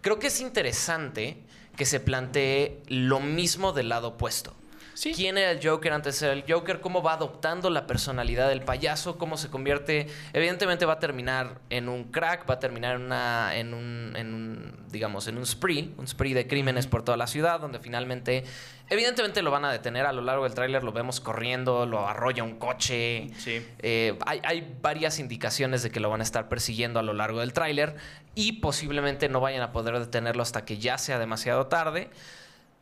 Creo 0.00 0.18
que 0.18 0.26
es 0.26 0.40
interesante 0.40 1.38
que 1.76 1.84
se 1.86 2.00
plantee 2.00 2.82
lo 2.88 3.20
mismo 3.20 3.72
del 3.72 3.88
lado 3.88 4.08
opuesto. 4.08 4.54
Sí. 4.94 5.12
quién 5.14 5.38
era 5.38 5.50
el 5.50 5.66
Joker 5.66 5.92
antes 5.92 6.14
de 6.14 6.18
ser 6.18 6.30
el 6.30 6.44
Joker, 6.46 6.80
cómo 6.80 7.02
va 7.02 7.14
adoptando 7.14 7.70
la 7.70 7.86
personalidad 7.86 8.48
del 8.48 8.62
payaso, 8.62 9.18
cómo 9.18 9.36
se 9.36 9.48
convierte. 9.48 10.06
Evidentemente 10.32 10.86
va 10.86 10.94
a 10.94 10.98
terminar 10.98 11.60
en 11.70 11.88
un 11.88 12.04
crack, 12.04 12.48
va 12.48 12.54
a 12.54 12.58
terminar 12.58 12.96
en 12.96 13.02
una. 13.02 13.56
en 13.56 13.74
un. 13.74 14.14
en 14.16 14.34
un, 14.34 14.76
digamos, 14.90 15.26
en 15.28 15.38
un 15.38 15.46
spree, 15.46 15.90
un 15.96 16.06
spree 16.06 16.34
de 16.34 16.46
crímenes 16.46 16.86
por 16.86 17.02
toda 17.02 17.16
la 17.16 17.26
ciudad, 17.26 17.60
donde 17.60 17.78
finalmente. 17.78 18.44
Evidentemente 18.90 19.40
lo 19.40 19.50
van 19.50 19.64
a 19.64 19.72
detener 19.72 20.04
a 20.04 20.12
lo 20.12 20.20
largo 20.20 20.44
del 20.44 20.52
tráiler, 20.52 20.84
lo 20.84 20.92
vemos 20.92 21.18
corriendo, 21.18 21.86
lo 21.86 22.06
arrolla 22.06 22.42
un 22.42 22.58
coche. 22.58 23.30
Sí. 23.38 23.66
Eh, 23.78 24.18
hay, 24.26 24.42
hay 24.44 24.76
varias 24.82 25.18
indicaciones 25.18 25.82
de 25.82 25.90
que 25.90 25.98
lo 25.98 26.10
van 26.10 26.20
a 26.20 26.24
estar 26.24 26.50
persiguiendo 26.50 26.98
a 27.00 27.02
lo 27.02 27.14
largo 27.14 27.40
del 27.40 27.54
tráiler 27.54 27.96
y 28.34 28.52
posiblemente 28.52 29.28
no 29.28 29.40
vayan 29.40 29.62
a 29.62 29.72
poder 29.72 29.98
detenerlo 29.98 30.42
hasta 30.42 30.64
que 30.64 30.78
ya 30.78 30.98
sea 30.98 31.18
demasiado 31.18 31.66
tarde, 31.66 32.10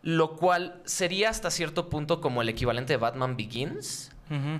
lo 0.02 0.36
cual 0.36 0.80
sería 0.84 1.30
hasta 1.30 1.50
cierto 1.50 1.88
punto 1.88 2.20
como 2.20 2.42
el 2.42 2.48
equivalente 2.48 2.94
de 2.94 2.96
Batman 2.96 3.36
Begins, 3.36 4.10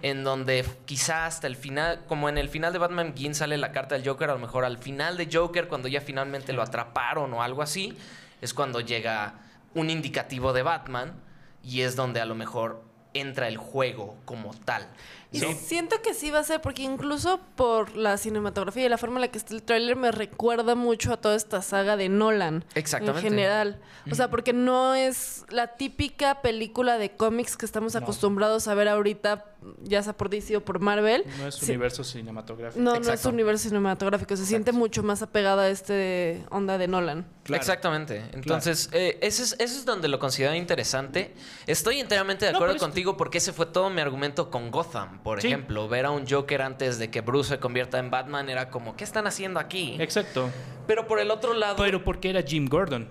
en 0.03 0.24
donde 0.24 0.64
quizá 0.85 1.26
hasta 1.26 1.46
el 1.46 1.55
final, 1.55 2.03
como 2.09 2.29
en 2.29 2.38
el 2.38 2.48
final 2.48 2.72
de 2.72 2.81
Batman 2.81 3.12
Begins 3.14 3.37
sale 3.37 3.57
la 3.57 3.70
carta 3.70 3.94
del 3.94 4.07
Joker, 4.07 4.29
a 4.29 4.33
lo 4.33 4.40
mejor 4.40 4.64
al 4.64 4.79
final 4.79 5.16
de 5.16 5.29
Joker, 5.33 5.68
cuando 5.68 5.87
ya 5.87 6.00
finalmente 6.00 6.53
lo 6.53 6.61
atraparon 6.61 7.33
o 7.35 7.42
algo 7.42 7.62
así, 7.62 7.96
es 8.40 8.53
cuando 8.53 8.81
llega 8.81 9.35
un 9.74 9.88
indicativo 9.88 10.53
de 10.53 10.62
Batman 10.62 11.14
y 11.62 11.83
es 11.83 11.94
donde 11.94 12.20
a 12.20 12.24
lo 12.24 12.35
mejor 12.35 12.83
entra 13.14 13.46
el 13.46 13.59
juego 13.59 14.16
como 14.24 14.55
tal. 14.55 14.88
Y 15.33 15.38
siento 15.40 16.03
que 16.03 16.12
sí 16.12 16.31
va 16.31 16.40
a 16.40 16.45
ser, 16.45 16.61
porque 16.61 16.83
incluso 16.83 17.40
por 17.55 17.97
la 17.97 18.16
cinematografía 18.16 18.85
y 18.87 18.88
la 18.88 18.99
forma 18.99 19.16
en 19.16 19.21
la 19.23 19.29
que 19.29 19.38
está 19.38 19.55
el 19.55 19.62
tráiler 19.62 19.95
me 19.97 20.11
recuerda 20.11 20.75
mucho 20.75 21.12
a 21.12 21.16
toda 21.19 21.37
esta 21.37 21.62
saga 21.62 21.97
de 21.97 22.09
Nolan. 22.09 22.64
Exactamente. 22.75 23.21
En 23.21 23.33
general. 23.33 23.81
O 24.11 24.14
sea, 24.14 24.29
porque 24.31 24.53
no 24.53 24.95
es 24.95 25.45
la 25.51 25.77
típica 25.77 26.43
película 26.43 26.99
de 26.99 27.12
cómics 27.12 27.57
que 27.57 27.64
estamos 27.66 27.95
acostumbrados 27.95 28.66
a 28.66 28.75
ver 28.75 28.88
ahorita, 28.88 29.45
ya 29.83 30.03
sea 30.03 30.16
por 30.16 30.31
DC 30.31 30.57
o 30.57 30.64
por 30.64 30.81
Marvel. 30.81 31.23
No 31.38 31.47
es 31.47 31.55
Sí. 31.57 31.66
universo 31.66 32.03
cinematográfico. 32.03 32.83
No, 32.83 32.99
no 32.99 33.12
es 33.12 33.25
universo 33.25 33.69
cinematográfico. 33.69 34.37
Se 34.37 34.47
siente 34.47 34.73
mucho 34.73 35.03
más 35.03 35.23
apegada 35.23 35.62
a 35.64 35.69
este 35.69 36.45
onda 36.51 36.77
de 36.79 36.88
Nolan. 36.88 37.27
Claro. 37.45 37.61
Exactamente. 37.61 38.25
Entonces, 38.33 38.88
eh, 38.93 39.19
ese, 39.23 39.43
es, 39.43 39.53
ese 39.55 39.64
es 39.77 39.85
donde 39.85 40.09
lo 40.09 40.19
considero 40.19 40.55
interesante. 40.55 41.35
Estoy 41.66 42.01
enteramente 42.01 42.47
de 42.47 42.53
acuerdo 42.53 42.77
contigo 42.79 43.16
porque 43.16 43.38
ese 43.38 43.53
fue 43.53 43.66
todo 43.66 43.90
mi 43.90 44.01
argumento 44.01 44.51
con 44.51 44.71
Gotham, 44.71 45.20
por 45.23 45.41
Sí. 45.41 45.49
ejemplo. 45.49 45.89
Ver 45.89 46.07
a 46.07 46.11
un 46.11 46.27
Joker 46.29 46.63
antes 46.63 46.99
de 46.99 47.11
que 47.11 47.21
Bruce 47.21 47.51
se 47.51 47.59
convierta 47.61 47.99
en 47.99 48.11
Batman 48.11 48.49
era 48.49 48.71
como, 48.71 48.97
¿qué 48.97 49.05
están 49.05 49.27
haciendo 49.27 49.61
aquí? 49.61 49.97
Exacto. 50.01 50.51
Pero 50.87 51.07
por 51.07 51.21
el 51.21 51.31
otro 51.31 51.55
lado... 51.55 51.77
Pero 51.77 52.03
porque 52.05 52.31
era 52.31 52.43
Jim 52.43 52.67
Gordon. 52.67 53.09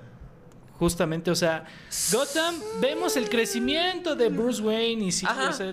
Justamente, 0.78 1.30
o 1.30 1.36
sea, 1.36 1.66
Gotham, 2.10 2.56
vemos 2.80 3.18
el 3.18 3.28
crecimiento 3.28 4.16
de 4.16 4.30
Bruce 4.30 4.62
Wayne 4.62 5.04
y 5.08 5.12
sí, 5.12 5.28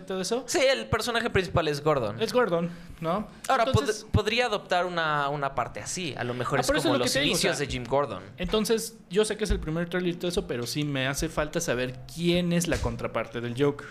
todo 0.05 0.21
eso. 0.21 0.43
Sí, 0.49 0.59
el 0.69 0.87
personaje 0.89 1.31
principal 1.31 1.69
es 1.69 1.81
Gordon. 1.81 2.21
Es 2.21 2.33
Gordon, 2.33 2.71
¿no? 3.01 3.29
Ahora, 3.47 3.67
pod- 3.67 4.05
podría 4.11 4.47
adoptar 4.47 4.85
una, 4.85 5.29
una 5.29 5.55
parte 5.55 5.79
así. 5.79 6.13
A 6.19 6.25
lo 6.25 6.35
mejor 6.35 6.59
Ah, 6.59 6.63
es 6.63 6.67
como 6.67 6.79
es 6.81 6.85
lo 6.87 6.99
los 6.99 7.13
te 7.13 7.21
digo, 7.21 7.31
o 7.31 7.35
inicios 7.35 7.57
sea, 7.57 7.67
de 7.67 7.71
Jim 7.73 7.85
Gordon. 7.85 8.25
entonces, 8.37 8.99
yo 9.09 9.25
sé 9.25 9.37
que 9.37 9.45
es 9.45 9.51
el 9.53 9.61
primer 9.61 9.89
trailer 9.89 10.13
y 10.13 10.17
todo 10.17 10.29
eso, 10.29 10.49
pero 10.49 10.67
sí 10.67 10.83
me 10.83 11.07
hace 11.07 11.29
falta 11.29 11.61
saber 11.61 12.01
quién 12.13 12.53
es 12.53 12.67
la 12.67 12.79
contraparte 12.79 13.41
del 13.41 13.55
Joker. 13.57 13.87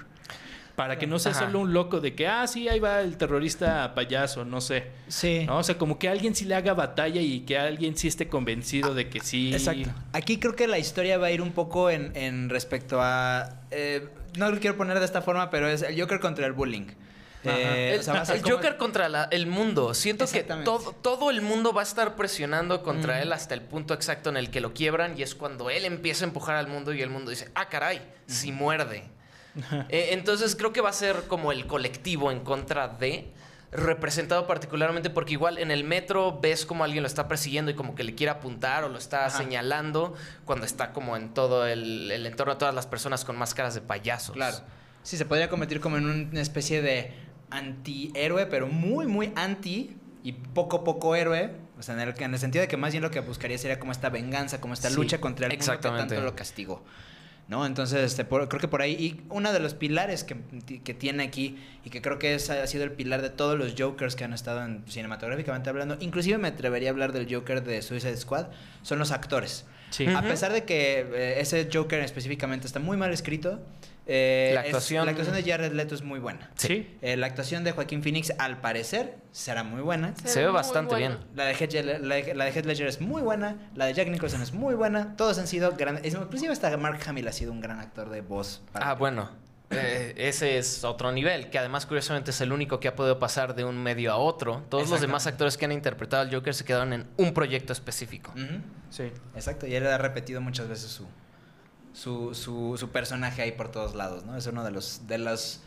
Para 0.76 0.98
que 0.98 1.08
no 1.08 1.20
sea 1.20 1.32
Ajá. 1.32 1.46
solo 1.46 1.60
un 1.62 1.72
loco 1.74 2.02
de 2.02 2.16
que, 2.16 2.28
ah, 2.28 2.46
sí, 2.48 2.68
ahí 2.68 2.80
va 2.82 3.00
el 3.00 3.16
terrorista 3.18 3.94
payaso, 3.96 4.44
no 4.44 4.60
sé. 4.60 4.88
Sí. 5.08 5.44
¿No? 5.48 5.60
O 5.60 5.64
sea, 5.64 5.78
como 5.78 5.98
que 5.98 6.10
alguien 6.10 6.36
sí 6.36 6.44
le 6.44 6.54
haga 6.56 6.74
batalla 6.74 7.22
y 7.22 7.42
que 7.42 7.58
alguien 7.58 7.96
sí 7.96 8.10
esté 8.10 8.28
convencido 8.28 8.94
de 8.94 9.08
que 9.10 9.22
sí. 9.22 9.54
Exacto. 9.54 9.90
Aquí 10.12 10.38
creo 10.38 10.56
que 10.56 10.68
la 10.68 10.78
historia 10.78 11.18
va 11.18 11.28
a 11.28 11.32
ir 11.32 11.42
un 11.42 11.54
poco 11.54 11.90
en, 11.90 12.12
en 12.18 12.50
respecto 12.50 13.00
a. 13.02 13.62
eh, 13.72 14.10
no 14.38 14.52
lo 14.52 14.60
quiero 14.60 14.76
poner 14.76 15.00
de 15.00 15.06
esta 15.06 15.22
forma, 15.22 15.50
pero 15.50 15.70
es 15.70 15.82
el 15.82 15.98
Joker 16.00 16.20
contra 16.20 16.46
el 16.46 16.52
bullying. 16.52 16.88
Eh, 17.46 17.92
El, 17.94 18.00
o 18.00 18.04
sea, 18.04 18.14
va 18.16 18.22
a 18.22 18.26
ser 18.26 18.38
el 18.38 18.42
como- 18.42 18.56
Joker 18.56 18.76
contra 18.76 19.08
la- 19.08 19.30
el 19.32 19.46
mundo. 19.48 19.94
Siento 19.94 20.26
que 20.28 20.44
todo, 20.44 20.94
todo 21.02 21.30
el 21.30 21.42
mundo 21.42 21.74
va 21.74 21.82
a 21.82 21.84
estar 21.84 22.16
presionando 22.16 22.82
contra 22.84 23.22
él 23.22 23.32
hasta 23.32 23.54
el 23.54 23.62
punto 23.62 23.94
exacto 23.94 24.30
en 24.30 24.36
el 24.38 24.50
que 24.50 24.60
lo 24.62 24.74
quiebran 24.74 25.18
y 25.18 25.22
es 25.22 25.36
cuando 25.36 25.70
él 25.70 25.86
empieza 25.86 26.26
a 26.26 26.28
empujar 26.28 26.56
al 26.56 26.68
mundo 26.68 26.92
y 26.92 27.02
el 27.02 27.10
mundo 27.12 27.30
dice, 27.32 27.50
ah, 27.56 27.70
caray, 27.70 28.02
si 28.26 28.52
muerde. 28.52 29.04
Eh, 29.90 30.10
entonces 30.12 30.56
creo 30.56 30.74
que 30.74 30.82
va 30.82 30.90
a 30.90 30.94
ser 30.94 31.24
como 31.28 31.52
el 31.52 31.66
colectivo 31.68 32.32
en 32.32 32.42
contra 32.42 32.88
de, 32.88 33.32
representado 33.72 34.48
particularmente 34.48 35.10
porque 35.10 35.34
igual 35.34 35.58
en 35.58 35.70
el 35.70 35.84
metro 35.84 36.40
ves 36.40 36.66
como 36.66 36.84
alguien 36.84 37.04
lo 37.04 37.08
está 37.08 37.28
persiguiendo 37.28 37.72
y 37.72 37.74
como 37.74 37.94
que 37.96 38.04
le 38.04 38.16
quiere 38.16 38.32
apuntar 38.32 38.84
o 38.84 38.90
lo 38.90 38.98
está 38.98 39.26
Ajá. 39.26 39.38
señalando 39.38 40.14
cuando 40.46 40.66
está 40.66 40.94
como 40.94 41.18
en 41.18 41.34
todo 41.34 41.68
el, 41.68 42.10
el 42.12 42.26
entorno 42.26 42.54
de 42.54 42.60
todas 42.60 42.74
las 42.74 42.88
personas 42.88 43.26
con 43.26 43.38
máscaras 43.38 43.76
de 43.76 43.82
payasos. 43.82 44.36
Claro. 44.36 44.58
Sí, 45.04 45.18
se 45.18 45.26
podría 45.26 45.50
convertir 45.50 45.82
como 45.82 45.98
en 45.98 46.06
una 46.06 46.42
especie 46.42 46.82
de 46.82 47.14
antihéroe, 47.52 48.46
pero 48.48 48.68
muy, 48.68 49.08
muy 49.08 49.32
anti 49.36 49.96
y 50.24 50.32
poco, 50.32 50.84
poco 50.84 51.16
héroe. 51.16 51.52
O 51.78 51.84
sea, 51.84 51.94
en 51.96 52.02
el, 52.02 52.16
en 52.18 52.34
el 52.34 52.40
sentido 52.40 52.62
de 52.62 52.68
que 52.68 52.78
más 52.78 52.92
bien 52.92 53.04
lo 53.04 53.12
que 53.12 53.20
buscaría 53.20 53.58
sería 53.58 53.80
como 53.80 53.92
esta 53.92 54.10
venganza, 54.10 54.62
como 54.62 54.74
esta 54.74 54.90
Sí, 54.90 54.96
lucha 54.96 55.20
contra 55.20 55.48
el 55.48 55.58
mundo 55.58 55.74
que 55.74 55.78
tanto 55.78 56.22
lo 56.22 56.36
castigó. 56.36 56.84
¿No? 57.48 57.66
Entonces, 57.68 58.02
este, 58.04 58.26
por- 58.26 58.50
creo 58.50 58.60
que 58.60 58.68
por 58.68 58.82
ahí, 58.82 58.94
y 58.94 59.22
uno 59.30 59.54
de 59.54 59.60
los 59.60 59.76
pilares 59.76 60.24
que, 60.24 60.36
que 60.84 60.94
tiene 60.96 61.24
aquí, 61.24 61.58
y 61.84 61.92
que 61.92 62.02
creo 62.02 62.18
que 62.18 62.34
es, 62.34 62.50
ha 62.50 62.66
sido 62.66 62.84
el 62.84 62.92
pilar 62.92 63.22
de 63.22 63.30
todos 63.30 63.56
los 63.58 63.76
Jokers 63.78 64.16
que 64.16 64.24
han 64.24 64.34
estado 64.34 64.64
en, 64.66 64.84
cinematográficamente 64.88 65.70
hablando, 65.70 65.96
inclusive 66.00 66.40
me 66.40 66.48
atrevería 66.48 66.90
a 66.90 66.92
hablar 66.94 67.12
del 67.14 67.32
Joker 67.32 67.64
de 67.64 67.84
Suicide 67.84 68.18
Squad, 68.18 68.48
son 68.82 68.98
los 68.98 69.12
actores. 69.12 69.66
Sí. 69.92 70.08
A 70.08 70.24
pesar 70.24 70.52
de 70.52 70.64
que 70.64 71.02
eh, 71.14 71.40
ese 71.40 71.70
Joker 71.72 72.00
específicamente 72.00 72.66
está 72.66 72.80
muy 72.80 72.98
mal 72.98 73.14
escrito, 73.14 73.60
eh, 74.08 74.52
La 74.54 74.62
es- 74.62 74.68
actuación- 74.68 75.06
la 75.06 75.12
actuación 75.12 75.36
de 75.36 75.44
Jared 75.44 75.72
Leto 75.74 75.96
es 75.96 76.02
muy 76.04 76.20
buena. 76.20 76.50
Sí. 76.56 76.96
Eh, 77.02 77.18
la 77.18 77.28
actuación 77.28 77.64
de 77.64 77.72
Joaquín 77.72 78.04
Phoenix, 78.04 78.32
al 78.38 78.62
parecer, 78.62 79.16
será 79.32 79.64
muy 79.64 79.82
buena. 79.82 80.14
Se 80.24 80.42
ve 80.42 80.48
bastante 80.52 80.96
bien. 80.96 81.18
La 81.36 81.46
de, 81.46 81.54
Heath 81.54 81.74
Ledger, 81.74 82.02
la, 82.02 82.16
de- 82.16 82.36
la 82.36 82.46
de 82.46 82.52
Heath 82.52 82.66
Ledger 82.66 82.88
es 82.88 83.02
muy 83.02 83.22
buena. 83.22 83.56
La 83.76 83.86
de 83.88 83.94
Jack 83.94 84.08
Nicholson 84.10 84.42
es 84.42 84.54
muy 84.54 84.76
buena. 84.76 85.16
Todos 85.18 85.38
han 85.40 85.48
sido 85.48 85.72
grandes. 85.76 86.14
Inclusive 86.14 86.54
hasta 86.54 86.76
Mark 86.78 87.00
Hamill 87.08 87.28
ha 87.28 87.32
sido 87.34 87.52
un 87.52 87.62
gran 87.62 87.80
actor 87.80 88.10
de 88.10 88.22
voz. 88.22 88.62
para- 88.72 88.90
Ah, 88.92 88.94
bueno. 88.96 89.30
Eh, 89.72 90.14
ese 90.18 90.60
es 90.60 90.84
otro 90.84 91.12
nivel, 91.12 91.50
que 91.50 91.58
además 91.58 91.88
curiosamente 91.88 92.30
es 92.30 92.40
el 92.40 92.52
único 92.52 92.80
que 92.80 92.88
ha 92.88 92.96
podido 92.96 93.18
pasar 93.18 93.56
de 93.56 93.64
un 93.66 93.76
medio 93.82 94.12
a 94.14 94.18
otro. 94.18 94.64
Todos 94.70 94.88
los 94.92 95.02
demás 95.02 95.26
actores 95.26 95.58
que 95.58 95.66
han 95.66 95.72
interpretado 95.72 96.22
al 96.22 96.32
Joker 96.34 96.54
se 96.54 96.64
quedaron 96.64 96.94
en 96.94 97.08
un 97.18 97.34
proyecto 97.34 97.74
específico. 97.74 98.32
Sí. 98.92 99.12
Exacto. 99.34 99.66
Y 99.66 99.74
él 99.74 99.88
ha 99.88 99.98
repetido 99.98 100.40
muchas 100.40 100.68
veces 100.70 100.92
su, 100.92 101.08
su, 101.96 102.36
su, 102.36 102.76
su 102.78 102.90
personaje 102.90 103.42
ahí 103.42 103.54
por 103.54 103.70
todos 103.72 103.96
lados, 103.96 104.26
¿no? 104.26 104.36
Es 104.36 104.46
uno 104.48 104.66
de 104.66 104.72
los, 104.72 105.08
de 105.08 105.18
los, 105.18 105.62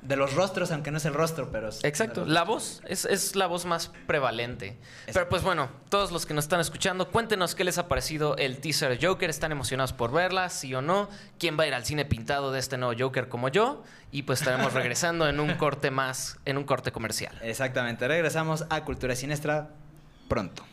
de 0.00 0.16
los 0.16 0.32
rostros, 0.32 0.72
aunque 0.72 0.90
no 0.90 0.96
es 0.96 1.04
el 1.04 1.12
rostro, 1.12 1.50
pero... 1.52 1.68
es 1.68 1.84
Exacto, 1.84 2.24
la 2.24 2.44
voz 2.44 2.80
es, 2.86 3.04
es 3.04 3.36
la 3.36 3.46
voz 3.46 3.66
más 3.66 3.92
prevalente. 4.06 4.78
Pero 5.12 5.28
pues 5.28 5.42
bueno, 5.42 5.68
todos 5.90 6.12
los 6.12 6.24
que 6.24 6.32
nos 6.32 6.46
están 6.46 6.60
escuchando, 6.60 7.10
cuéntenos 7.10 7.54
qué 7.54 7.62
les 7.62 7.76
ha 7.76 7.88
parecido 7.88 8.36
el 8.38 8.58
teaser 8.58 8.98
Joker. 9.04 9.28
¿Están 9.28 9.52
emocionados 9.52 9.92
por 9.92 10.12
verla? 10.12 10.48
¿Sí 10.48 10.74
o 10.74 10.80
no? 10.80 11.10
¿Quién 11.38 11.58
va 11.58 11.64
a 11.64 11.66
ir 11.66 11.74
al 11.74 11.84
cine 11.84 12.06
pintado 12.06 12.52
de 12.52 12.58
este 12.58 12.78
nuevo 12.78 12.94
Joker 12.98 13.28
como 13.28 13.50
yo? 13.50 13.84
Y 14.10 14.22
pues 14.22 14.40
estaremos 14.40 14.72
regresando 14.72 15.28
en 15.28 15.40
un 15.40 15.56
corte 15.56 15.90
más, 15.90 16.38
en 16.46 16.56
un 16.56 16.64
corte 16.64 16.90
comercial. 16.90 17.38
Exactamente. 17.42 18.08
Regresamos 18.08 18.64
a 18.70 18.82
Cultura 18.84 19.14
Siniestra 19.14 19.68
pronto. 20.26 20.64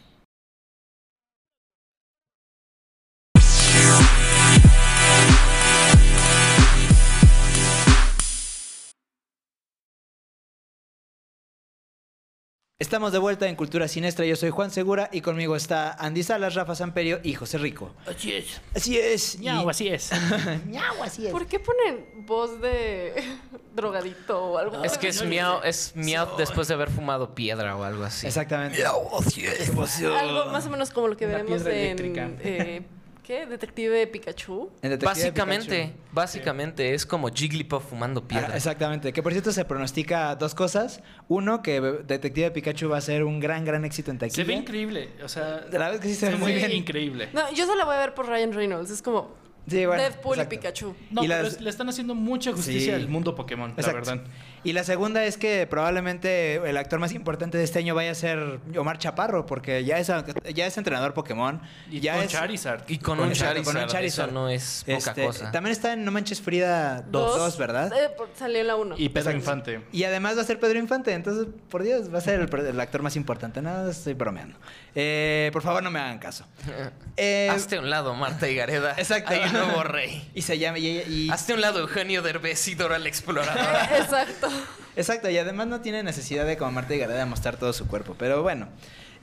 Estamos 12.84 13.14
de 13.14 13.18
vuelta 13.18 13.48
en 13.48 13.56
Cultura 13.56 13.88
Siniestra. 13.88 14.26
Yo 14.26 14.36
soy 14.36 14.50
Juan 14.50 14.70
Segura 14.70 15.08
y 15.14 15.22
conmigo 15.22 15.56
está 15.56 15.94
Andy 15.94 16.22
Salas, 16.22 16.54
Rafa 16.54 16.76
Samperio 16.76 17.22
y 17.24 17.34
José 17.34 17.58
Rico. 17.58 17.94
Así 18.06 18.34
es. 18.34 18.60
Así 18.76 18.98
es. 19.00 19.40
Ñau, 19.40 19.66
y- 19.66 19.70
así 19.70 19.88
es. 19.88 20.10
Ñau, 20.68 21.02
así 21.02 21.26
es. 21.28 21.32
¿Por 21.32 21.48
qué 21.48 21.62
ponen 21.62 22.26
voz 22.26 22.60
de 22.60 23.14
drogadito 23.74 24.38
o 24.44 24.58
algo? 24.58 24.84
Es 24.84 24.98
que 24.98 25.08
es 25.08 25.24
miau, 25.24 25.62
es 25.64 25.94
miau 25.96 26.36
después 26.36 26.68
de 26.68 26.74
haber 26.74 26.90
fumado 26.90 27.34
piedra 27.34 27.78
o 27.78 27.84
algo 27.86 28.04
así. 28.04 28.28
Exactamente. 28.28 28.84
Algo 28.86 30.52
más 30.52 30.66
o 30.66 30.70
menos 30.70 30.90
como 30.92 31.08
lo 31.08 31.16
que 31.16 31.24
Una 31.26 31.36
veremos 31.38 31.62
piedra 31.64 31.72
en... 31.80 31.80
eléctrica. 31.86 32.30
eh, 32.44 32.82
¿Qué? 33.24 33.46
Detective 33.46 34.06
Pikachu. 34.08 34.70
Detective 34.82 35.06
Básicamente, 35.06 35.84
Pikachu. 35.86 36.10
básicamente 36.12 36.94
es 36.94 37.06
como 37.06 37.30
Jigglypuff 37.30 37.86
fumando 37.90 38.28
piedra. 38.28 38.50
Ah, 38.52 38.58
exactamente. 38.58 39.14
Que 39.14 39.24
por 39.24 39.32
cierto 39.32 39.54
se 39.54 39.64
pronostica 39.64 40.36
dos 40.36 40.54
cosas. 40.54 41.02
Uno, 41.30 41.62
que 41.62 41.80
Detective 41.80 42.52
Pikachu 42.52 42.90
va 42.90 42.98
a 42.98 43.02
ser 43.02 43.24
un 43.24 43.40
gran, 43.40 43.64
gran 43.64 43.86
éxito 43.86 44.12
en 44.12 44.18
taquilla. 44.18 44.36
Se 44.36 44.44
ve 44.44 44.54
increíble. 44.54 45.12
O 45.24 45.30
sea, 45.30 45.62
La 45.72 45.80
verdad 45.80 45.94
es 45.96 46.00
que 46.02 46.08
sí 46.10 46.16
se 46.16 46.30
ve 46.30 46.36
muy 46.36 46.54
bien. 46.54 46.72
increíble. 46.74 47.30
No, 47.32 47.50
yo 47.54 47.66
solo 47.66 47.78
la 47.80 47.86
voy 47.86 47.96
a 47.96 48.00
ver 48.00 48.14
por 48.14 48.28
Ryan 48.28 48.52
Reynolds. 48.52 48.92
Es 48.92 49.02
como... 49.02 49.42
Sí, 49.66 49.86
bueno, 49.86 50.04
Deadpool 50.04 50.34
exacto. 50.34 50.56
y 50.56 50.58
Pikachu. 50.58 50.96
No, 51.12 51.24
Y 51.24 51.28
pero 51.30 51.44
las- 51.44 51.54
es- 51.54 51.62
le 51.62 51.70
están 51.70 51.88
haciendo 51.88 52.16
mucha 52.16 52.52
justicia 52.52 52.98
Sí. 52.98 53.02
al 53.02 53.08
mundo 53.08 53.34
Pokémon, 53.34 53.70
Exacto. 53.78 53.92
la 53.92 54.16
verdad. 54.18 54.32
Y 54.64 54.74
la 54.74 54.84
segunda 54.84 55.24
es 55.26 55.38
que 55.38 55.68
probablemente 55.68 56.56
el 56.56 56.78
actor 56.78 57.00
más 57.00 57.12
importante 57.14 57.58
de 57.58 57.64
este 57.66 57.80
año 57.80 57.96
vaya 57.96 58.12
a 58.12 58.16
ser 58.16 58.60
Omar 58.78 58.98
Chaparro, 58.98 59.46
porque 59.46 59.84
ya 59.84 59.98
es, 60.00 60.08
ya 60.54 60.66
es 60.66 60.78
entrenador 60.78 61.14
Pokémon. 61.14 61.62
Y 61.92 62.00
ya 62.00 62.16
con 62.16 62.24
es, 62.24 62.32
Charizard. 62.32 62.84
Y 62.88 62.98
con, 62.98 63.18
Con 63.18 63.28
un 63.28 63.34
Charizard, 63.34 63.66
con 63.74 63.84
un 63.84 63.88
Charizard. 63.90 64.28
Eso 64.30 64.34
no 64.34 64.50
es 64.50 64.84
poca 64.86 64.98
Este, 64.98 65.26
cosa. 65.26 65.52
También 65.52 65.72
está 65.74 65.94
en 65.94 66.06
No 66.06 66.12
Manches 66.12 66.42
Frida 66.42 67.02
2, 67.10 67.58
¿verdad? 67.58 67.92
Eh, 67.94 68.10
por- 68.18 68.30
salió 68.36 68.64
la 68.64 68.76
1. 68.76 68.96
Y 68.98 69.10
Pedro 69.10 69.32
Exacto. 69.32 69.38
Infante. 69.38 69.82
Y 69.92 70.04
además 70.06 70.38
va 70.38 70.42
a 70.42 70.46
ser 70.46 70.60
Pedro 70.60 70.80
Infante, 70.80 71.12
entonces, 71.14 71.48
por 71.70 71.84
Dios, 71.84 72.14
va 72.14 72.20
a 72.20 72.22
ser 72.22 72.40
el, 72.40 72.66
el 72.66 72.80
actor 72.80 73.02
más 73.02 73.16
importante. 73.16 73.62
Nada, 73.62 73.92
estoy 73.92 74.14
bromeando. 74.14 74.58
Eh, 74.96 75.50
por 75.52 75.62
favor, 75.62 75.84
no 75.84 75.92
me 75.92 76.00
hagan 76.00 76.20
caso. 76.20 76.46
Eh, 77.16 77.48
Hazte 77.52 77.76
a 77.76 77.80
un 77.80 77.92
lado, 77.92 78.16
Marta 78.16 78.50
y 78.50 78.56
Gareda. 78.56 78.96
Exacto. 78.98 79.30
Hay 79.34 79.42
un 79.42 79.54
nuevo 79.54 79.84
rey. 79.84 80.32
Y 80.34 80.42
se 80.42 80.58
llama... 80.58 80.80
Y, 80.80 80.88
y- 81.08 81.30
Hazte 81.30 81.52
a 81.52 81.56
un 81.56 81.62
lado, 81.62 81.80
Eugenio 81.80 82.24
Derbez 82.24 82.68
y 82.70 82.74
Dora 82.74 82.98
la 82.98 83.08
Exploradora. 83.08 83.98
Exacto. 84.00 84.50
exacto, 84.96 85.30
y 85.30 85.38
además 85.38 85.68
no 85.68 85.82
tiene 85.82 86.04
necesidad 86.04 86.46
de, 86.46 86.58
como 86.58 86.72
Marta 86.72 86.94
y 86.96 87.00
Gareda, 87.00 87.26
mostrar 87.26 87.58
todo 87.58 87.74
su 87.74 87.88
cuerpo. 87.88 88.16
Pero 88.18 88.42
bueno. 88.44 88.68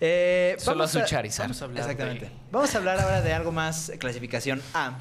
eh, 0.00 0.56
Solo 0.58 0.84
a 0.84 0.86
vamos 0.86 0.92
su 0.92 1.00
Charizard. 1.04 1.44
Vamos 1.44 1.60
a 1.62 1.64
hablar 1.66 1.82
Exactamente. 1.82 2.24
de- 2.26 2.32
Vamos 2.50 2.74
a 2.74 2.78
hablar 2.78 3.00
ahora 3.00 3.20
de 3.22 3.32
algo 3.32 3.52
más 3.52 3.92
clasificación 3.98 4.62
A. 4.74 4.98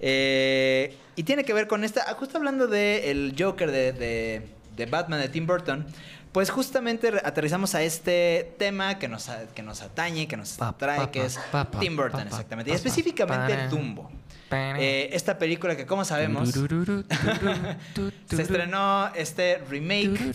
Eh, 0.00 0.96
y 1.16 1.22
tiene 1.22 1.44
que 1.44 1.54
ver 1.54 1.66
con 1.68 1.84
esta. 1.84 2.04
ah, 2.08 2.14
Justo 2.14 2.36
hablando 2.38 2.66
de 2.66 3.10
el 3.10 3.34
Joker 3.38 3.70
de, 3.70 3.92
de- 3.92 4.42
de 4.76 4.86
Batman 4.86 5.20
de 5.20 5.28
Tim 5.28 5.46
Burton. 5.46 5.86
Pues 6.32 6.48
justamente 6.50 7.12
aterrizamos 7.24 7.74
a 7.74 7.82
este 7.82 8.54
tema 8.58 8.98
que 8.98 9.06
nos, 9.06 9.28
a- 9.28 9.44
que 9.54 9.62
nos 9.62 9.82
atañe, 9.82 10.26
que 10.26 10.36
nos 10.38 10.52
pa, 10.52 10.74
que 11.12 11.26
es 11.26 11.38
Tim 11.78 11.94
Burton, 11.94 12.10
pa, 12.24 12.24
pa, 12.24 12.30
exactamente. 12.30 12.70
Y 12.70 12.72
pa, 12.72 12.76
específicamente 12.78 13.54
pa, 13.54 13.66
Dumbo. 13.68 14.10
Eh, 14.80 15.10
esta 15.12 15.38
película 15.38 15.76
que, 15.76 15.86
como 15.86 16.04
sabemos, 16.04 16.48
se 18.36 18.42
estrenó 18.42 19.08
este 19.14 19.58
remake, 19.70 20.32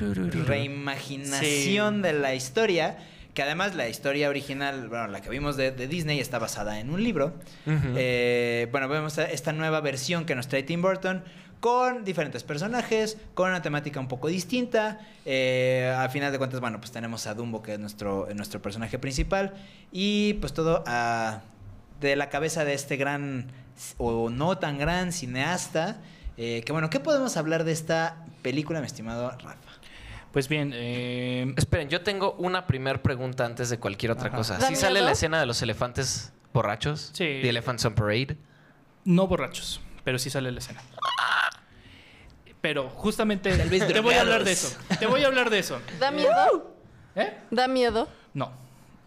reimaginación 0.47 2.01
de 2.01 2.13
la 2.13 2.33
historia, 2.35 2.97
que 3.33 3.43
además 3.43 3.75
la 3.75 3.87
historia 3.87 4.29
original, 4.29 4.87
bueno, 4.89 5.07
la 5.07 5.21
que 5.21 5.29
vimos 5.29 5.57
de, 5.57 5.71
de 5.71 5.87
Disney 5.87 6.19
está 6.19 6.39
basada 6.39 6.79
en 6.79 6.89
un 6.89 7.03
libro. 7.03 7.33
Eh, 7.95 8.67
bueno, 8.71 8.87
vemos 8.89 9.17
esta 9.17 9.53
nueva 9.53 9.81
versión 9.81 10.25
que 10.25 10.35
nos 10.35 10.47
trae 10.47 10.63
Tim 10.63 10.81
Burton 10.81 11.23
con 11.59 12.03
diferentes 12.03 12.43
personajes, 12.43 13.17
con 13.33 13.49
una 13.49 13.61
temática 13.63 13.99
un 13.99 14.07
poco 14.07 14.27
distinta. 14.27 14.99
Eh, 15.25 15.91
a 15.95 16.07
final 16.09 16.31
de 16.31 16.37
cuentas, 16.37 16.59
bueno, 16.59 16.79
pues 16.79 16.91
tenemos 16.91 17.25
a 17.27 17.33
Dumbo, 17.33 17.61
que 17.63 17.73
es 17.73 17.79
nuestro, 17.79 18.27
nuestro 18.35 18.61
personaje 18.61 18.99
principal, 18.99 19.53
y 19.91 20.33
pues 20.35 20.53
todo 20.53 20.83
a- 20.87 21.41
de 21.99 22.15
la 22.15 22.29
cabeza 22.29 22.63
de 22.63 22.73
este 22.75 22.95
gran, 22.95 23.47
o 23.97 24.29
no 24.29 24.57
tan 24.57 24.77
gran 24.77 25.11
cineasta. 25.11 25.97
eh, 26.37 26.61
que 26.65 26.71
bueno, 26.71 26.89
¿qué 26.89 26.99
podemos 26.99 27.35
hablar 27.37 27.63
de 27.63 27.71
esta 27.71 28.25
película, 28.41 28.79
mi 28.79 28.85
estimado 28.87 29.29
Rafa? 29.31 29.55
Pues 30.31 30.47
bien, 30.49 30.71
eh, 30.75 31.53
Esperen, 31.57 31.89
yo 31.89 32.01
tengo 32.01 32.33
una 32.33 32.67
primer 32.67 33.01
pregunta 33.01 33.45
antes 33.45 33.69
de 33.69 33.79
cualquier 33.79 34.11
otra 34.11 34.27
Ajá. 34.27 34.37
cosa. 34.37 34.57
¿Da 34.57 34.67
¿Sí 34.67 34.75
sale 34.75 35.01
la 35.01 35.11
escena 35.11 35.39
de 35.39 35.45
los 35.47 35.61
elefantes 35.61 36.31
borrachos? 36.53 37.09
Sí. 37.13 37.39
The 37.41 37.49
Elephants 37.49 37.85
on 37.85 37.95
Parade. 37.95 38.37
no 39.05 39.25
borrachos, 39.27 39.81
pero 40.03 40.19
sí 40.19 40.29
sale 40.29 40.51
la 40.51 40.59
escena. 40.59 40.81
Pero 42.61 42.89
justamente 42.89 43.55
te 43.55 43.99
voy 44.01 44.15
a 44.15 44.21
hablar 44.21 44.43
de 44.43 44.51
eso. 44.51 44.75
Te 44.99 45.05
voy 45.05 45.23
a 45.23 45.27
hablar 45.27 45.49
de 45.49 45.59
eso. 45.59 45.79
¿Da 45.99 46.11
miedo? 46.11 46.75
¿Eh? 47.15 47.37
¿Da 47.49 47.67
miedo? 47.67 48.07
No. 48.33 48.51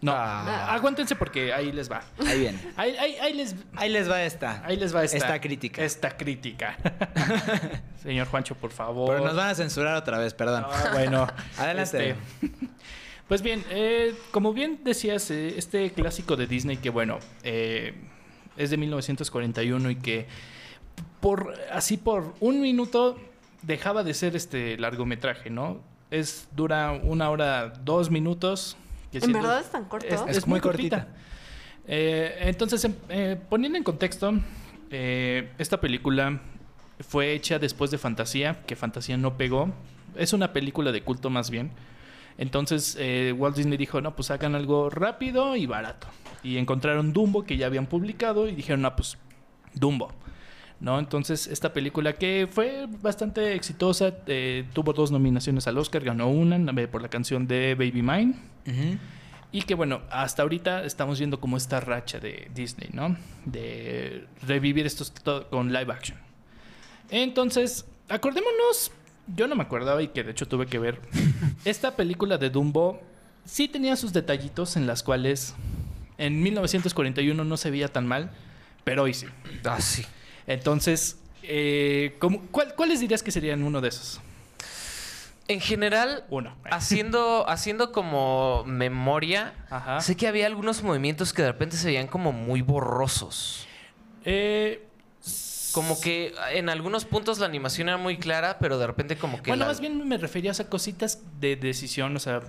No. 0.02 0.12
Ah. 0.14 0.72
Aguántense 0.74 1.14
porque 1.14 1.52
ahí 1.52 1.72
les 1.72 1.90
va. 1.90 2.02
Ahí 2.26 2.40
viene. 2.40 2.58
Ahí, 2.76 2.96
ahí- 2.96 3.16
ahí 3.20 3.32
les, 3.34 3.54
Ahí 3.76 3.90
les 3.90 4.10
va 4.10 4.22
esta. 4.22 4.62
ahí 4.64 4.76
les 4.76 4.94
va 4.94 5.04
esta. 5.04 5.16
Esta 5.18 5.40
crítica. 5.40 5.84
Esta 5.84 6.16
crítica. 6.16 6.76
Señor 8.02 8.26
Juancho, 8.28 8.54
por 8.54 8.70
favor. 8.70 9.10
Pero 9.10 9.24
nos 9.26 9.36
van 9.36 9.48
a 9.50 9.54
censurar 9.54 9.96
otra 9.96 10.18
vez, 10.18 10.32
perdón. 10.34 10.64
Ah, 10.66 10.90
bueno. 10.94 11.26
Adelante. 11.58 12.10
Este, 12.10 12.16
pues 13.28 13.42
bien, 13.42 13.62
eh, 13.70 14.14
como 14.30 14.52
bien 14.54 14.80
decías, 14.82 15.30
eh, 15.30 15.54
este 15.56 15.90
clásico 15.92 16.34
de 16.36 16.46
Disney 16.46 16.78
que, 16.78 16.90
bueno, 16.90 17.18
eh, 17.42 17.94
es 18.56 18.70
de 18.70 18.76
1941 18.78 19.90
y 19.90 19.96
que 19.96 20.26
por 21.20 21.54
así 21.70 21.96
por 21.98 22.34
un 22.40 22.60
minuto 22.60 23.18
dejaba 23.62 24.02
de 24.02 24.14
ser 24.14 24.34
este 24.34 24.78
largometraje, 24.78 25.50
¿no? 25.50 25.80
Es 26.10 26.48
dura 26.56 26.92
una 26.92 27.28
hora 27.30 27.68
dos 27.84 28.10
minutos. 28.10 28.76
Que 29.10 29.18
¿En 29.18 29.22
siendo- 29.24 29.40
verdad 29.40 29.60
es 29.60 29.70
tan 29.70 29.84
corto? 29.86 30.06
Es, 30.06 30.20
Es 30.28 30.36
es 30.38 30.46
muy 30.46 30.54
muy 30.54 30.60
cortita. 30.60 31.04
cortita. 31.04 31.20
Eh, 31.86 32.36
entonces, 32.42 32.84
em- 32.84 32.94
eh, 33.08 33.36
poniendo 33.48 33.76
en 33.78 33.84
contexto, 33.84 34.32
eh, 34.90 35.50
esta 35.58 35.80
película 35.80 36.40
fue 37.00 37.32
hecha 37.32 37.58
después 37.58 37.90
de 37.90 37.98
Fantasía, 37.98 38.62
que 38.66 38.76
Fantasía 38.76 39.16
no 39.16 39.36
pegó. 39.36 39.72
Es 40.16 40.32
una 40.32 40.52
película 40.52 40.92
de 40.92 41.02
culto 41.02 41.30
más 41.30 41.50
bien. 41.50 41.70
Entonces 42.38 42.96
eh, 42.98 43.34
Walt 43.36 43.56
Disney 43.56 43.76
dijo, 43.76 44.00
no, 44.00 44.14
pues 44.16 44.30
hagan 44.30 44.54
algo 44.54 44.88
rápido 44.90 45.56
y 45.56 45.66
barato. 45.66 46.06
Y 46.42 46.56
encontraron 46.56 47.12
Dumbo, 47.12 47.44
que 47.44 47.56
ya 47.56 47.66
habían 47.66 47.86
publicado, 47.86 48.48
y 48.48 48.54
dijeron, 48.54 48.82
no, 48.82 48.94
pues 48.96 49.18
Dumbo. 49.74 50.12
¿No? 50.80 50.98
Entonces, 50.98 51.46
esta 51.46 51.74
película 51.74 52.14
que 52.14 52.48
fue 52.50 52.86
bastante 53.02 53.54
exitosa, 53.54 54.14
eh, 54.26 54.64
tuvo 54.72 54.94
dos 54.94 55.10
nominaciones 55.12 55.66
al 55.66 55.76
Oscar, 55.76 56.02
ganó 56.02 56.28
una 56.30 56.58
por 56.88 57.02
la 57.02 57.08
canción 57.08 57.46
de 57.46 57.74
Baby 57.74 58.00
Mine. 58.02 58.34
Y 59.52 59.62
que 59.62 59.74
bueno, 59.74 60.02
hasta 60.10 60.42
ahorita 60.42 60.84
estamos 60.84 61.18
viendo 61.18 61.40
como 61.40 61.56
esta 61.56 61.80
racha 61.80 62.20
de 62.20 62.50
Disney, 62.54 62.90
¿no? 62.92 63.16
De 63.44 64.26
revivir 64.46 64.86
estos 64.86 65.12
to- 65.12 65.48
con 65.50 65.72
live 65.72 65.92
action. 65.92 66.16
Entonces, 67.10 67.84
acordémonos, 68.08 68.92
yo 69.34 69.48
no 69.48 69.56
me 69.56 69.62
acordaba 69.62 70.02
y 70.02 70.08
que 70.08 70.22
de 70.22 70.30
hecho 70.32 70.46
tuve 70.46 70.66
que 70.66 70.78
ver. 70.78 71.00
Esta 71.64 71.96
película 71.96 72.38
de 72.38 72.50
Dumbo 72.50 73.02
sí 73.44 73.66
tenía 73.68 73.96
sus 73.96 74.12
detallitos 74.12 74.76
en 74.76 74.86
las 74.86 75.02
cuales 75.02 75.54
en 76.18 76.42
1941 76.42 77.44
no 77.44 77.56
se 77.56 77.70
veía 77.70 77.88
tan 77.88 78.06
mal, 78.06 78.30
pero 78.84 79.02
hoy 79.04 79.14
sí. 79.14 79.26
Ah, 79.64 79.80
sí. 79.80 80.04
Entonces, 80.46 81.18
eh, 81.42 82.16
¿cómo- 82.20 82.42
cuál- 82.52 82.74
¿cuáles 82.76 83.00
dirías 83.00 83.22
que 83.22 83.30
serían 83.32 83.62
uno 83.64 83.80
de 83.80 83.88
esos? 83.88 84.20
En 85.50 85.60
general, 85.60 86.24
Uno. 86.30 86.56
haciendo, 86.70 87.44
haciendo 87.48 87.90
como 87.92 88.62
memoria, 88.66 89.52
Ajá. 89.68 90.00
sé 90.00 90.16
que 90.16 90.28
había 90.28 90.46
algunos 90.46 90.82
movimientos 90.82 91.32
que 91.32 91.42
de 91.42 91.52
repente 91.52 91.76
se 91.76 91.86
veían 91.86 92.06
como 92.06 92.32
muy 92.32 92.62
borrosos. 92.62 93.66
Eh, 94.24 94.86
Como 95.72 96.00
que 96.00 96.34
en 96.52 96.68
algunos 96.68 97.04
puntos 97.04 97.38
la 97.38 97.46
animación 97.46 97.88
era 97.88 97.96
muy 97.96 98.18
clara, 98.18 98.58
pero 98.60 98.78
de 98.78 98.86
repente 98.86 99.16
como 99.16 99.42
que... 99.42 99.50
bueno, 99.50 99.64
la- 99.64 99.68
más 99.68 99.80
bien 99.80 100.06
me 100.08 100.18
refería 100.18 100.52
a 100.52 100.64
cositas 100.64 101.20
de 101.40 101.56
decisión, 101.56 102.14
o 102.16 102.18
sea, 102.20 102.40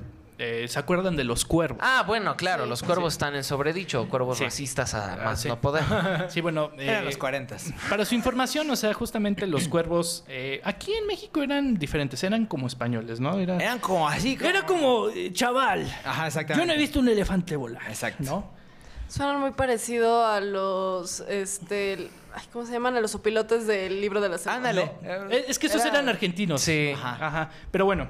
eh, 0.44 0.68
¿se 0.68 0.80
acuerdan 0.80 1.16
de 1.16 1.24
los 1.24 1.46
cuervos? 1.46 1.78
Ah, 1.82 2.04
bueno, 2.08 2.36
claro, 2.36 2.64
Sí. 2.64 2.70
los 2.70 2.82
cuervos 2.84 3.14
están 3.14 3.36
en 3.36 3.44
sobredicho, 3.44 4.10
cuervos 4.10 4.40
Sí. 4.40 4.44
racistas 4.46 4.94
a 4.96 5.14
Ah, 5.14 5.18
más 5.26 5.42
sí. 5.42 5.48
no 5.48 5.62
poder. 5.62 5.84
Sí, 6.30 6.42
bueno, 6.42 6.72
Eran 6.78 7.04
eh, 7.04 7.06
los 7.06 7.18
40. 7.18 7.58
para 7.90 8.06
su 8.06 8.16
información, 8.16 8.70
o 8.72 8.76
sea, 8.76 8.94
justamente 8.94 9.46
los 9.48 9.68
cuervos 9.70 10.24
eh, 10.28 10.60
aquí 10.64 10.94
en 10.94 11.06
México 11.06 11.44
eran 11.44 11.76
diferentes, 11.76 12.24
eran 12.24 12.46
como 12.48 12.66
españoles, 12.68 13.20
¿no? 13.20 13.38
Era, 13.38 13.58
Eran 13.58 13.80
como 13.80 14.08
así. 14.10 14.38
era 14.42 14.66
como 14.66 15.10
eh, 15.10 15.32
chaval. 15.34 15.84
Ajá, 16.04 16.24
Yo 16.24 16.28
exactamente. 16.28 16.68
no 16.68 16.74
he 16.74 16.78
visto 16.78 17.00
un 17.00 17.08
elefante 17.10 17.56
volar. 17.56 17.84
Exacto. 17.88 18.24
¿No? 18.24 18.62
Suenan 19.08 19.42
muy 19.42 19.52
parecido 19.52 20.26
a 20.26 20.40
los, 20.40 21.20
este, 21.28 22.10
ay, 22.34 22.44
¿cómo 22.54 22.66
se 22.66 22.72
llaman? 22.72 22.96
A 22.96 23.02
los 23.02 23.14
opilotes 23.14 23.68
del 23.68 24.00
libro 24.00 24.22
de 24.22 24.30
la 24.30 24.38
selva. 24.38 24.56
Ándale. 24.56 24.92
Eh, 25.04 25.46
Es 25.50 25.60
que 25.60 25.68
esos 25.68 25.82
Era- 25.82 25.96
eran 25.96 26.08
argentinos. 26.10 26.62
Sí. 26.62 26.94
Ajá. 26.96 27.28
Ajá. 27.28 27.50
Pero 27.72 27.84
bueno, 27.86 28.08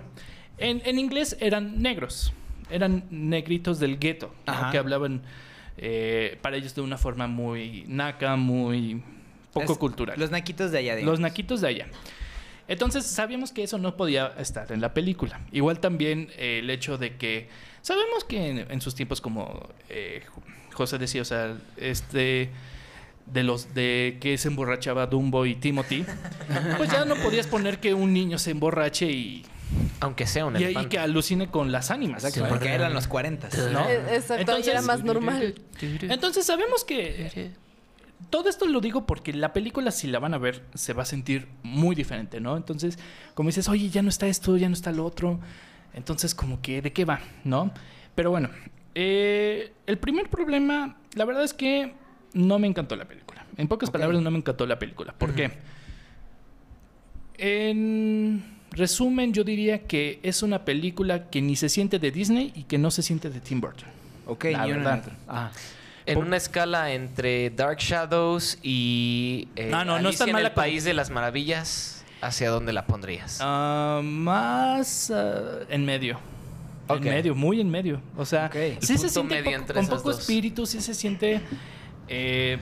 en, 0.61 0.81
en 0.85 0.99
inglés 0.99 1.35
eran 1.39 1.81
negros. 1.81 2.33
Eran 2.69 3.03
negritos 3.09 3.79
del 3.79 3.99
gueto. 3.99 4.33
¿no? 4.47 4.71
Que 4.71 4.77
hablaban 4.77 5.21
eh, 5.77 6.37
para 6.41 6.55
ellos 6.57 6.73
de 6.75 6.81
una 6.81 6.97
forma 6.97 7.27
muy 7.27 7.83
naca, 7.87 8.35
muy 8.35 9.01
poco 9.53 9.73
Es- 9.73 9.77
cultural. 9.77 10.19
Los 10.19 10.31
naquitos 10.31 10.71
de 10.71 10.77
allá, 10.79 10.95
digamos. 10.95 11.13
Los 11.13 11.19
naquitos 11.19 11.61
de 11.61 11.67
allá. 11.67 11.87
Entonces 12.67 13.05
sabíamos 13.05 13.51
que 13.51 13.63
eso 13.63 13.77
no 13.77 13.97
podía 13.97 14.27
estar 14.37 14.71
en 14.71 14.79
la 14.79 14.93
película. 14.93 15.41
Igual 15.51 15.79
también 15.79 16.29
eh, 16.37 16.59
el 16.59 16.69
hecho 16.69 16.97
de 16.97 17.17
que 17.17 17.49
sabemos 17.81 18.23
que 18.23 18.49
en, 18.49 18.71
en 18.71 18.79
sus 18.79 18.95
tiempos 18.95 19.19
como 19.19 19.67
eh, 19.89 20.23
José 20.71 20.97
decía, 20.97 21.21
o 21.23 21.25
sea, 21.25 21.57
este 21.75 22.49
de 23.25 23.43
los 23.43 23.73
de 23.73 24.17
que 24.21 24.37
se 24.37 24.47
emborrachaba 24.47 25.07
Dumbo 25.07 25.45
y 25.45 25.55
Timothy, 25.55 26.05
pues 26.77 26.89
ya 26.91 27.03
no 27.05 27.15
podías 27.15 27.47
poner 27.47 27.79
que 27.79 27.93
un 27.93 28.13
niño 28.13 28.37
se 28.39 28.51
emborrache 28.51 29.11
y, 29.11 29.43
Aunque 29.99 30.27
sea 30.27 30.45
un 30.45 30.55
y, 30.55 30.59
y 30.59 30.63
elefante. 30.63 30.89
que 30.89 30.99
alucine 30.99 31.49
con 31.49 31.71
las 31.71 31.91
ánimas. 31.91 32.23
Exacto, 32.23 32.49
porque 32.49 32.69
eran 32.73 32.93
los 32.93 33.07
40. 33.07 33.49
¿no? 33.71 33.89
Eh, 33.89 34.15
exacto, 34.15 34.59
y 34.59 34.69
era 34.69 34.81
más 34.81 35.03
normal. 35.03 35.55
Entonces 35.81 36.45
sabemos 36.45 36.83
que 36.83 37.51
todo 38.29 38.49
esto 38.49 38.65
lo 38.65 38.81
digo 38.81 39.05
porque 39.05 39.33
la 39.33 39.53
película, 39.53 39.91
si 39.91 40.07
la 40.07 40.19
van 40.19 40.33
a 40.33 40.37
ver, 40.37 40.63
se 40.73 40.93
va 40.93 41.03
a 41.03 41.05
sentir 41.05 41.47
muy 41.63 41.95
diferente, 41.95 42.39
¿no? 42.39 42.57
Entonces, 42.57 42.97
como 43.33 43.49
dices, 43.49 43.67
oye, 43.69 43.89
ya 43.89 44.01
no 44.01 44.09
está 44.09 44.27
esto, 44.27 44.57
ya 44.57 44.69
no 44.69 44.73
está 44.73 44.91
lo 44.91 45.05
otro. 45.05 45.39
Entonces, 45.93 46.35
como 46.35 46.61
que, 46.61 46.81
¿de 46.81 46.93
qué 46.93 47.05
va? 47.05 47.19
¿No? 47.43 47.71
Pero 48.15 48.31
bueno, 48.31 48.49
eh, 48.95 49.73
el 49.87 49.97
primer 49.97 50.29
problema, 50.29 50.97
la 51.15 51.25
verdad 51.25 51.43
es 51.43 51.53
que 51.53 51.93
no 52.33 52.59
me 52.59 52.67
encantó 52.67 52.95
la 52.95 53.05
película. 53.05 53.45
En 53.57 53.67
pocas 53.67 53.89
palabras, 53.91 54.21
no 54.21 54.31
me 54.31 54.37
encantó 54.37 54.65
la 54.65 54.79
película. 54.79 55.13
¿Por 55.13 55.33
qué? 55.33 55.51
En 57.37 58.60
resumen, 58.71 59.33
yo 59.33 59.43
diría 59.43 59.79
que 59.87 60.19
es 60.23 60.43
una 60.43 60.63
película 60.65 61.29
que 61.29 61.41
ni 61.41 61.55
se 61.55 61.69
siente 61.69 61.99
de 61.99 62.11
Disney 62.11 62.51
y 62.55 62.63
que 62.63 62.77
no 62.77 62.89
se 62.91 63.01
siente 63.03 63.29
de 63.29 63.39
Tim 63.39 63.61
Burton. 63.61 63.89
Ok, 64.27 64.45
La 64.51 64.65
ni 64.65 64.71
verdad. 64.73 65.03
Ah. 65.27 65.51
En 66.05 66.17
una 66.17 66.37
escala 66.37 66.93
entre 66.93 67.51
Dark 67.51 67.77
Shadows 67.79 68.57
y 68.63 69.47
eh, 69.55 69.71
Ah, 69.73 69.85
no, 69.85 69.99
no 69.99 70.09
es 70.09 70.17
tan 70.17 70.23
Alicia 70.23 70.25
en 70.27 70.31
mala 70.33 70.47
el 70.49 70.53
País 70.53 70.83
de 70.83 70.93
las 70.93 71.09
Maravillas, 71.11 72.03
¿hacia 72.21 72.49
dónde 72.49 72.73
la 72.73 72.85
pondrías? 72.87 73.37
Ah, 73.41 74.01
más 74.03 75.11
ah, 75.11 75.59
en 75.69 75.85
medio. 75.85 76.19
Ok. 76.87 76.97
En 76.97 77.03
medio, 77.03 77.35
muy 77.35 77.61
en 77.61 77.69
medio. 77.69 78.01
O 78.17 78.25
sea, 78.25 78.49
sí 78.81 78.97
se 78.97 79.09
siente 79.09 79.35
medio 79.35 79.43
poco- 79.51 79.55
entre 79.61 79.75
con 79.75 79.83
esas 79.83 79.95
poco 79.99 80.11
dos. 80.11 80.19
espíritu, 80.21 80.65
sí 80.65 80.81
se 80.81 80.93
siente. 80.93 81.41
eh, 82.07 82.57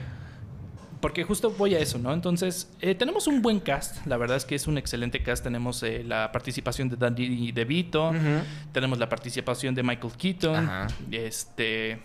porque 1.00 1.24
justo 1.24 1.50
voy 1.50 1.74
a 1.74 1.78
eso, 1.78 1.98
¿no? 1.98 2.12
Entonces, 2.12 2.70
eh, 2.80 2.94
tenemos 2.94 3.26
un 3.26 3.42
buen 3.42 3.60
cast. 3.60 4.06
La 4.06 4.16
verdad 4.16 4.36
es 4.36 4.44
que 4.44 4.54
es 4.54 4.66
un 4.66 4.78
excelente 4.78 5.22
cast. 5.22 5.42
Tenemos 5.42 5.82
eh, 5.82 6.04
la 6.04 6.30
participación 6.32 6.88
de 6.88 6.96
Danny 6.96 7.52
DeVito. 7.52 8.10
Ujú. 8.10 8.42
Tenemos 8.72 8.98
la 8.98 9.08
participación 9.08 9.74
de 9.74 9.82
Michael 9.82 10.12
Keaton. 10.16 10.56
Ajá. 10.56 10.86
Este. 11.10 12.00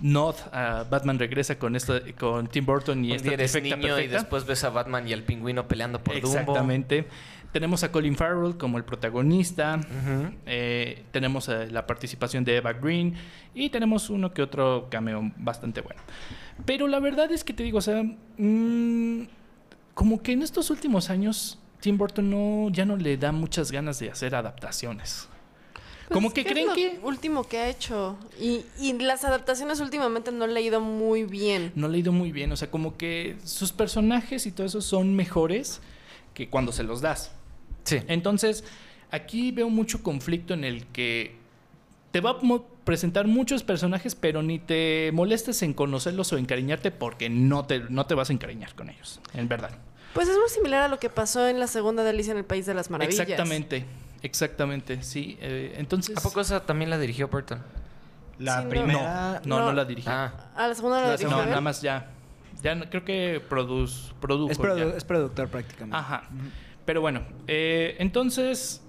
Nod, 0.00 0.34
ah, 0.52 0.84
Batman 0.90 1.18
regresa 1.18 1.58
con 1.58 1.76
esto, 1.76 2.00
con 2.18 2.48
Tim 2.48 2.66
Burton 2.66 3.04
y 3.04 3.10
Un 3.10 3.16
esta 3.16 3.28
día 3.28 3.34
eres 3.34 3.52
trifecta 3.52 3.76
niño 3.76 4.00
y 4.00 4.08
después 4.08 4.44
ves 4.44 4.64
a 4.64 4.70
Batman 4.70 5.06
y 5.08 5.12
al 5.12 5.22
pingüino 5.22 5.68
peleando 5.68 6.02
por 6.02 6.20
Dumbo. 6.20 6.38
Exactamente. 6.38 7.06
Tenemos 7.52 7.84
a 7.84 7.92
Colin 7.92 8.16
Farrell 8.16 8.56
como 8.56 8.78
el 8.78 8.84
protagonista. 8.84 9.80
Eh, 10.44 11.04
tenemos 11.12 11.48
eh, 11.48 11.68
la 11.70 11.86
participación 11.86 12.42
de 12.42 12.56
Eva 12.56 12.72
Green. 12.72 13.14
Y 13.54 13.70
tenemos 13.70 14.10
uno 14.10 14.34
que 14.34 14.42
otro 14.42 14.88
cameo 14.90 15.30
bastante 15.36 15.80
bueno. 15.80 16.00
Pero 16.66 16.88
la 16.88 16.98
verdad 16.98 17.30
es 17.30 17.44
que 17.44 17.52
te 17.52 17.62
digo, 17.62 17.78
o 17.78 17.80
sea, 17.80 18.02
mm, 18.02 19.22
como 19.94 20.20
que 20.20 20.32
en 20.32 20.42
estos 20.42 20.70
últimos 20.70 21.10
años 21.10 21.60
Tim 21.78 21.96
Burton 21.96 22.28
no, 22.28 22.70
ya 22.72 22.84
no 22.84 22.96
le 22.96 23.16
da 23.16 23.30
muchas 23.30 23.70
ganas 23.70 24.00
de 24.00 24.10
hacer 24.10 24.34
adaptaciones. 24.34 25.28
Como 26.08 26.28
Pues, 26.28 26.34
que 26.34 26.44
¿qué 26.44 26.50
creen 26.50 26.68
es 26.70 26.70
lo 26.70 26.74
que... 26.74 27.06
último 27.06 27.44
que 27.44 27.58
ha 27.58 27.68
hecho. 27.68 28.16
Y, 28.40 28.64
y 28.78 28.92
las 28.94 29.24
adaptaciones 29.24 29.80
últimamente 29.80 30.32
no 30.32 30.46
le 30.46 30.58
ha 30.58 30.62
ido 30.62 30.80
muy 30.80 31.24
bien. 31.24 31.72
No 31.74 31.88
le 31.88 31.96
ha 31.96 32.00
ido 32.00 32.12
muy 32.12 32.30
bien. 32.32 32.52
O 32.52 32.56
sea, 32.56 32.70
como 32.70 32.96
que 32.96 33.36
sus 33.44 33.72
personajes 33.72 34.46
y 34.46 34.52
todo 34.52 34.66
eso 34.66 34.80
son 34.80 35.14
mejores 35.16 35.80
que 36.34 36.48
cuando 36.50 36.72
se 36.72 36.82
los 36.82 37.00
das. 37.00 37.30
Sí. 37.84 38.00
Entonces, 38.08 38.64
aquí 39.10 39.50
veo 39.52 39.68
mucho 39.70 40.02
conflicto 40.02 40.54
en 40.54 40.64
el 40.64 40.86
que 40.86 41.36
te 42.10 42.20
va 42.20 42.30
a 42.30 42.38
presentar 42.84 43.26
muchos 43.26 43.62
personajes, 43.62 44.14
pero 44.14 44.42
ni 44.42 44.58
te 44.58 45.10
molestes 45.12 45.62
en 45.62 45.72
conocerlos 45.74 46.32
o 46.32 46.38
encariñarte 46.38 46.90
porque 46.90 47.28
no 47.30 47.64
te, 47.66 47.80
no 47.88 48.06
te 48.06 48.14
vas 48.14 48.30
a 48.30 48.32
encariñar 48.32 48.74
con 48.74 48.88
ellos, 48.90 49.20
en 49.32 49.48
verdad. 49.48 49.70
Pues 50.12 50.28
es 50.28 50.36
muy 50.38 50.48
similar 50.48 50.82
a 50.82 50.88
lo 50.88 50.98
que 51.00 51.08
pasó 51.10 51.48
en 51.48 51.58
la 51.58 51.66
segunda 51.66 52.04
de 52.04 52.10
Alicia 52.10 52.30
en 52.32 52.38
el 52.38 52.44
País 52.44 52.66
de 52.66 52.74
las 52.74 52.88
Maravillas. 52.90 53.20
Exactamente, 53.20 53.84
exactamente, 54.24 55.02
sí. 55.02 55.38
eh, 55.40 55.74
entonces... 55.76 56.16
¿A 56.16 56.20
poco 56.20 56.40
esa 56.40 56.60
también 56.66 56.90
la 56.90 56.98
dirigió 56.98 57.28
Burton? 57.28 57.60
La 58.38 58.62
Sí, 58.62 58.68
primera... 58.68 59.40
No, 59.44 59.58
no, 59.60 59.66
No. 59.66 59.72
la 59.72 59.84
dirigí. 59.84 60.08
Ah, 60.08 60.32
A 60.56 60.66
la 60.68 60.74
segunda 60.74 60.96
no 60.96 61.02
La 61.04 61.10
la 61.12 61.16
dirigió 61.16 61.36
no, 61.36 61.42
él. 61.44 61.48
nada 61.50 61.60
más 61.60 61.80
ya. 61.82 62.10
Ya 62.62 62.74
no- 62.74 62.88
creo 62.90 63.04
que 63.04 63.40
produz, 63.48 64.12
produjo. 64.20 64.50
Es, 64.50 64.58
produ- 64.58 64.90
ya. 64.90 64.96
es 64.96 65.04
productor 65.04 65.48
prácticamente. 65.48 65.96
Ajá. 65.96 66.24
Pero 66.84 67.00
bueno, 67.00 67.22
eh, 67.46 67.96
entonces. 68.00 68.82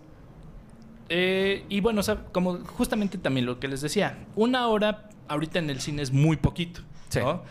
eh, 1.10 1.64
y 1.70 1.82
bueno, 1.82 2.00
o 2.00 2.04
sea, 2.04 2.24
como 2.32 2.58
justamente 2.66 3.18
también 3.18 3.46
lo 3.46 3.60
que 3.60 3.68
les 3.68 3.82
decía, 3.82 4.18
una 4.36 4.68
hora 4.68 5.10
ahorita 5.28 5.60
en 5.60 5.70
el 5.70 5.80
cine 5.82 6.02
es 6.02 6.12
muy 6.12 6.38
poquito. 6.38 6.82
Sí. 7.10 7.20
¿no? 7.20 7.44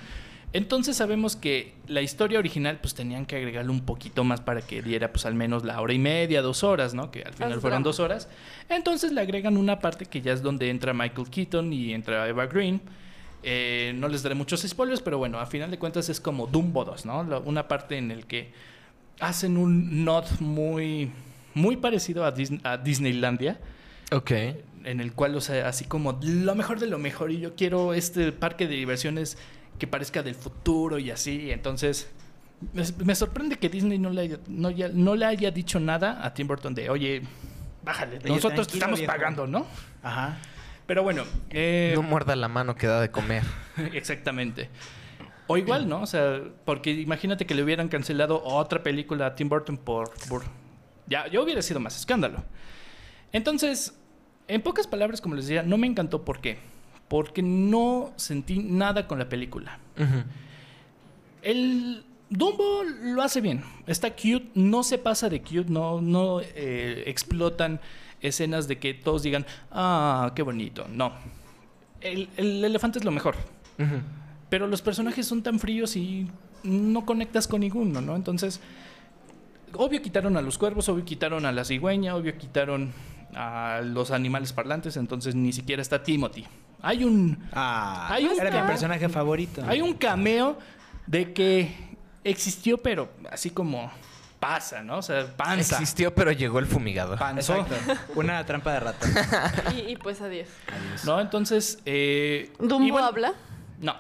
Entonces 0.54 0.96
sabemos 0.96 1.34
que 1.36 1.74
la 1.88 2.00
historia 2.00 2.38
original, 2.38 2.78
pues 2.80 2.94
tenían 2.94 3.26
que 3.26 3.34
agregarle 3.36 3.70
un 3.72 3.80
poquito 3.84 4.22
más 4.24 4.40
para 4.40 4.62
que 4.62 4.80
diera, 4.82 5.12
pues 5.12 5.26
al 5.26 5.34
menos 5.34 5.64
la 5.64 5.80
hora 5.80 5.92
y 5.92 5.98
media, 5.98 6.40
dos 6.42 6.62
horas, 6.64 6.94
¿no? 6.94 7.10
Que 7.10 7.22
al 7.24 7.34
final 7.34 7.60
fueron 7.60 7.82
drama. 7.82 7.84
dos 7.84 7.98
horas. 8.00 8.28
Entonces 8.68 9.10
le 9.12 9.20
agregan 9.20 9.56
una 9.56 9.80
parte 9.80 10.06
que 10.06 10.22
ya 10.22 10.32
es 10.32 10.42
donde 10.42 10.70
entra 10.70 10.94
Michael 10.94 11.28
Keaton 11.28 11.72
y 11.72 11.92
entra 11.92 12.28
Eva 12.28 12.46
Green. 12.46 12.80
Eh, 13.42 13.92
no 13.96 14.06
les 14.08 14.22
daré 14.22 14.36
muchos 14.36 14.62
spoilers, 14.62 15.02
pero 15.02 15.18
bueno, 15.18 15.38
a 15.40 15.46
final 15.46 15.70
de 15.72 15.78
cuentas 15.78 16.08
es 16.08 16.20
como 16.20 16.46
Dumbo 16.46 16.84
2, 16.84 17.04
¿no? 17.04 17.24
La- 17.24 17.40
Una 17.40 17.66
parte 17.68 17.98
en 17.98 18.10
el 18.12 18.24
que 18.24 18.52
hacen 19.20 19.56
un 19.56 20.04
nod 20.04 20.24
muy, 20.38 21.10
muy 21.54 21.76
parecido 21.76 22.24
a, 22.24 22.32
Dis- 22.34 22.60
a 22.62 22.76
Disneylandia, 22.78 23.58
ok. 24.12 24.30
en 24.84 25.00
el 25.00 25.12
cual, 25.14 25.34
o 25.34 25.40
sea, 25.40 25.68
así 25.68 25.84
como 25.84 26.18
lo 26.22 26.54
mejor 26.54 26.78
de 26.78 26.86
lo 26.86 26.98
mejor, 26.98 27.32
y 27.32 27.40
yo 27.40 27.54
quiero 27.56 27.92
este 27.92 28.30
parque 28.32 28.66
de 28.68 28.76
diversiones 28.76 29.36
que 29.78 29.86
parezca 29.86 30.22
del 30.22 30.34
futuro 30.34 30.98
y 30.98 31.10
así. 31.10 31.50
Entonces, 31.50 32.10
me, 32.72 32.84
me 33.04 33.14
sorprende 33.14 33.56
que 33.58 33.68
Disney 33.68 33.98
no 33.98 34.10
le, 34.10 34.20
haya, 34.22 34.38
no, 34.48 34.70
ya- 34.70 34.88
no 34.92 35.14
le 35.16 35.26
haya 35.26 35.50
dicho 35.50 35.80
nada 35.80 36.24
a 36.24 36.32
Tim 36.34 36.46
Burton 36.46 36.74
de, 36.74 36.88
oye, 36.90 37.22
bájale, 37.82 38.18
Oye, 38.18 38.28
nosotros 38.28 38.66
te 38.68 38.74
estamos 38.74 38.98
viejo". 38.98 39.12
pagando, 39.12 39.46
¿no? 39.46 39.66
Ajá. 40.02 40.38
Pero 40.86 41.02
bueno, 41.02 41.24
eh, 41.50 41.92
No 41.94 42.02
muerda 42.02 42.36
la 42.36 42.48
mano 42.48 42.74
que 42.76 42.86
da 42.86 43.00
de 43.00 43.10
comer. 43.10 43.42
Exactamente. 43.94 44.68
O 45.46 45.56
igual, 45.58 45.88
¿no? 45.88 46.00
O 46.02 46.06
sea, 46.06 46.40
porque 46.64 46.90
imagínate 46.92 47.44
que 47.46 47.54
le 47.54 47.62
hubieran 47.62 47.88
cancelado 47.88 48.42
otra 48.44 48.82
película 48.82 49.26
a 49.26 49.34
Tim 49.34 49.48
Burton 49.48 49.76
por... 49.76 50.10
por- 50.28 50.44
ya, 51.06 51.26
ya 51.28 51.40
hubiera 51.40 51.60
sido 51.60 51.80
más 51.80 51.96
escándalo. 51.98 52.42
Entonces, 53.32 53.94
en 54.48 54.62
pocas 54.62 54.86
palabras, 54.86 55.20
como 55.20 55.34
les 55.34 55.46
decía, 55.46 55.62
no 55.62 55.76
me 55.76 55.86
encantó. 55.86 56.24
¿Por 56.24 56.40
qué? 56.40 56.58
Porque 57.08 57.42
no 57.42 58.12
sentí 58.16 58.58
nada 58.58 59.06
con 59.06 59.18
la 59.18 59.28
película. 59.28 59.78
El 61.42 62.04
Dumbo 62.30 62.82
lo 63.02 63.22
hace 63.22 63.40
bien. 63.40 63.62
Está 63.86 64.10
cute, 64.10 64.48
no 64.54 64.82
se 64.82 64.98
pasa 64.98 65.28
de 65.28 65.42
cute, 65.42 65.66
no, 65.68 66.00
no 66.00 66.40
eh, 66.40 67.04
explotan 67.06 67.80
escenas 68.20 68.66
de 68.66 68.78
que 68.78 68.94
todos 68.94 69.22
digan, 69.22 69.46
ah, 69.70 70.32
qué 70.34 70.42
bonito. 70.42 70.86
No. 70.90 71.12
El, 72.00 72.28
el 72.36 72.64
elefante 72.64 72.98
es 72.98 73.04
lo 73.04 73.10
mejor. 73.10 73.36
Pero 74.48 74.66
los 74.66 74.82
personajes 74.82 75.26
son 75.26 75.42
tan 75.42 75.58
fríos 75.58 75.96
y 75.96 76.28
no 76.62 77.04
conectas 77.04 77.46
con 77.46 77.60
ninguno, 77.60 78.00
¿no? 78.00 78.16
Entonces, 78.16 78.60
obvio 79.74 80.00
quitaron 80.00 80.36
a 80.36 80.42
los 80.42 80.58
cuervos, 80.58 80.88
obvio 80.88 81.04
quitaron 81.04 81.44
a 81.46 81.52
la 81.52 81.64
cigüeña, 81.64 82.14
obvio 82.14 82.36
quitaron 82.38 82.92
a 83.34 83.80
los 83.84 84.10
animales 84.10 84.52
parlantes, 84.52 84.96
entonces 84.96 85.34
ni 85.34 85.52
siquiera 85.52 85.82
está 85.82 86.02
Timothy. 86.02 86.44
Hay 86.84 87.02
un, 87.04 87.38
Ah, 87.52 88.08
Hay 88.10 88.26
un 88.26 88.38
era 88.38 88.62
mi 88.62 88.66
personaje 88.68 89.08
favorito. 89.08 89.62
hay 89.66 89.80
un 89.80 89.94
cameo 89.94 90.58
de 91.06 91.32
que 91.32 91.74
existió, 92.22 92.78
pero 92.78 93.08
así 93.30 93.50
como 93.50 93.90
pasa, 94.38 94.82
¿no? 94.82 94.98
O 94.98 95.02
sea, 95.02 95.26
panza. 95.36 95.76
Existió, 95.76 96.14
pero 96.14 96.30
llegó 96.30 96.58
el 96.58 96.66
fumigador. 96.66 97.18
Panzó. 97.18 97.56
Exacto. 97.56 97.94
Una 98.14 98.44
trampa 98.44 98.72
de 98.74 98.80
ratón. 98.80 99.10
Y, 99.74 99.92
y 99.92 99.96
pues 99.96 100.20
adiós. 100.20 100.48
¿No? 101.04 101.20
Entonces, 101.20 101.78
eh, 101.86 102.52
¿Dumbo 102.58 102.92
bueno, 102.92 103.06
habla? 103.06 103.32
No, 103.80 103.96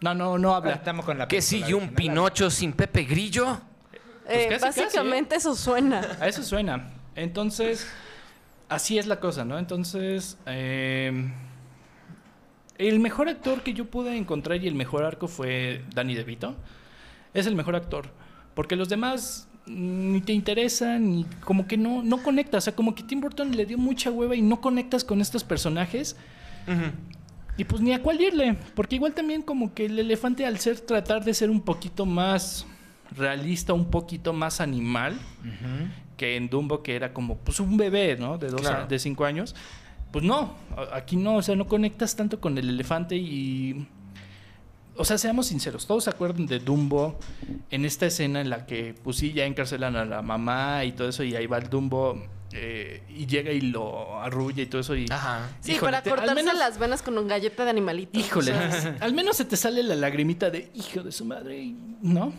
no, 0.00 0.14
no, 0.14 0.38
no 0.38 0.54
habla. 0.54 0.74
Estamos 0.74 1.04
con 1.04 1.18
la 1.18 1.26
¿Qué 1.26 1.42
sigue 1.42 1.74
un. 1.74 1.88
Pinocho 1.90 2.50
sin 2.50 2.72
Pepe 2.72 3.02
Grillo? 3.02 3.60
Eh, 4.28 4.46
casi, 4.50 4.60
casi, 4.66 4.80
básicamente 4.82 5.34
eso 5.36 5.56
suena. 5.56 6.06
A 6.20 6.28
eso 6.28 6.44
suena. 6.44 6.90
Entonces, 7.16 7.88
así 8.68 8.98
es 8.98 9.06
la 9.06 9.18
cosa, 9.18 9.44
¿no? 9.44 9.58
Entonces, 9.58 10.38
eh, 10.46 11.32
el 12.78 13.00
mejor 13.00 13.28
actor 13.28 13.62
que 13.62 13.74
yo 13.74 13.84
pude 13.86 14.16
encontrar 14.16 14.62
y 14.62 14.68
el 14.68 14.74
mejor 14.74 15.04
arco 15.04 15.28
fue 15.28 15.82
Danny 15.94 16.14
DeVito. 16.14 16.54
Es 17.34 17.46
el 17.46 17.54
mejor 17.54 17.76
actor. 17.76 18.06
Porque 18.54 18.76
los 18.76 18.88
demás 18.88 19.48
ni 19.66 20.20
te 20.22 20.32
interesan, 20.32 21.10
ni 21.10 21.24
como 21.44 21.66
que 21.66 21.76
no, 21.76 22.02
no 22.02 22.22
conectas. 22.22 22.62
O 22.62 22.66
sea, 22.66 22.74
como 22.76 22.94
que 22.94 23.02
Tim 23.02 23.20
Burton 23.20 23.54
le 23.56 23.66
dio 23.66 23.76
mucha 23.78 24.10
hueva 24.10 24.34
y 24.34 24.42
no 24.42 24.60
conectas 24.60 25.04
con 25.04 25.20
estos 25.20 25.44
personajes. 25.44 26.16
Y 27.56 27.64
pues 27.64 27.82
ni 27.82 27.92
a 27.92 28.02
cuál 28.02 28.20
irle. 28.20 28.56
Porque 28.74 28.96
igual 28.96 29.12
también 29.14 29.42
como 29.42 29.74
que 29.74 29.86
el 29.86 29.98
elefante 29.98 30.46
al 30.46 30.58
ser 30.58 30.80
tratar 30.80 31.24
de 31.24 31.34
ser 31.34 31.50
un 31.50 31.60
poquito 31.60 32.06
más 32.06 32.66
realista, 33.16 33.72
un 33.72 33.90
poquito 33.90 34.32
más 34.32 34.60
animal 34.60 35.18
que 36.16 36.36
en 36.36 36.48
Dumbo, 36.48 36.82
que 36.82 36.94
era 36.96 37.12
como 37.12 37.36
pues 37.38 37.58
un 37.60 37.76
bebé, 37.76 38.16
¿no? 38.18 38.38
De 38.38 38.48
dos 38.48 38.60
Claro. 38.60 38.84
a- 38.84 38.86
de 38.86 38.98
cinco 38.98 39.24
años. 39.24 39.54
Pues 40.12 40.24
no, 40.24 40.54
aquí 40.92 41.16
no, 41.16 41.36
o 41.36 41.42
sea, 41.42 41.54
no 41.56 41.66
conectas 41.66 42.16
tanto 42.16 42.40
con 42.40 42.56
el 42.58 42.68
elefante 42.68 43.16
y. 43.16 43.86
O 44.96 45.04
sea, 45.04 45.16
seamos 45.16 45.46
sinceros, 45.46 45.86
todos 45.86 46.04
se 46.04 46.10
acuerdan 46.10 46.46
de 46.46 46.58
Dumbo 46.58 47.16
en 47.70 47.84
esta 47.84 48.06
escena 48.06 48.40
en 48.40 48.50
la 48.50 48.66
que, 48.66 48.94
pues 49.04 49.16
sí, 49.18 49.32
ya 49.32 49.44
encarcelan 49.44 49.94
a 49.94 50.04
la 50.04 50.22
mamá 50.22 50.84
y 50.84 50.90
todo 50.92 51.08
eso, 51.10 51.22
y 51.22 51.36
ahí 51.36 51.46
va 51.46 51.58
el 51.58 51.68
Dumbo 51.70 52.20
eh, 52.52 53.04
y 53.08 53.26
llega 53.26 53.52
y 53.52 53.60
lo 53.60 54.18
arrulla 54.20 54.60
y 54.62 54.66
todo 54.66 54.80
eso. 54.80 54.96
Y, 54.96 55.06
Ajá. 55.08 55.50
Sí, 55.60 55.72
Híjole, 55.72 55.92
para 55.92 56.02
te- 56.02 56.10
al 56.10 56.16
cortarse 56.16 56.34
menos- 56.42 56.58
las 56.58 56.78
venas 56.80 57.02
con 57.02 57.16
un 57.16 57.28
galleta 57.28 57.62
de 57.64 57.70
animalito. 57.70 58.18
Híjole, 58.18 58.50
O 58.50 58.54
sea, 58.72 58.96
al 59.00 59.14
menos 59.14 59.36
se 59.36 59.44
te 59.44 59.56
sale 59.56 59.84
la 59.84 59.94
lagrimita 59.94 60.50
de 60.50 60.68
hijo 60.74 61.04
de 61.04 61.12
su 61.12 61.24
madre, 61.24 61.74
¿no? 62.02 62.32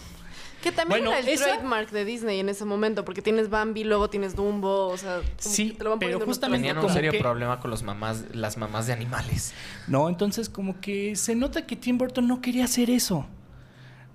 Que 0.62 0.72
también 0.72 1.02
Bueno, 1.06 1.12
era 1.18 1.20
el 1.20 1.28
esa- 1.30 1.46
trademark 1.46 1.90
de 1.92 2.06
Disney 2.06 2.40
en 2.40 2.50
ese 2.50 2.66
momento, 2.66 3.06
porque 3.06 3.22
tienes 3.22 3.50
Bambi, 3.50 3.84
luego 3.84 4.10
tienes 4.10 4.36
Dumbo, 4.36 4.88
o 4.88 4.98
sea, 4.98 5.22
Sí, 5.38 5.72
que 5.72 5.78
te 5.78 5.84
lo 5.84 5.92
van 5.92 6.00
pero 6.00 6.20
justamente 6.20 6.68
Tenían 6.68 6.84
un 6.86 6.92
serio 6.92 7.12
que- 7.12 7.20
problema 7.20 7.60
con 7.60 7.72
los 7.72 7.84
mamás, 7.84 8.24
las 8.34 8.58
mamás 8.58 8.88
de 8.88 8.94
animales. 8.94 9.54
No, 9.88 10.10
entonces 10.10 10.50
como 10.50 10.80
que 10.82 11.16
se 11.16 11.36
nota 11.36 11.66
que 11.66 11.76
Tim 11.76 11.98
Burton 11.98 12.28
no 12.28 12.42
quería 12.42 12.66
hacer 12.66 12.90
eso. 12.90 13.26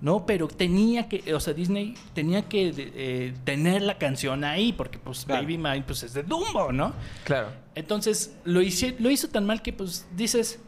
¿no? 0.00 0.26
Pero 0.26 0.48
tenía 0.48 1.08
que, 1.08 1.32
o 1.32 1.40
sea, 1.40 1.54
Disney 1.54 1.94
tenía 2.12 2.42
que 2.42 2.74
eh, 2.76 3.32
tener 3.44 3.80
la 3.80 3.96
canción 3.96 4.44
ahí, 4.44 4.74
porque 4.74 4.98
pues 4.98 5.24
Claro. 5.24 5.40
Baby 5.42 5.56
Mine 5.56 5.82
pues 5.86 6.02
es 6.02 6.12
de 6.12 6.22
Dumbo, 6.22 6.72
¿no? 6.72 6.92
Claro. 7.24 7.48
Entonces 7.74 8.34
lo, 8.44 8.60
hice, 8.60 8.94
lo 8.98 9.08
hizo 9.08 9.28
tan 9.28 9.46
mal 9.46 9.62
que 9.62 9.72
pues 9.72 10.04
dices, 10.14 10.58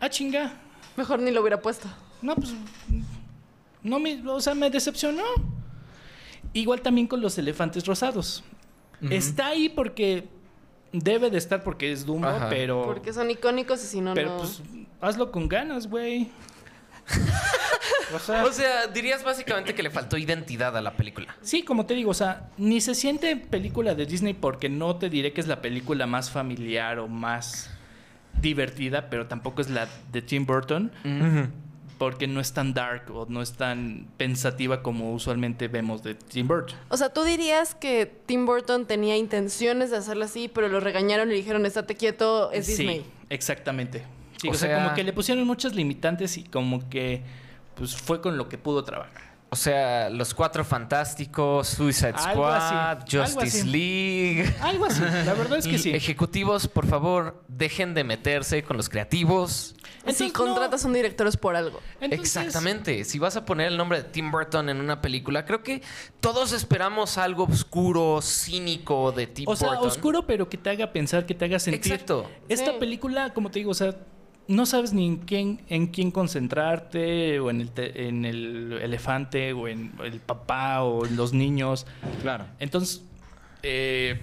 ah, 0.00 0.08
chinga, 0.08 0.54
Mejor 0.96 1.18
ni 1.20 1.30
lo 1.30 1.42
hubiera 1.42 1.60
puesto. 1.60 1.88
no, 2.22 2.36
pues, 2.36 2.54
no 3.86 3.98
me, 3.98 4.22
o 4.28 4.40
sea, 4.40 4.54
me 4.54 4.68
decepcionó. 4.70 5.22
Igual 6.52 6.80
también 6.80 7.06
con 7.06 7.20
los 7.20 7.36
elefantes 7.38 7.86
rosados. 7.86 8.42
Está 9.10 9.48
ahí 9.48 9.68
porque 9.68 10.28
debe 10.92 11.28
de 11.30 11.38
estar 11.38 11.62
porque 11.62 11.92
es 11.92 12.06
Dumbo, 12.06 12.28
Ajá. 12.28 12.48
pero... 12.48 12.82
Porque 12.84 13.12
son 13.12 13.30
icónicos 13.30 13.82
y 13.84 13.86
si 13.86 14.00
no, 14.00 14.14
Pero 14.14 14.30
no. 14.30 14.38
pues 14.38 14.62
hazlo 15.00 15.30
con 15.30 15.48
ganas, 15.48 15.86
güey. 15.86 16.28
o 18.14 18.18
sea, 18.18 18.44
O 18.44 18.52
sea, 18.52 18.86
dirías 18.86 19.22
básicamente 19.22 19.74
que 19.74 19.82
le 19.82 19.90
faltó 19.90 20.16
identidad 20.16 20.76
a 20.76 20.80
la 20.80 20.92
película. 20.96 21.36
sí, 21.42 21.62
como 21.62 21.84
te 21.86 21.94
digo, 21.94 22.10
o 22.10 22.14
sea, 22.14 22.48
ni 22.56 22.80
se 22.80 22.94
siente 22.94 23.36
película 23.36 23.94
de 23.94 24.06
Disney 24.06 24.32
porque 24.34 24.68
no 24.68 24.96
te 24.96 25.10
diré 25.10 25.32
que 25.32 25.40
es 25.40 25.46
la 25.46 25.60
película 25.60 26.06
más 26.06 26.30
familiar 26.30 26.98
o 26.98 27.06
más 27.08 27.70
divertida, 28.40 29.08
pero 29.10 29.26
tampoco 29.26 29.60
es 29.60 29.70
la 29.70 29.88
de 30.10 30.22
Tim 30.22 30.46
Burton 30.46 30.90
porque 31.98 32.26
no 32.26 32.40
es 32.40 32.52
tan 32.52 32.74
dark 32.74 33.10
o 33.14 33.26
no 33.28 33.40
es 33.42 33.52
tan 33.54 34.06
pensativa 34.16 34.82
como 34.82 35.12
usualmente 35.14 35.68
vemos 35.68 36.02
de 36.02 36.14
Tim 36.14 36.46
Burton. 36.48 36.76
O 36.88 36.96
sea, 36.96 37.08
tú 37.10 37.22
dirías 37.22 37.74
que 37.74 38.06
Tim 38.26 38.44
Burton 38.46 38.86
tenía 38.86 39.16
intenciones 39.16 39.90
de 39.90 39.96
hacerlo 39.96 40.24
así, 40.26 40.48
pero 40.48 40.68
lo 40.68 40.80
regañaron 40.80 41.28
y 41.28 41.30
le 41.32 41.36
dijeron, 41.38 41.64
estate 41.66 41.94
quieto, 41.96 42.50
es 42.52 42.66
Disney. 42.66 43.00
Sí, 43.00 43.06
exactamente. 43.30 44.04
Sí, 44.40 44.48
O 44.48 44.50
o, 44.50 44.54
sea, 44.54 44.68
sea- 44.68 44.82
como 44.84 44.94
que 44.94 45.04
le 45.04 45.12
pusieron 45.12 45.46
muchas 45.46 45.74
limitantes 45.74 46.36
y 46.36 46.44
como 46.44 46.88
que 46.90 47.22
pues 47.74 47.96
fue 47.96 48.20
con 48.20 48.36
lo 48.38 48.48
que 48.48 48.58
pudo 48.58 48.84
trabajar. 48.84 49.24
O 49.48 49.56
sea, 49.56 50.10
Los 50.10 50.34
Cuatro 50.34 50.64
Fantásticos, 50.64 51.68
Suicide 51.68 52.14
Algo 52.16 52.46
así, 52.48 52.66
Squad, 52.74 52.88
algo 52.90 53.04
Justice 53.40 53.58
así. 53.60 53.68
League. 53.70 54.54
Algo 54.60 54.84
así, 54.86 55.00
la 55.24 55.34
verdad 55.34 55.58
es 55.58 55.66
que 55.66 55.78
sí. 55.78 55.90
Ejecutivos, 55.94 56.66
por 56.68 56.86
favor, 56.86 57.42
dejen 57.48 57.94
de 57.94 58.02
meterse 58.04 58.62
con 58.64 58.76
los 58.76 58.88
creativos. 58.88 59.76
Si 60.12 60.30
contratas 60.30 60.84
un 60.84 60.92
director 60.92 61.26
es 61.26 61.36
por 61.36 61.56
algo. 61.56 61.80
Entonces, 62.00 62.36
Exactamente. 62.36 63.04
Si 63.04 63.18
vas 63.18 63.36
a 63.36 63.44
poner 63.44 63.68
el 63.68 63.76
nombre 63.76 64.02
de 64.02 64.08
Tim 64.08 64.30
Burton 64.30 64.68
en 64.68 64.80
una 64.80 65.00
película, 65.00 65.44
creo 65.44 65.62
que 65.62 65.82
todos 66.20 66.52
esperamos 66.52 67.18
algo 67.18 67.44
oscuro, 67.44 68.20
cínico 68.22 69.12
de 69.12 69.26
Tim 69.26 69.48
O 69.48 69.56
sea, 69.56 69.68
Burton. 69.70 69.86
oscuro, 69.88 70.26
pero 70.26 70.48
que 70.48 70.56
te 70.58 70.70
haga 70.70 70.92
pensar, 70.92 71.26
que 71.26 71.34
te 71.34 71.44
haga 71.46 71.58
sentir. 71.58 71.92
Exacto. 71.92 72.30
Esta 72.48 72.72
Sí. 72.72 72.76
película, 72.78 73.32
como 73.34 73.50
te 73.50 73.58
digo, 73.60 73.70
o 73.70 73.74
sea, 73.74 73.96
no 74.48 74.64
sabes 74.64 74.92
ni 74.92 75.06
en 75.06 75.16
quién, 75.16 75.62
en 75.68 75.88
quién 75.88 76.10
concentrarte, 76.12 77.40
o 77.40 77.50
en 77.50 77.60
el, 77.60 77.70
te- 77.72 78.06
en 78.08 78.24
el 78.24 78.78
elefante, 78.80 79.52
o 79.52 79.66
en 79.68 79.92
el 80.04 80.20
papá, 80.20 80.82
o 80.84 81.04
en 81.04 81.16
los 81.16 81.32
niños. 81.32 81.86
Claro. 82.22 82.46
Entonces, 82.60 83.02
eh, 83.64 84.20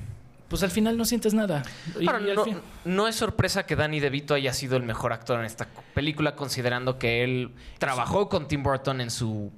pues 0.54 0.62
al 0.62 0.70
final 0.70 0.96
no 1.00 1.04
sientes 1.04 1.34
nada. 1.34 1.64
Y- 2.00 2.06
Ahora, 2.06 2.22
y 2.22 2.30
al 2.30 2.36
no, 2.36 2.44
fin- 2.46 2.62
no 2.86 3.08
es 3.08 3.16
sorpresa 3.16 3.66
que 3.66 3.76
Danny 3.76 4.00
DeVito 4.00 4.36
haya 4.36 4.54
sido 4.54 4.78
el 4.78 4.84
mejor 4.84 5.12
actor 5.12 5.40
en 5.40 5.46
esta 5.46 5.68
película, 5.96 6.36
considerando 6.36 7.00
que 7.00 7.24
él 7.24 7.50
trabajó 7.80 8.30
con 8.30 8.48
Tim 8.48 8.62
Burton 8.62 9.02
en 9.02 9.10
su 9.10 9.52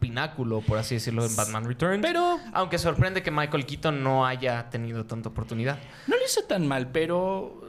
pináculo, 0.00 0.60
por 0.60 0.78
así 0.78 0.96
decirlo, 0.96 1.24
en 1.24 1.36
Batman 1.36 1.66
Returns. 1.66 2.02
Pero 2.02 2.40
Aunque 2.52 2.78
sorprende 2.78 3.22
que 3.22 3.30
Michael 3.30 3.64
Keaton 3.64 4.02
no 4.02 4.26
haya 4.26 4.68
tenido 4.70 5.04
tanta 5.06 5.28
oportunidad. 5.28 5.78
no 6.08 6.16
lo 6.16 6.24
hizo 6.24 6.42
tan 6.42 6.66
mal, 6.66 6.88
pero. 6.88 7.62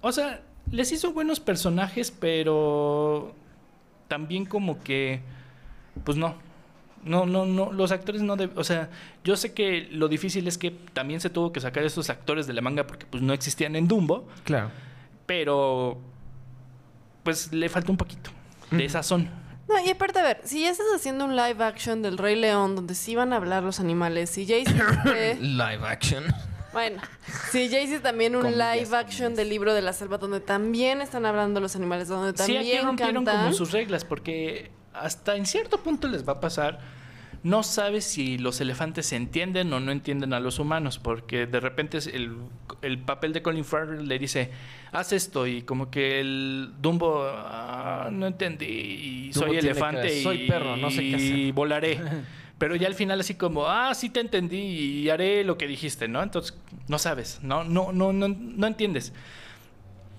O 0.00 0.12
sea, 0.12 0.40
les 0.70 0.92
hizo 0.92 1.12
buenos 1.12 1.40
personajes, 1.40 2.12
pero. 2.12 3.34
También 4.06 4.44
como 4.46 4.80
que. 4.84 5.20
Pues 6.04 6.16
no. 6.16 6.36
No, 7.04 7.26
no, 7.26 7.44
no. 7.46 7.72
Los 7.72 7.92
actores 7.92 8.22
no. 8.22 8.36
deb- 8.36 8.52
o 8.56 8.64
sea, 8.64 8.88
yo 9.24 9.36
sé 9.36 9.52
que 9.52 9.88
lo 9.92 10.08
difícil 10.08 10.46
es 10.48 10.56
que 10.58 10.70
también 10.70 11.20
se 11.20 11.30
tuvo 11.30 11.52
que 11.52 11.60
sacar 11.60 11.84
esos 11.84 12.08
actores 12.10 12.46
de 12.46 12.52
la 12.54 12.60
manga 12.62 12.86
porque 12.86 13.06
pues 13.06 13.22
no 13.22 13.32
existían 13.32 13.76
en 13.76 13.86
Dumbo. 13.88 14.26
Claro. 14.44 14.70
Pero. 15.26 15.98
Pues 17.22 17.52
le 17.52 17.68
falta 17.68 17.90
un 17.90 17.96
poquito 17.96 18.30
de 18.70 18.88
sazón. 18.88 19.30
No, 19.68 19.80
y 19.82 19.88
aparte, 19.88 20.18
a 20.18 20.22
ver, 20.22 20.40
si 20.44 20.60
ya 20.60 20.70
estás 20.70 20.86
haciendo 20.94 21.24
un 21.24 21.36
live 21.36 21.64
action 21.64 22.02
del 22.02 22.18
Rey 22.18 22.36
León 22.36 22.76
donde 22.76 22.94
sí 22.94 23.14
van 23.16 23.32
a 23.32 23.36
hablar 23.36 23.62
los 23.62 23.80
animales, 23.80 24.28
si 24.28 24.44
ya 24.44 24.56
hiciste... 24.58 25.36
Live 25.40 25.80
action. 25.86 26.22
bueno, 26.74 27.00
si 27.50 27.70
ya 27.70 27.80
hiciste 27.80 28.00
también 28.00 28.36
un 28.36 28.42
Comillas, 28.42 28.76
live 28.76 28.94
action 28.96 29.34
del 29.34 29.48
libro 29.48 29.72
de 29.72 29.80
la 29.80 29.94
selva 29.94 30.18
donde 30.18 30.40
también 30.40 31.00
están 31.00 31.24
hablando 31.24 31.60
los 31.60 31.76
animales, 31.76 32.08
donde 32.08 32.32
Sí, 32.32 32.52
también 32.52 32.60
aquí 32.60 32.86
rompieron 32.86 33.24
cantan... 33.24 33.44
como 33.44 33.54
sus 33.54 33.72
reglas 33.72 34.04
porque 34.04 34.70
hasta 34.94 35.36
en 35.36 35.46
cierto 35.46 35.78
punto 35.82 36.08
les 36.08 36.26
va 36.26 36.34
a 36.34 36.40
pasar. 36.40 36.80
No 37.42 37.62
sabes 37.62 38.04
si 38.06 38.38
los 38.38 38.62
elefantes 38.62 39.04
se 39.04 39.16
entienden 39.16 39.70
o 39.74 39.78
no 39.80 39.92
entienden 39.92 40.32
a 40.32 40.40
los 40.40 40.58
humanos, 40.58 40.98
porque 40.98 41.46
de 41.46 41.60
repente 41.60 41.98
el, 42.14 42.38
el 42.80 42.98
papel 42.98 43.34
de 43.34 43.42
Colin 43.42 43.66
Farrell 43.66 44.08
le 44.08 44.18
dice, 44.18 44.50
haz 44.92 45.12
esto, 45.12 45.46
y 45.46 45.60
como 45.60 45.90
que 45.90 46.20
el 46.20 46.70
Dumbo, 46.80 47.22
"Ah, 47.28 48.08
no 48.10 48.26
entendí, 48.26 48.64
y 48.64 49.30
Dumbo 49.32 49.48
soy 49.48 49.58
elefante 49.58 50.08
que- 50.08 50.22
soy 50.22 50.42
y, 50.44 50.48
perro, 50.48 50.78
no 50.78 50.90
sé 50.90 51.00
qué 51.02 51.16
hacer". 51.16 51.36
y 51.38 51.52
volaré. 51.52 52.00
Pero 52.58 52.76
ya 52.76 52.86
al 52.86 52.94
final 52.94 53.20
así 53.20 53.34
como, 53.34 53.66
ah, 53.66 53.92
sí 53.94 54.08
te 54.08 54.20
entendí 54.20 54.56
y 54.56 55.10
haré 55.10 55.44
lo 55.44 55.58
que 55.58 55.66
dijiste, 55.66 56.08
¿no? 56.08 56.22
Entonces, 56.22 56.56
no 56.88 56.98
sabes, 56.98 57.40
no, 57.42 57.62
no, 57.64 57.92
no, 57.92 58.12
no, 58.14 58.28
no 58.28 58.66
entiendes. 58.66 59.12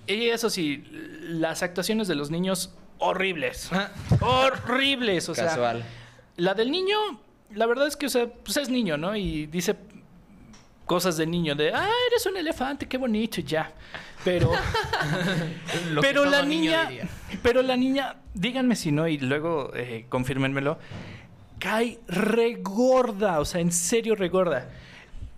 Y 0.05 0.25
eso 0.25 0.51
sí, 0.51 0.83
las 1.23 1.63
actuaciones 1.63 2.07
de 2.07 2.13
los 2.13 2.29
niños 2.29 2.71
horribles. 2.99 3.69
horribles, 4.21 5.29
o 5.29 5.35
sea. 5.35 5.45
Casual. 5.45 5.85
La 6.37 6.53
del 6.53 6.71
niño, 6.71 6.97
la 7.53 7.65
verdad 7.65 7.87
es 7.87 7.95
que, 7.95 8.07
o 8.07 8.09
sea, 8.09 8.27
pues 8.27 8.57
es 8.57 8.69
niño, 8.69 8.97
¿no? 8.97 9.15
Y 9.15 9.45
dice 9.47 9.75
cosas 10.85 11.17
de 11.17 11.25
niño, 11.25 11.55
de, 11.55 11.73
ah, 11.73 11.89
eres 12.07 12.25
un 12.25 12.37
elefante, 12.37 12.87
qué 12.87 12.97
bonito, 12.97 13.41
y 13.41 13.43
ya. 13.43 13.71
Pero, 14.23 14.51
Lo 15.91 16.01
que 16.01 16.07
pero 16.07 16.25
la 16.25 16.43
niña, 16.43 16.89
pero 17.43 17.61
la 17.61 17.75
niña, 17.75 18.17
díganme 18.33 18.75
si 18.75 18.91
no, 18.91 19.07
y 19.07 19.17
luego 19.17 19.71
eh, 19.75 20.05
confírmenmelo, 20.09 20.77
cae 21.59 21.99
regorda, 22.07 23.39
o 23.39 23.45
sea, 23.45 23.61
en 23.61 23.71
serio 23.71 24.15
regorda. 24.15 24.69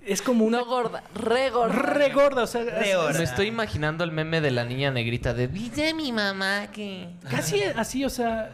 Es 0.07 0.21
como 0.21 0.45
una... 0.45 0.59
No 0.59 0.65
gorda, 0.65 1.03
re 1.13 1.49
gorda. 1.49 1.73
Regorda, 1.75 2.43
o 2.43 2.47
sea, 2.47 2.63
Re 2.63 2.95
gorda. 2.95 3.17
Me 3.17 3.23
estoy 3.25 3.47
imaginando 3.47 4.03
el 4.03 4.11
meme 4.11 4.39
de 4.41 4.51
la 4.51 4.63
niña 4.63 4.89
negrita 4.89 5.33
de 5.33 5.47
dice 5.49 5.93
mi 5.93 6.11
mamá 6.13 6.67
que. 6.71 7.09
Casi 7.29 7.61
así, 7.63 8.05
o 8.05 8.09
sea, 8.09 8.51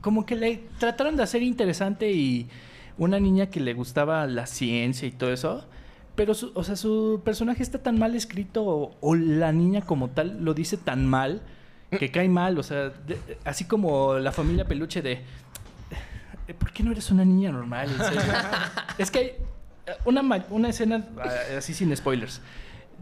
como 0.00 0.24
que 0.24 0.36
le 0.36 0.62
trataron 0.78 1.16
de 1.16 1.24
hacer 1.24 1.42
interesante 1.42 2.12
y 2.12 2.48
una 2.98 3.18
niña 3.18 3.46
que 3.46 3.58
le 3.60 3.74
gustaba 3.74 4.26
la 4.26 4.46
ciencia 4.46 5.08
y 5.08 5.10
todo 5.10 5.32
eso. 5.32 5.66
Pero, 6.14 6.32
su, 6.34 6.52
o 6.54 6.62
sea, 6.64 6.76
su 6.76 7.20
personaje 7.24 7.62
está 7.62 7.78
tan 7.82 7.98
mal 7.98 8.14
escrito 8.14 8.64
o, 8.64 8.96
o 9.00 9.14
la 9.16 9.52
niña 9.52 9.82
como 9.82 10.08
tal 10.08 10.42
lo 10.44 10.54
dice 10.54 10.76
tan 10.76 11.04
mal 11.06 11.42
que 11.90 12.10
cae 12.12 12.28
mal. 12.28 12.58
O 12.58 12.62
sea, 12.62 12.90
de- 12.90 13.18
así 13.44 13.64
como 13.64 14.14
la 14.18 14.30
familia 14.32 14.64
peluche 14.66 15.02
de... 15.02 15.12
"Eh, 16.48 16.54
¿Por 16.54 16.72
qué 16.72 16.82
no 16.84 16.92
eres 16.92 17.10
una 17.10 17.24
niña 17.24 17.50
normal? 17.50 17.90
En 17.90 17.98
serio?". 17.98 18.20
es 18.98 19.10
que 19.10 19.18
hay 19.18 19.32
una, 20.04 20.22
una 20.50 20.68
escena, 20.68 21.04
ah, 21.22 21.56
así 21.58 21.74
sin 21.74 21.94
spoilers. 21.96 22.40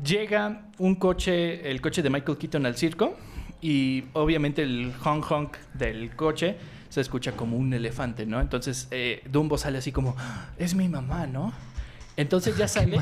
Llega 0.05 0.67
un 0.79 0.97
coche, 0.97 1.71
el 1.71 1.81
coche 1.81 2.03
de 2.03 2.11
Michael 2.11 2.37
Keaton 2.39 2.67
al 2.67 2.77
circo 2.77 3.17
y 3.61 4.05
obviamente 4.13 4.63
el 4.63 4.93
honk 5.05 5.31
honk 5.31 5.57
del 5.75 6.15
coche 6.17 6.57
se 6.89 7.01
escucha 7.01 7.33
como 7.33 7.57
un 7.57 7.73
elefante, 7.73 8.27
¿no? 8.27 8.41
Entonces 8.41 8.89
eh, 8.91 9.23
Dumbo 9.31 9.57
sale 9.59 9.79
así 9.79 9.93
como, 9.93 10.15
"Ah, 10.19 10.49
es 10.59 10.75
mi 10.75 10.89
mamá, 10.89 11.27
¿no? 11.27 11.53
Entonces 12.17 12.57
ya 12.57 12.69
sale... 12.69 12.99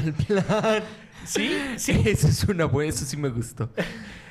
Sí, 1.25 1.57
sí. 1.77 2.03
Eso 2.05 2.29
es 2.29 2.45
una 2.45 2.65
buena, 2.67 2.91
eso 2.91 3.05
sí 3.05 3.17
me 3.17 3.29
gustó. 3.29 3.71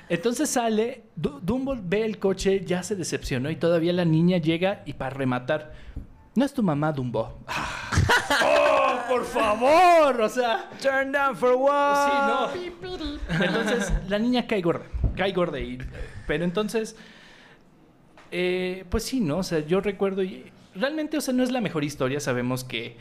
Entonces 0.10 0.49
sale, 0.49 1.04
Du- 1.16 1.39
Dumbo 1.41 1.78
ve 1.82 2.04
el 2.06 2.18
coche, 2.20 2.64
ya 2.66 2.84
se 2.84 2.95
decepcionó 2.95 3.49
y 3.49 3.56
todavía 3.56 3.93
la 3.93 4.04
niña 4.06 4.38
llega 4.38 4.84
y 4.86 4.93
para 4.93 5.12
rematar, 5.12 5.74
no 6.36 6.43
es 6.45 6.54
tu 6.54 6.64
mamá, 6.64 6.91
Dumbo. 6.91 7.39
¡Oh, 7.47 7.52
por 9.12 9.26
favor! 9.26 10.22
O 10.22 10.30
sea, 10.30 10.70
Turn 10.82 11.12
down 11.12 11.36
for 11.36 11.55
what? 11.55 12.51
sí, 12.53 12.72
no. 12.82 13.43
Entonces 13.43 13.91
la 14.07 14.20
niña 14.20 14.47
cae 14.47 14.62
gorda, 14.62 14.86
cae 15.16 15.32
gorda. 15.34 15.59
Y, 15.59 15.78
pero 16.28 16.43
entonces, 16.43 16.95
eh, 18.32 18.86
pues 18.89 19.03
sí, 19.03 19.20
¿no? 19.20 19.39
O 19.39 19.43
sea, 19.43 19.59
yo 19.59 19.82
recuerdo 19.82 20.24
y 20.24 20.51
realmente, 20.76 21.18
o 21.18 21.22
sea, 21.22 21.34
no 21.34 21.43
es 21.43 21.51
la 21.51 21.62
mejor 21.62 21.84
historia. 21.84 22.20
Sabemos 22.20 22.64
que, 22.64 22.95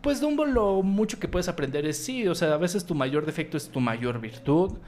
pues 0.00 0.20
Dumbo 0.20 0.46
lo 0.46 0.82
mucho 0.82 1.18
que 1.18 1.28
puedes 1.28 1.48
aprender 1.48 1.86
es 1.86 2.02
sí, 2.02 2.26
o 2.26 2.34
sea, 2.34 2.54
a 2.54 2.56
veces 2.56 2.86
tu 2.86 2.94
mayor 2.94 3.26
defecto 3.26 3.56
es 3.56 3.68
tu 3.68 3.80
mayor 3.80 4.20
virtud. 4.20 4.78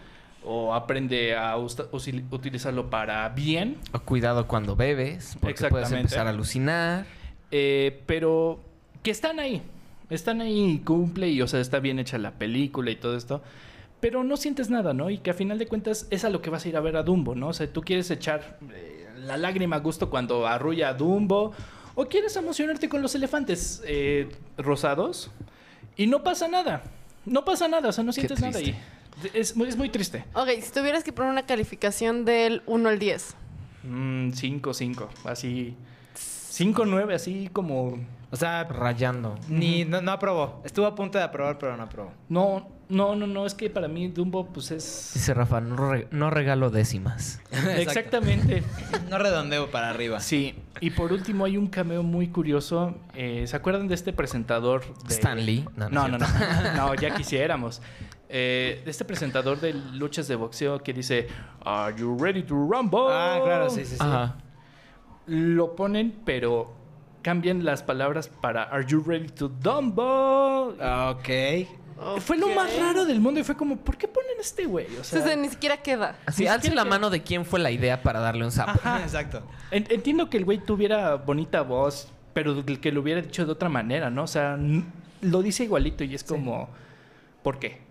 O 0.44 0.74
aprende 0.74 1.36
a 1.36 1.56
utilizarlo 1.56 2.90
para 2.90 3.28
bien. 3.28 3.76
O 3.92 4.00
cuidado 4.00 4.48
cuando 4.48 4.74
bebes, 4.74 5.36
porque 5.40 5.68
puedes 5.68 5.92
empezar 5.92 6.26
a 6.26 6.30
alucinar. 6.30 7.06
Eh, 7.52 8.02
pero 8.06 8.58
que 9.04 9.12
están 9.12 9.38
ahí. 9.38 9.62
Están 10.12 10.40
ahí 10.40 10.72
y 10.72 10.78
cumple 10.80 11.30
y, 11.30 11.40
o 11.42 11.46
sea, 11.48 11.60
está 11.60 11.80
bien 11.80 11.98
hecha 11.98 12.18
la 12.18 12.32
película 12.32 12.90
y 12.90 12.96
todo 12.96 13.16
esto. 13.16 13.42
Pero 14.00 14.24
no 14.24 14.36
sientes 14.36 14.68
nada, 14.68 14.92
¿no? 14.94 15.10
Y 15.10 15.18
que 15.18 15.30
a 15.30 15.34
final 15.34 15.58
de 15.58 15.66
cuentas 15.66 16.06
es 16.10 16.24
a 16.24 16.30
lo 16.30 16.42
que 16.42 16.50
vas 16.50 16.64
a 16.64 16.68
ir 16.68 16.76
a 16.76 16.80
ver 16.80 16.96
a 16.96 17.02
Dumbo, 17.02 17.34
¿no? 17.34 17.48
O 17.48 17.52
sea, 17.52 17.72
tú 17.72 17.82
quieres 17.82 18.10
echar 18.10 18.58
eh, 18.74 19.06
la 19.18 19.36
lágrima 19.36 19.76
a 19.76 19.78
gusto 19.78 20.10
cuando 20.10 20.46
arrulla 20.46 20.88
a 20.90 20.94
Dumbo 20.94 21.52
O 21.94 22.06
quieres 22.06 22.34
emocionarte 22.36 22.88
con 22.88 23.00
los 23.00 23.14
elefantes 23.14 23.82
eh, 23.86 24.28
rosados 24.58 25.30
y 25.96 26.06
no 26.08 26.22
pasa 26.22 26.48
nada. 26.48 26.82
No 27.24 27.44
pasa 27.44 27.68
nada, 27.68 27.88
o 27.90 27.92
sea, 27.92 28.02
no 28.02 28.12
sientes 28.12 28.40
nada 28.40 28.58
ahí. 28.58 28.74
Es, 29.34 29.54
muy- 29.56 29.68
es 29.68 29.76
muy 29.76 29.88
triste. 29.90 30.24
Ok, 30.34 30.48
si 30.62 30.72
tuvieras 30.72 31.04
que 31.04 31.12
poner 31.12 31.30
una 31.30 31.46
calificación 31.46 32.24
del 32.24 32.62
1 32.66 32.88
al 32.88 32.98
10. 32.98 33.34
5, 34.34 34.74
5, 34.74 35.08
así. 35.24 35.74
5, 36.52 36.84
9, 36.84 37.14
así 37.14 37.48
como... 37.50 37.98
O 38.30 38.36
sea, 38.36 38.64
Rayando. 38.64 39.36
ni, 39.48 39.84
no, 39.86 40.00
no 40.02 40.12
aprobó. 40.12 40.60
Estuvo 40.64 40.84
a 40.86 40.94
punto 40.94 41.16
de 41.16 41.24
aprobar, 41.24 41.58
pero 41.58 41.74
no 41.78 41.82
aprobó. 41.82 42.12
No, 42.28 42.68
no, 42.90 43.14
no, 43.16 43.26
no, 43.26 43.46
es 43.46 43.54
que 43.54 43.70
para 43.70 43.88
mí 43.88 44.08
Dumbo 44.08 44.46
pues 44.46 44.70
es... 44.70 45.12
Dice 45.14 45.32
Rafa, 45.32 45.62
no, 45.62 45.76
re- 45.90 46.08
no 46.10 46.28
regalo 46.28 46.68
décimas. 46.70 47.40
Exactamente. 47.78 48.62
No 49.08 49.18
redondeo 49.18 49.70
para 49.70 49.90
arriba. 49.90 50.20
Sí, 50.20 50.54
y 50.80 50.88
por 50.90 51.12
último 51.12 51.44
hay 51.44 51.58
un 51.58 51.66
cameo 51.66 52.02
muy 52.02 52.28
curioso. 52.28 52.94
Eh, 53.14 53.44
¿Se 53.46 53.54
acuerdan 53.56 53.86
de 53.88 53.94
este 53.94 54.14
presentador? 54.14 54.82
De... 55.06 55.14
Stan 55.14 55.44
Lee. 55.44 55.66
No, 55.76 55.90
No, 55.90 56.08
no, 56.08 56.16
no, 56.16 56.26
no, 56.26 56.74
no, 56.76 56.94
ya 56.94 57.14
quisiéramos. 57.14 57.82
Eh, 58.30 58.80
de 58.84 58.90
este 58.90 59.04
presentador 59.04 59.60
de 59.60 59.74
luchas 59.74 60.28
de 60.28 60.36
boxeo 60.36 60.82
que 60.82 60.94
dice, 60.94 61.28
Are 61.62 61.94
you 61.94 62.16
ready 62.18 62.42
to 62.42 62.54
rumble? 62.54 63.00
Ah, 63.10 63.38
claro, 63.44 63.68
sí, 63.68 63.84
sí, 63.84 63.96
sí. 63.96 63.98
Ajá. 64.00 64.36
Lo 65.26 65.76
ponen, 65.76 66.14
pero 66.24 66.72
cambian 67.22 67.64
las 67.64 67.82
palabras 67.82 68.28
para 68.28 68.64
Are 68.64 68.84
you 68.86 69.02
ready 69.06 69.28
to 69.28 69.48
Dumbo? 69.48 70.74
Ok. 71.10 71.28
Fue 72.20 72.36
lo 72.36 72.48
más 72.48 72.76
raro 72.80 73.04
del 73.04 73.20
mundo 73.20 73.38
y 73.38 73.44
fue 73.44 73.54
como, 73.56 73.76
¿por 73.76 73.96
qué 73.96 74.08
ponen 74.08 74.32
este 74.40 74.66
güey? 74.66 74.86
O 75.00 75.04
sea, 75.04 75.36
ni 75.36 75.48
siquiera 75.48 75.76
queda. 75.76 76.16
Así, 76.26 76.48
alce 76.48 76.74
la 76.74 76.84
mano 76.84 77.10
de 77.10 77.22
quién 77.22 77.44
fue 77.44 77.60
la 77.60 77.70
idea 77.70 78.02
para 78.02 78.18
darle 78.18 78.44
un 78.44 78.50
sapo. 78.50 78.72
Ajá. 78.72 79.00
Exacto. 79.02 79.42
En- 79.70 79.86
Entiendo 79.88 80.28
que 80.28 80.38
el 80.38 80.44
güey 80.44 80.58
tuviera 80.58 81.14
bonita 81.14 81.62
voz, 81.62 82.08
pero 82.34 82.64
que 82.64 82.90
lo 82.90 83.02
hubiera 83.02 83.20
dicho 83.22 83.46
de 83.46 83.52
otra 83.52 83.68
manera, 83.68 84.10
¿no? 84.10 84.24
O 84.24 84.26
sea, 84.26 84.54
n- 84.54 84.84
lo 85.20 85.42
dice 85.42 85.62
igualito 85.62 86.02
y 86.02 86.12
es 86.16 86.24
como, 86.24 86.68
¿por 87.44 87.60
qué? 87.60 87.82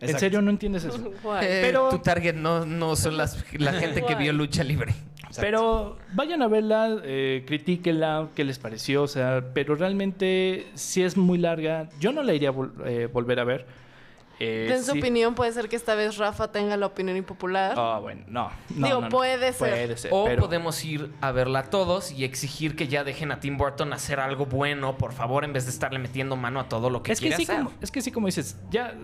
¿En 0.00 0.18
serio 0.18 0.40
no 0.42 0.50
entiendes 0.50 0.84
eso? 0.84 1.12
Eh, 1.42 1.60
Pero- 1.62 1.88
tu 1.90 1.98
target 1.98 2.34
no, 2.34 2.64
no 2.66 2.94
son 2.96 3.16
las, 3.16 3.44
la 3.54 3.72
gente 3.80 4.02
que 4.02 4.14
vio 4.14 4.32
lucha 4.32 4.62
libre. 4.64 4.94
Pero 5.40 5.98
vayan 6.14 6.40
a 6.42 6.48
verla, 6.48 6.98
eh, 7.04 7.44
critíquenla, 7.46 8.28
qué 8.34 8.44
les 8.44 8.58
pareció, 8.58 9.02
o 9.02 9.08
sea, 9.08 9.44
pero 9.52 9.74
realmente 9.74 10.66
sí 10.74 11.02
es 11.02 11.16
muy 11.16 11.36
larga. 11.38 11.88
Yo 12.00 12.12
no 12.12 12.22
la 12.22 12.32
iría 12.34 12.48
a 12.48 12.52
vol- 12.52 12.72
eh, 12.86 13.06
volver 13.12 13.38
a 13.40 13.44
ver. 13.44 13.66
Eh, 14.40 14.68
en 14.72 14.84
su 14.84 14.92
sí- 14.92 14.98
opinión, 15.00 15.34
puede 15.34 15.52
ser 15.52 15.68
que 15.68 15.74
esta 15.76 15.94
vez 15.96 16.16
Rafa 16.16 16.52
tenga 16.52 16.76
la 16.76 16.86
opinión 16.86 17.16
impopular. 17.16 17.74
Ah, 17.76 17.98
bueno, 18.00 18.22
no. 18.28 18.50
no, 18.76 18.86
Digo, 18.86 19.00
no, 19.00 19.06
no. 19.06 19.08
puede 19.08 19.52
ser. 19.52 19.70
Puede 19.70 19.96
ser, 19.96 20.10
O 20.12 20.24
pero- 20.26 20.42
podemos 20.42 20.84
ir 20.84 21.10
a 21.20 21.32
verla 21.32 21.64
todos 21.70 22.12
y 22.12 22.22
exigir 22.24 22.76
que 22.76 22.86
ya 22.86 23.02
dejen 23.02 23.32
a 23.32 23.40
Tim 23.40 23.56
Burton 23.58 23.92
hacer 23.92 24.20
algo 24.20 24.46
bueno, 24.46 24.96
por 24.96 25.12
favor, 25.12 25.44
en 25.44 25.52
vez 25.52 25.64
de 25.64 25.72
estarle 25.72 25.98
metiendo 25.98 26.36
mano 26.36 26.60
a 26.60 26.68
todo 26.68 26.88
lo 26.88 27.02
que 27.02 27.12
es 27.12 27.20
que, 27.20 27.32
sí, 27.32 27.42
hacer. 27.42 27.56
como, 27.58 27.72
es 27.80 27.90
que 27.90 28.00
sí, 28.00 28.12
como 28.12 28.26
dices, 28.26 28.56
ya 28.70 28.94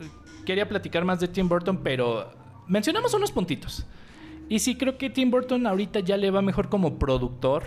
quería 0.47 0.69
platicar 0.69 1.05
más 1.05 1.19
de 1.19 1.27
Tim 1.29 1.49
Burton, 1.49 1.79
pero 1.83 2.31
mencionamos 2.69 3.13
unos 3.15 3.33
puntitos. 3.33 3.87
Y 4.49 4.59
sí 4.61 4.77
creo 4.77 4.99
que 4.99 5.11
Tim 5.11 5.31
Burton 5.31 5.67
ahorita 5.67 6.01
ya 6.01 6.17
le 6.17 6.31
va 6.31 6.43
mejor 6.43 6.69
como 6.69 6.99
productor 6.99 7.65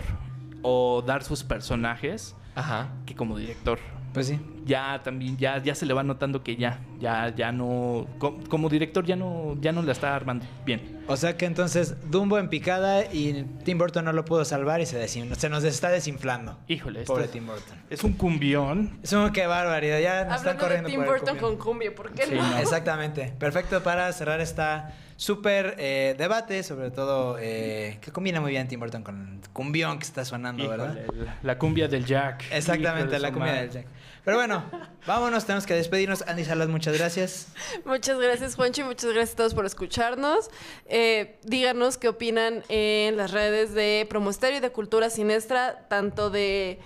o 0.62 1.02
dar 1.04 1.22
sus 1.24 1.42
personajes 1.44 2.34
Ajá. 2.54 2.88
que 3.04 3.14
como 3.14 3.36
director. 3.36 3.78
Pues 4.14 4.28
sí. 4.28 4.40
Ya 4.68 5.00
también, 5.02 5.36
ya, 5.38 5.62
ya 5.62 5.74
se 5.74 5.86
le 5.86 5.94
va 5.94 6.02
notando 6.02 6.42
que 6.44 6.54
ya, 6.56 6.78
ya, 7.00 7.34
ya 7.34 7.50
no, 7.52 8.06
co- 8.18 8.38
como 8.50 8.68
director 8.68 9.04
ya 9.06 9.16
no, 9.16 9.56
ya 9.60 9.72
no 9.72 9.82
la 9.82 9.92
está 9.92 10.14
armando 10.14 10.44
bien. 10.66 10.98
O 11.08 11.16
sea 11.16 11.38
que 11.38 11.46
entonces 11.46 11.94
Dumbo 12.10 12.38
en 12.38 12.48
picada 12.50 13.04
y 13.10 13.44
Tim 13.64 13.78
Burton 13.78 14.04
no 14.04 14.12
lo 14.12 14.26
pudo 14.26 14.44
salvar 14.44 14.80
y 14.82 14.86
se, 14.86 15.02
desin- 15.02 15.34
se 15.34 15.48
nos 15.48 15.64
está 15.64 15.88
desinflando. 15.88 16.58
Híjole, 16.68 17.04
Pobre 17.04 17.24
es, 17.24 17.30
Tim 17.30 17.46
Burton. 17.46 17.78
es 17.88 18.04
un 18.04 18.12
cumbión. 18.12 18.98
Es 19.02 19.12
un 19.14 19.32
qué 19.32 19.46
barbaridad. 19.46 19.98
Ya 20.00 20.24
nos 20.24 20.36
están 20.36 20.38
Hablando 20.38 20.52
de 20.52 20.58
corriendo 20.68 20.88
Tim 20.90 20.96
por 20.98 21.04
el 21.14 21.20
Burton 21.22 21.38
con 21.38 21.56
cumbia, 21.56 21.94
¿por 21.94 22.12
qué 22.12 22.26
Sí, 22.26 22.34
no? 22.34 22.42
¿no? 22.50 22.58
Exactamente. 22.60 23.32
Perfecto 23.38 23.82
para 23.82 24.12
cerrar 24.12 24.40
esta 24.42 24.94
súper 25.16 25.74
eh, 25.78 26.14
debate, 26.18 26.62
sobre 26.62 26.90
todo 26.90 27.36
que 27.36 27.98
combina 28.12 28.40
muy 28.42 28.50
bien 28.50 28.68
Tim 28.68 28.78
Burton 28.78 29.02
con 29.02 29.40
el 29.42 29.48
cumbión 29.52 29.98
que 29.98 30.04
está 30.04 30.24
sonando, 30.26 30.68
¿verdad? 30.68 30.96
La, 31.16 31.38
la 31.42 31.58
cumbia 31.58 31.88
del 31.88 32.04
Jack. 32.04 32.44
Exactamente, 32.52 33.12
de 33.12 33.18
la 33.18 33.32
cumbia 33.32 33.54
del 33.54 33.70
Jack. 33.70 33.86
Pero 34.28 34.36
bueno, 34.36 34.62
vámonos, 35.06 35.46
tenemos 35.46 35.64
que 35.64 35.72
despedirnos. 35.72 36.22
Andy 36.28 36.44
Salas, 36.44 36.68
muchas 36.68 36.98
gracias. 36.98 37.46
Muchas 37.86 38.18
gracias, 38.18 38.56
Juancho, 38.56 38.82
y 38.82 38.84
muchas 38.84 39.10
gracias 39.14 39.32
a 39.32 39.36
todos 39.36 39.54
por 39.54 39.64
escucharnos. 39.64 40.50
Eh, 40.84 41.38
díganos 41.44 41.96
qué 41.96 42.08
opinan 42.08 42.62
en 42.68 43.16
las 43.16 43.30
redes 43.30 43.72
de 43.72 44.06
Promosterio 44.10 44.58
y 44.58 44.60
de 44.60 44.70
Cultura 44.70 45.08
Sinestra, 45.08 45.86
tanto 45.88 46.28
de 46.28 46.78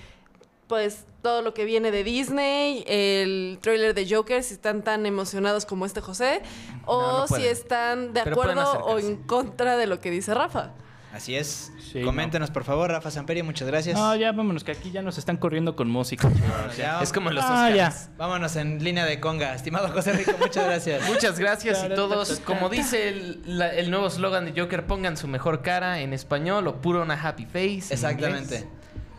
pues 0.69 1.05
todo 1.21 1.43
lo 1.43 1.53
que 1.53 1.65
viene 1.65 1.91
de 1.91 2.05
Disney, 2.05 2.85
el 2.87 3.59
tráiler 3.61 3.95
de 3.95 4.09
Joker, 4.09 4.45
si 4.45 4.55
están 4.55 4.83
tan 4.83 5.05
emocionados 5.05 5.67
como 5.67 5.85
este 5.85 6.01
José, 6.01 6.43
o 6.85 7.03
No, 7.03 7.19
no 7.19 7.27
si 7.27 7.45
están 7.45 8.13
de 8.13 8.21
acuerdo 8.21 8.85
o 8.85 9.01
en 9.01 9.17
contra 9.17 9.77
de 9.77 9.89
lo 9.89 9.99
que 9.99 10.13
dice 10.13 10.33
Rafa. 10.33 10.75
Así 11.13 11.37
es. 11.37 11.71
Sí, 11.93 12.01
Coméntenos, 12.03 12.51
por 12.51 12.65
favor, 12.65 12.91
Rafa 12.91 13.11
Samperio, 13.11 13.45
muchas 13.45 13.69
gracias. 13.69 13.99
No, 13.99 14.17
ya 14.17 14.33
vámonos, 14.33 14.65
que 14.65 14.73
aquí 14.73 14.91
ya 14.91 15.03
nos 15.03 15.19
están 15.19 15.37
corriendo 15.37 15.77
con 15.77 15.91
música. 15.91 16.29
Vámonos, 16.29 16.77
ya. 16.77 17.03
Es 17.03 17.13
como 17.13 17.29
en 17.29 17.35
los 17.35 17.45
Ah, 17.47 17.71
ya. 17.71 17.93
Vámonos 18.17 18.57
en 18.57 18.83
línea 18.83 19.05
de 19.05 19.21
conga. 19.21 19.55
Estimado 19.55 19.89
José 19.89 20.13
Rico, 20.15 20.33
muchas 20.39 20.65
gracias. 20.65 21.07
Muchas 21.09 21.39
gracias 21.39 21.85
y 21.85 21.95
todos, 21.95 22.41
como 22.47 22.71
dice 22.71 23.09
el, 23.11 23.43
la- 23.59 23.75
el 23.75 23.91
nuevo 23.91 24.09
slogan 24.09 24.47
de 24.53 24.59
Joker, 24.59 24.87
pongan 24.87 25.17
su 25.19 25.29
mejor 25.29 25.61
cara 25.61 26.01
en 26.01 26.13
español 26.15 26.67
o 26.67 26.81
puro 26.81 27.03
una 27.03 27.15
happy 27.23 27.45
face. 27.45 27.73
en 27.89 27.93
Exactamente. 27.93 28.67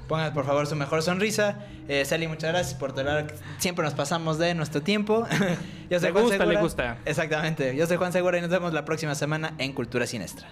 Pongan 0.07 0.33
por 0.33 0.45
favor 0.45 0.65
su 0.67 0.75
mejor 0.75 1.01
sonrisa. 1.03 1.59
Eh, 1.87 2.03
Sally, 2.05 2.27
muchas 2.27 2.51
gracias 2.51 2.73
por 2.77 2.93
tolerar. 2.93 3.27
Siempre 3.59 3.85
nos 3.85 3.93
pasamos 3.93 4.37
de 4.39 4.55
nuestro 4.55 4.81
tiempo. 4.81 5.27
Yo 5.91 5.99
soy 5.99 6.07
Le 6.07 6.11
Juan 6.11 6.23
gusta, 6.23 6.37
Segura. 6.39 6.57
le 6.57 6.61
gusta. 6.61 6.97
Exactamente. 7.05 7.75
Yo 7.75 7.85
soy 7.87 7.97
Juan 7.97 8.11
Segura 8.11 8.37
y 8.39 8.41
nos 8.41 8.49
vemos 8.49 8.73
la 8.73 8.83
próxima 8.83 9.13
semana 9.15 9.53
en 9.59 9.73
Cultura 9.73 10.07
Sinestra. 10.07 10.49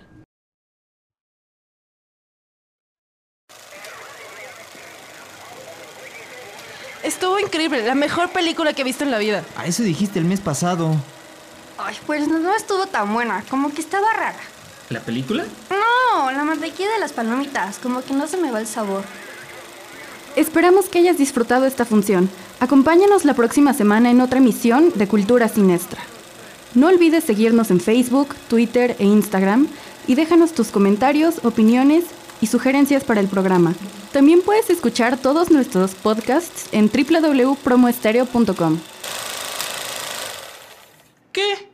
Estuvo 7.11 7.37
increíble, 7.39 7.85
la 7.85 7.93
mejor 7.93 8.29
película 8.29 8.71
que 8.71 8.83
he 8.83 8.85
visto 8.85 9.03
en 9.03 9.11
la 9.11 9.17
vida. 9.17 9.43
A 9.57 9.65
eso 9.65 9.83
dijiste 9.83 10.17
el 10.17 10.23
mes 10.23 10.39
pasado. 10.39 10.95
Ay, 11.77 11.97
pues 12.07 12.25
no, 12.25 12.39
no 12.39 12.55
estuvo 12.55 12.85
tan 12.85 13.13
buena, 13.13 13.43
como 13.49 13.73
que 13.73 13.81
estaba 13.81 14.13
rara. 14.13 14.39
¿La 14.89 15.01
película? 15.01 15.43
No, 15.69 16.31
la 16.31 16.45
mantequilla 16.45 16.89
de 16.89 16.99
las 16.99 17.11
palomitas, 17.11 17.79
como 17.79 18.01
que 18.01 18.13
no 18.13 18.27
se 18.27 18.37
me 18.37 18.49
va 18.49 18.61
el 18.61 18.67
sabor. 18.67 19.03
Esperamos 20.37 20.85
que 20.85 20.99
hayas 20.99 21.17
disfrutado 21.17 21.65
esta 21.65 21.83
función. 21.83 22.29
Acompáñanos 22.61 23.25
la 23.25 23.33
próxima 23.33 23.73
semana 23.73 24.09
en 24.09 24.21
otra 24.21 24.37
emisión 24.37 24.93
de 24.95 25.09
Cultura 25.09 25.49
Sinestra. 25.49 25.99
No 26.75 26.87
olvides 26.87 27.25
seguirnos 27.25 27.71
en 27.71 27.81
Facebook, 27.81 28.35
Twitter 28.47 28.95
e 28.99 29.03
Instagram 29.03 29.67
y 30.07 30.15
déjanos 30.15 30.53
tus 30.53 30.69
comentarios, 30.69 31.43
opiniones 31.43 32.05
y 32.41 32.47
sugerencias 32.47 33.03
para 33.03 33.21
el 33.21 33.27
programa. 33.27 33.73
También 34.11 34.41
puedes 34.41 34.69
escuchar 34.69 35.17
todos 35.17 35.51
nuestros 35.51 35.95
podcasts 35.95 36.67
en 36.71 36.89
www.promoestereo.com. 36.89 38.79
¿Qué? 41.31 41.69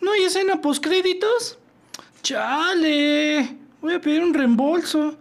¿No 0.00 0.12
hay 0.12 0.22
escena 0.24 0.60
postcréditos? 0.60 1.58
¡Chale! 2.22 3.56
Voy 3.80 3.94
a 3.94 4.00
pedir 4.00 4.22
un 4.22 4.32
reembolso. 4.32 5.16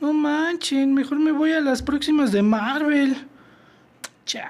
No 0.00 0.12
manchen, 0.12 0.94
mejor 0.94 1.18
me 1.18 1.32
voy 1.32 1.52
a 1.52 1.60
las 1.60 1.82
próximas 1.82 2.32
de 2.32 2.42
Marvel. 2.42 3.26
Cha. 4.24 4.48